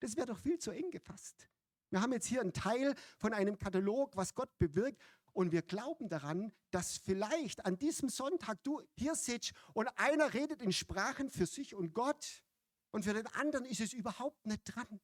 Das 0.00 0.16
wäre 0.16 0.26
doch 0.26 0.38
viel 0.38 0.58
zu 0.58 0.70
eng 0.70 0.90
gefasst. 0.90 1.48
Wir 1.88 2.02
haben 2.02 2.12
jetzt 2.12 2.26
hier 2.26 2.42
einen 2.42 2.52
Teil 2.52 2.94
von 3.16 3.32
einem 3.32 3.56
Katalog, 3.56 4.14
was 4.14 4.34
Gott 4.34 4.50
bewirkt. 4.58 5.00
Und 5.32 5.50
wir 5.50 5.62
glauben 5.62 6.10
daran, 6.10 6.52
dass 6.70 6.98
vielleicht 6.98 7.64
an 7.64 7.78
diesem 7.78 8.10
Sonntag 8.10 8.62
du 8.64 8.82
hier 8.98 9.14
sitzt 9.14 9.54
und 9.72 9.88
einer 9.96 10.34
redet 10.34 10.60
in 10.60 10.74
Sprachen 10.74 11.30
für 11.30 11.46
sich 11.46 11.74
und 11.74 11.94
Gott 11.94 12.44
und 12.90 13.06
für 13.06 13.14
den 13.14 13.28
anderen 13.28 13.64
ist 13.64 13.80
es 13.80 13.94
überhaupt 13.94 14.44
nicht 14.44 14.64
dran. 14.64 15.00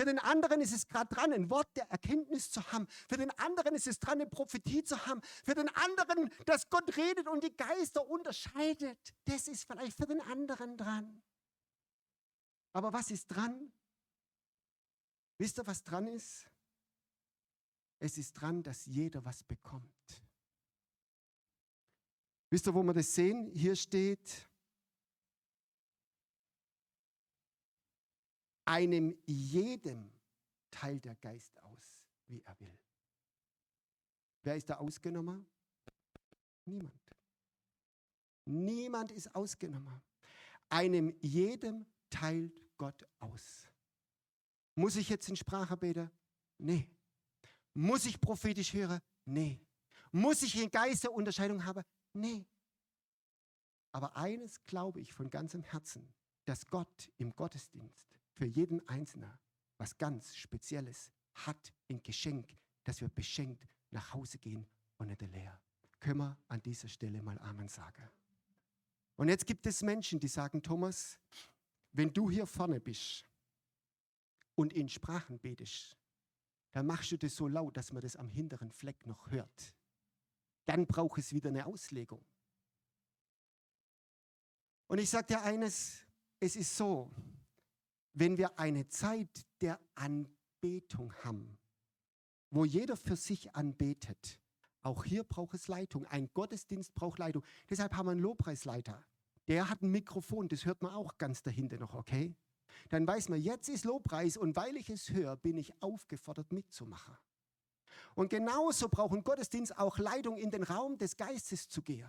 Für 0.00 0.06
den 0.06 0.18
anderen 0.18 0.62
ist 0.62 0.72
es 0.72 0.88
gerade 0.88 1.14
dran, 1.14 1.30
ein 1.30 1.50
Wort 1.50 1.76
der 1.76 1.84
Erkenntnis 1.90 2.50
zu 2.50 2.72
haben. 2.72 2.86
Für 3.06 3.18
den 3.18 3.30
anderen 3.32 3.74
ist 3.74 3.86
es 3.86 3.98
dran, 3.98 4.18
eine 4.18 4.26
Prophetie 4.26 4.82
zu 4.82 5.04
haben. 5.04 5.20
Für 5.44 5.54
den 5.54 5.68
anderen, 5.68 6.30
dass 6.46 6.70
Gott 6.70 6.96
redet 6.96 7.28
und 7.28 7.44
die 7.44 7.54
Geister 7.54 8.08
unterscheidet. 8.08 8.98
Das 9.26 9.46
ist 9.46 9.66
vielleicht 9.66 9.98
für 9.98 10.06
den 10.06 10.22
anderen 10.22 10.78
dran. 10.78 11.22
Aber 12.72 12.94
was 12.94 13.10
ist 13.10 13.26
dran? 13.26 13.74
Wisst 15.36 15.58
ihr, 15.58 15.66
was 15.66 15.84
dran 15.84 16.06
ist? 16.06 16.46
Es 17.98 18.16
ist 18.16 18.32
dran, 18.32 18.62
dass 18.62 18.86
jeder 18.86 19.22
was 19.26 19.42
bekommt. 19.42 20.24
Wisst 22.48 22.66
ihr, 22.66 22.72
wo 22.72 22.82
wir 22.82 22.94
das 22.94 23.12
sehen? 23.12 23.50
Hier 23.52 23.76
steht, 23.76 24.49
einem 28.70 29.18
jedem 29.26 30.12
teilt 30.70 31.04
der 31.04 31.16
Geist 31.16 31.60
aus, 31.64 32.04
wie 32.28 32.40
er 32.42 32.58
will. 32.60 32.78
Wer 34.42 34.54
ist 34.54 34.70
da 34.70 34.76
ausgenommen? 34.76 35.44
Niemand. 36.64 37.10
Niemand 38.44 39.10
ist 39.10 39.34
ausgenommen. 39.34 40.00
Einem 40.68 41.12
jedem 41.20 41.84
teilt 42.10 42.52
Gott 42.78 43.04
aus. 43.18 43.68
Muss 44.76 44.94
ich 44.94 45.08
jetzt 45.08 45.28
in 45.28 45.36
Sprache 45.36 45.76
beten? 45.76 46.08
Nee. 46.58 46.88
Muss 47.74 48.06
ich 48.06 48.20
prophetisch 48.20 48.72
hören? 48.72 49.00
Nee. 49.24 49.60
Muss 50.12 50.42
ich 50.42 50.62
in 50.62 50.70
Geisterunterscheidung 50.70 51.64
haben? 51.64 51.82
Nee. 52.12 52.46
Aber 53.90 54.16
eines 54.16 54.64
glaube 54.64 55.00
ich 55.00 55.12
von 55.12 55.28
ganzem 55.28 55.64
Herzen, 55.64 56.14
dass 56.44 56.68
Gott 56.68 57.10
im 57.18 57.34
Gottesdienst 57.34 58.19
für 58.40 58.46
jeden 58.46 58.80
Einzelnen 58.88 59.30
was 59.76 59.98
ganz 59.98 60.34
Spezielles 60.34 61.12
hat, 61.34 61.74
ein 61.90 62.02
Geschenk, 62.02 62.56
dass 62.84 63.02
wir 63.02 63.08
beschenkt 63.10 63.68
nach 63.90 64.14
Hause 64.14 64.38
gehen 64.38 64.66
und 64.96 65.08
nicht 65.08 65.20
leer. 65.20 65.60
Können 65.98 66.20
wir 66.20 66.38
an 66.48 66.62
dieser 66.62 66.88
Stelle 66.88 67.22
mal 67.22 67.38
Amen 67.40 67.68
sagen. 67.68 68.08
Und 69.16 69.28
jetzt 69.28 69.46
gibt 69.46 69.66
es 69.66 69.82
Menschen, 69.82 70.18
die 70.18 70.28
sagen, 70.28 70.62
Thomas, 70.62 71.18
wenn 71.92 72.14
du 72.14 72.30
hier 72.30 72.46
vorne 72.46 72.80
bist 72.80 73.26
und 74.54 74.72
in 74.72 74.88
Sprachen 74.88 75.38
betest, 75.38 75.98
dann 76.72 76.86
machst 76.86 77.12
du 77.12 77.18
das 77.18 77.36
so 77.36 77.46
laut, 77.46 77.76
dass 77.76 77.92
man 77.92 78.00
das 78.00 78.16
am 78.16 78.30
hinteren 78.30 78.72
Fleck 78.72 79.04
noch 79.06 79.30
hört. 79.30 79.74
Dann 80.64 80.86
braucht 80.86 81.18
es 81.18 81.34
wieder 81.34 81.50
eine 81.50 81.66
Auslegung. 81.66 82.24
Und 84.86 84.96
ich 84.96 85.10
sage 85.10 85.26
dir 85.26 85.42
eines, 85.42 86.00
es 86.38 86.56
ist 86.56 86.74
so, 86.74 87.10
wenn 88.12 88.38
wir 88.38 88.58
eine 88.58 88.88
Zeit 88.88 89.46
der 89.60 89.78
Anbetung 89.94 91.12
haben, 91.22 91.58
wo 92.50 92.64
jeder 92.64 92.96
für 92.96 93.16
sich 93.16 93.54
anbetet, 93.54 94.40
auch 94.82 95.04
hier 95.04 95.24
braucht 95.24 95.54
es 95.54 95.68
Leitung. 95.68 96.06
Ein 96.06 96.30
Gottesdienst 96.32 96.94
braucht 96.94 97.18
Leitung. 97.18 97.44
Deshalb 97.68 97.94
haben 97.94 98.06
wir 98.06 98.12
einen 98.12 98.20
Lobpreisleiter. 98.20 99.04
Der 99.46 99.68
hat 99.68 99.82
ein 99.82 99.90
Mikrofon, 99.90 100.48
das 100.48 100.64
hört 100.64 100.82
man 100.82 100.94
auch 100.94 101.18
ganz 101.18 101.42
dahinter 101.42 101.78
noch, 101.78 101.94
okay? 101.94 102.34
Dann 102.88 103.06
weiß 103.06 103.28
man, 103.28 103.40
jetzt 103.40 103.68
ist 103.68 103.84
Lobpreis 103.84 104.36
und 104.36 104.56
weil 104.56 104.76
ich 104.76 104.88
es 104.88 105.10
höre, 105.10 105.36
bin 105.36 105.58
ich 105.58 105.82
aufgefordert 105.82 106.52
mitzumachen. 106.52 107.16
Und 108.14 108.30
genauso 108.30 108.88
braucht 108.88 109.14
ein 109.14 109.24
Gottesdienst 109.24 109.76
auch 109.78 109.98
Leitung 109.98 110.36
in 110.36 110.50
den 110.50 110.62
Raum 110.62 110.98
des 110.98 111.16
Geistes 111.16 111.68
zu 111.68 111.82
gehen. 111.82 112.08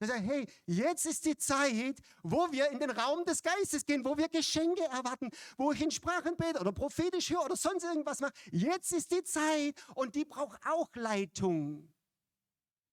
Er 0.00 0.06
sagt, 0.06 0.22
hey, 0.22 0.46
jetzt 0.64 1.04
ist 1.04 1.26
die 1.26 1.36
Zeit, 1.36 2.00
wo 2.22 2.50
wir 2.50 2.70
in 2.70 2.78
den 2.78 2.90
Raum 2.90 3.22
des 3.26 3.42
Geistes 3.42 3.84
gehen, 3.84 4.02
wo 4.02 4.16
wir 4.16 4.28
Geschenke 4.28 4.82
erwarten, 4.84 5.30
wo 5.58 5.72
ich 5.72 5.82
in 5.82 5.90
Sprachen 5.90 6.36
bete 6.38 6.58
oder 6.58 6.72
prophetisch 6.72 7.28
höre 7.28 7.44
oder 7.44 7.56
sonst 7.56 7.84
irgendwas 7.84 8.20
mache. 8.20 8.32
Jetzt 8.50 8.92
ist 8.92 9.12
die 9.12 9.22
Zeit 9.22 9.74
und 9.94 10.14
die 10.14 10.24
braucht 10.24 10.58
auch 10.66 10.88
Leitung. 10.94 11.92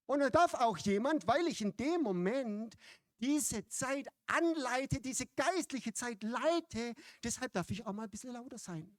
Und 0.06 0.20
da 0.20 0.30
darf 0.30 0.54
auch 0.54 0.78
jemand, 0.80 1.26
weil 1.28 1.48
ich 1.48 1.62
in 1.62 1.76
dem 1.78 2.02
Moment 2.02 2.76
diese 3.20 3.66
Zeit 3.68 4.08
anleite, 4.28 5.00
diese 5.00 5.26
geistliche 5.28 5.94
Zeit 5.94 6.22
leite, 6.24 6.94
deshalb 7.24 7.54
darf 7.54 7.70
ich 7.70 7.86
auch 7.86 7.94
mal 7.94 8.04
ein 8.04 8.10
bisschen 8.10 8.34
lauter 8.34 8.58
sein. 8.58 8.98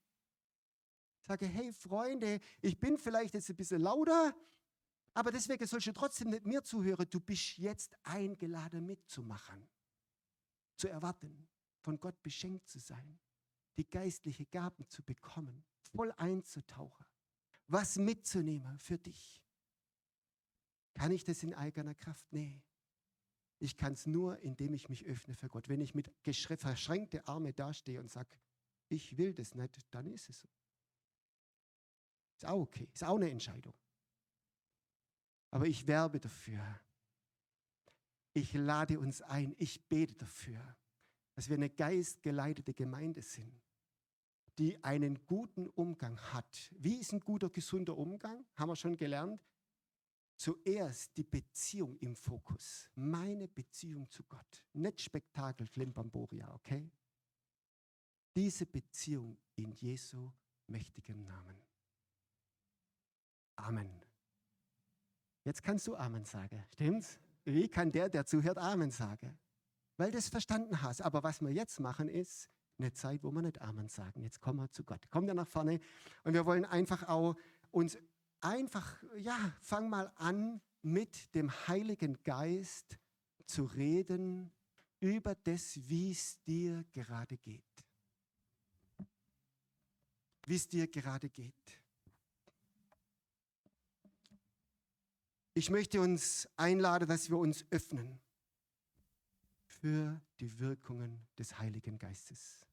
Sage, 1.27 1.47
hey 1.47 1.73
Freunde, 1.75 2.41
ich 2.63 2.81
bin 2.81 2.97
vielleicht 2.97 3.35
jetzt 3.35 3.51
ein 3.51 3.57
bisschen 3.57 3.83
lauter, 3.83 4.35
aber 5.19 5.33
deswegen 5.33 5.67
sollst 5.67 5.89
du 5.89 5.93
trotzdem 5.93 6.31
nicht 6.31 6.47
mir 6.47 6.63
zuhören. 6.63 7.05
Du 7.11 7.19
bist 7.19 7.59
jetzt 7.59 7.93
eingeladen 8.05 8.87
mitzumachen, 8.87 9.69
zu 10.77 10.87
erwarten, 10.87 11.49
von 11.81 11.99
Gott 11.99 12.23
beschenkt 12.23 12.69
zu 12.69 12.79
sein, 12.79 13.19
die 13.77 13.91
geistliche 13.91 14.47
Gaben 14.47 14.89
zu 14.89 15.03
bekommen, 15.03 15.65
voll 15.91 16.13
einzutauchen, 16.13 17.05
was 17.67 17.97
mitzunehmen 17.97 18.79
für 18.79 18.97
dich. 18.97 19.45
Kann 20.95 21.11
ich 21.11 21.25
das 21.25 21.43
in 21.43 21.53
eigener 21.53 21.97
Kraft? 21.97 22.33
Nee. 22.33 22.63
Ich 23.59 23.77
kann 23.77 23.95
es 23.95 24.07
nur, 24.07 24.39
indem 24.39 24.73
ich 24.73 24.89
mich 24.89 25.05
öffne 25.05 25.35
für 25.35 25.49
Gott. 25.49 25.69
Wenn 25.69 25.81
ich 25.81 25.97
mit 25.97 26.13
verschränkte 26.21 27.27
Arme 27.27 27.53
dastehe 27.53 27.99
und 27.99 28.09
sage, 28.09 28.39
ich 28.89 29.19
will 29.19 29.35
das 29.35 29.57
nicht, 29.57 29.93
dann 29.93 30.07
ist 30.07 30.29
es 30.29 30.43
so. 30.43 30.49
Ist 32.37 32.47
auch 32.47 32.61
okay, 32.61 32.89
ist 32.93 33.03
auch 33.03 33.17
eine 33.17 33.31
Entscheidung. 33.31 33.75
Aber 35.51 35.67
ich 35.67 35.87
werbe 35.87 36.21
dafür. 36.21 36.81
Ich 38.35 38.53
lade 38.53 39.01
uns 39.01 39.23
ein, 39.23 39.55
ich 39.59 39.89
bete 39.89 40.15
dafür, 40.15 40.77
dass 41.35 41.49
wir 41.49 41.57
eine 41.57 41.71
geistgeleitete 41.71 42.75
Gemeinde 42.75 43.23
sind, 43.23 43.61
die 44.59 44.83
einen 44.85 45.25
guten 45.27 45.69
Umgang 45.71 46.19
hat. 46.33 46.73
Wie 46.79 47.01
ist 47.01 47.13
ein 47.13 47.21
guter, 47.21 47.49
gesunder 47.51 47.97
Umgang? 47.97 48.45
Haben 48.57 48.71
wir 48.71 48.77
schon 48.77 48.97
gelernt. 48.97 49.41
Zuerst 50.37 51.17
die 51.17 51.25
Beziehung 51.25 51.97
im 51.99 52.15
Fokus. 52.15 52.89
Meine 52.95 53.49
Beziehung 53.49 54.09
zu 54.09 54.23
Gott. 54.25 54.65
Nicht 54.73 55.01
Spektakel 55.01 55.67
Klimbamboria, 55.69 56.55
okay? 56.55 56.93
Diese 58.37 58.67
Beziehung 58.67 59.37
in 59.57 59.73
Jesu 59.73 60.31
mächtigem 60.69 61.25
Namen. 61.25 61.59
Amen. 63.57 64.08
Jetzt 65.49 65.63
kannst 65.63 65.87
du 65.87 65.97
Amen 65.97 66.27
sagen, 66.27 66.63
stimmt's? 66.75 67.19
Wie 67.47 67.69
kann 67.69 67.91
der, 67.91 68.11
der 68.11 68.27
zuhört, 68.27 68.59
Amen 68.59 68.91
sagen? 68.91 69.39
Weil 69.97 70.11
du 70.11 70.19
es 70.19 70.29
verstanden 70.29 70.83
hast. 70.83 71.01
Aber 71.01 71.23
was 71.23 71.41
wir 71.41 71.51
jetzt 71.51 71.81
machen, 71.81 72.07
ist 72.07 72.51
eine 72.79 72.93
Zeit, 72.93 73.25
wo 73.25 73.31
wir 73.31 73.41
nicht 73.41 73.59
Amen 73.63 73.89
sagen. 73.89 74.21
Jetzt 74.21 74.43
kommen 74.43 74.59
wir 74.59 74.71
zu 74.71 74.85
Gott. 74.85 75.11
Kommt 75.11 75.27
er 75.27 75.33
nach 75.33 75.49
vorne 75.49 75.81
und 76.25 76.35
wir 76.35 76.45
wollen 76.45 76.67
einfach 76.67 77.09
auch 77.09 77.35
uns 77.71 77.97
einfach, 78.43 79.03
ja, 79.17 79.39
fang 79.63 79.89
mal 79.89 80.13
an, 80.17 80.61
mit 80.83 81.35
dem 81.35 81.51
Heiligen 81.67 82.23
Geist 82.25 82.99
zu 83.47 83.65
reden 83.65 84.53
über 85.01 85.35
das, 85.35 85.79
wie 85.89 86.11
es 86.11 86.43
dir 86.43 86.85
gerade 86.93 87.39
geht. 87.39 87.87
Wie 90.45 90.57
es 90.57 90.69
dir 90.69 90.87
gerade 90.89 91.31
geht. 91.31 91.81
Ich 95.59 95.71
möchte 95.71 96.01
uns 96.01 96.49
einladen, 96.57 97.09
dass 97.09 97.31
wir 97.31 97.37
uns 97.37 97.67
öffnen 97.73 98.21
für 99.67 100.21
die 100.39 100.57
Wirkungen 100.61 101.27
des 101.37 101.59
Heiligen 101.59 101.99
Geistes. 101.99 102.65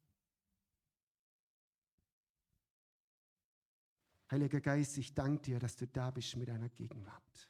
Heiliger 4.29 4.61
Geist, 4.61 4.99
ich 4.99 5.15
danke 5.15 5.41
dir, 5.41 5.57
dass 5.57 5.75
du 5.75 5.87
da 5.87 6.11
bist 6.11 6.35
mit 6.35 6.47
deiner 6.47 6.69
Gegenwart. 6.69 7.49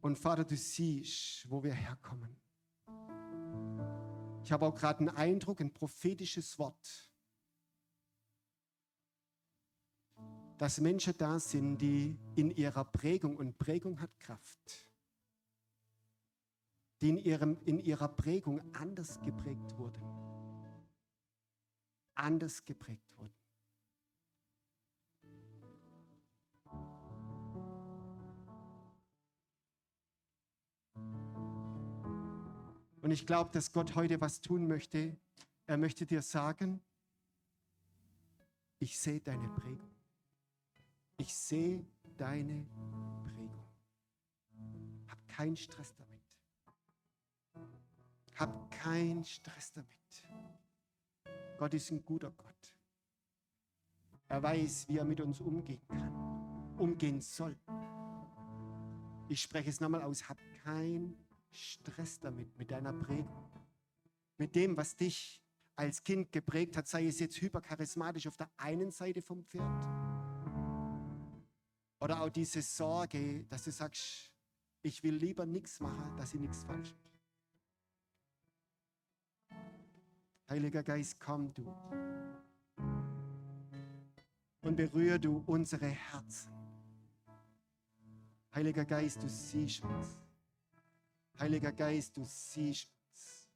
Und 0.00 0.18
Vater, 0.18 0.44
du 0.44 0.56
siehst, 0.56 1.48
wo 1.48 1.62
wir 1.62 1.74
herkommen. 1.74 2.36
Ich 4.42 4.50
habe 4.50 4.66
auch 4.66 4.74
gerade 4.74 4.98
einen 4.98 5.10
Eindruck, 5.10 5.60
ein 5.60 5.72
prophetisches 5.72 6.58
Wort 6.58 7.13
dass 10.58 10.80
Menschen 10.80 11.14
da 11.18 11.38
sind, 11.38 11.78
die 11.78 12.16
in 12.36 12.50
ihrer 12.50 12.84
Prägung, 12.84 13.36
und 13.36 13.58
Prägung 13.58 14.00
hat 14.00 14.18
Kraft, 14.20 14.86
die 17.00 17.08
in, 17.08 17.18
ihrem, 17.18 17.58
in 17.64 17.78
ihrer 17.78 18.08
Prägung 18.08 18.60
anders 18.74 19.20
geprägt 19.20 19.76
wurden. 19.78 20.02
Anders 22.14 22.64
geprägt 22.64 23.10
wurden. 23.16 23.34
Und 33.02 33.10
ich 33.10 33.26
glaube, 33.26 33.50
dass 33.52 33.70
Gott 33.70 33.96
heute 33.96 34.18
was 34.20 34.40
tun 34.40 34.66
möchte. 34.66 35.14
Er 35.66 35.76
möchte 35.76 36.06
dir 36.06 36.22
sagen, 36.22 36.80
ich 38.78 38.98
sehe 38.98 39.20
deine 39.20 39.48
Prägung. 39.50 39.93
Ich 41.16 41.34
sehe 41.34 41.84
deine 42.16 42.66
Prägung. 43.24 43.64
Hab 45.08 45.28
keinen 45.28 45.56
Stress 45.56 45.94
damit. 45.94 46.14
Hab 48.36 48.70
keinen 48.70 49.24
Stress 49.24 49.72
damit. 49.72 49.88
Gott 51.56 51.72
ist 51.74 51.90
ein 51.92 52.04
guter 52.04 52.32
Gott. 52.32 52.74
Er 54.28 54.42
weiß, 54.42 54.88
wie 54.88 54.98
er 54.98 55.04
mit 55.04 55.20
uns 55.20 55.40
umgehen 55.40 55.86
kann, 55.86 56.74
umgehen 56.76 57.20
soll. 57.20 57.56
Ich 59.28 59.40
spreche 59.40 59.70
es 59.70 59.80
nochmal 59.80 60.02
aus. 60.02 60.28
Hab 60.28 60.38
keinen 60.64 61.16
Stress 61.52 62.18
damit, 62.18 62.58
mit 62.58 62.72
deiner 62.72 62.92
Prägung. 62.92 63.48
Mit 64.36 64.56
dem, 64.56 64.76
was 64.76 64.96
dich 64.96 65.40
als 65.76 66.02
Kind 66.02 66.32
geprägt 66.32 66.76
hat, 66.76 66.88
sei 66.88 67.06
es 67.06 67.20
jetzt 67.20 67.40
hypercharismatisch 67.40 68.26
auf 68.26 68.36
der 68.36 68.50
einen 68.56 68.90
Seite 68.90 69.22
vom 69.22 69.44
Pferd 69.44 70.03
oder 72.04 72.20
auch 72.20 72.28
diese 72.28 72.60
Sorge, 72.60 73.46
dass 73.48 73.64
du 73.64 73.72
sagst, 73.72 74.30
ich 74.82 75.02
will 75.02 75.14
lieber 75.14 75.46
nichts 75.46 75.80
machen, 75.80 76.14
dass 76.18 76.34
ich 76.34 76.40
nichts 76.40 76.62
falsch 76.62 76.94
mache. 79.48 79.58
Heiliger 80.50 80.82
Geist, 80.82 81.18
komm 81.18 81.54
du 81.54 81.64
und 84.60 84.76
berühre 84.76 85.18
du 85.18 85.42
unsere 85.46 85.86
Herzen. 85.86 86.52
Heiliger 88.54 88.84
Geist, 88.84 89.22
du 89.22 89.28
siehst 89.30 89.82
uns. 89.82 90.18
Heiliger 91.38 91.72
Geist, 91.72 92.14
du 92.18 92.24
siehst 92.26 92.90
uns. 93.08 93.48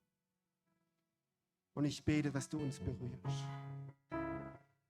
Und 1.75 1.85
ich 1.85 2.03
bete, 2.03 2.33
dass 2.33 2.49
du 2.49 2.59
uns 2.59 2.81
berührst. 2.81 3.45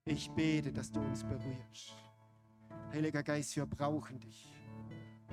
Ich 0.04 0.30
bete, 0.30 0.72
dass 0.72 0.92
du 0.92 1.00
uns 1.00 1.24
berührst. 1.24 2.07
Heiliger 2.93 3.22
Geist, 3.22 3.55
wir 3.55 3.66
brauchen 3.66 4.18
dich. 4.18 4.51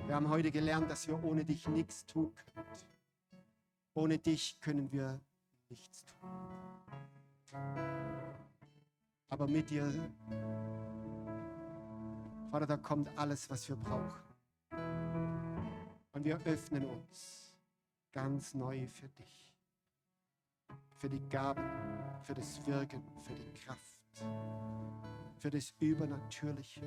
Wir 0.06 0.14
haben 0.14 0.28
heute 0.28 0.52
gelernt, 0.52 0.90
dass 0.90 1.08
wir 1.08 1.22
ohne 1.24 1.44
dich 1.44 1.66
nichts 1.68 2.04
tun 2.04 2.32
können. 2.34 2.66
Ohne 3.94 4.18
dich 4.18 4.60
können 4.60 4.92
wir 4.92 5.18
nichts 5.70 6.04
tun. 6.04 6.28
Aber 9.28 9.46
mit 9.46 9.70
dir, 9.70 9.90
Vater, 12.50 12.66
da 12.66 12.76
kommt 12.76 13.08
alles, 13.16 13.48
was 13.48 13.66
wir 13.68 13.76
brauchen. 13.76 14.22
Und 16.12 16.24
wir 16.24 16.38
öffnen 16.44 16.84
uns 16.84 17.54
ganz 18.12 18.52
neu 18.54 18.86
für 18.86 19.08
dich. 19.08 19.54
Für 20.98 21.08
die 21.08 21.26
Gaben, 21.30 21.64
für 22.22 22.34
das 22.34 22.64
Wirken, 22.66 23.02
für 23.22 23.34
die 23.34 23.58
Kraft 23.60 23.96
für 25.38 25.50
das 25.50 25.74
Übernatürliche. 25.80 26.80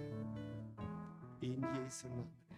In 1.42 1.66
Jesu 1.84 2.08
Namen. 2.08 2.49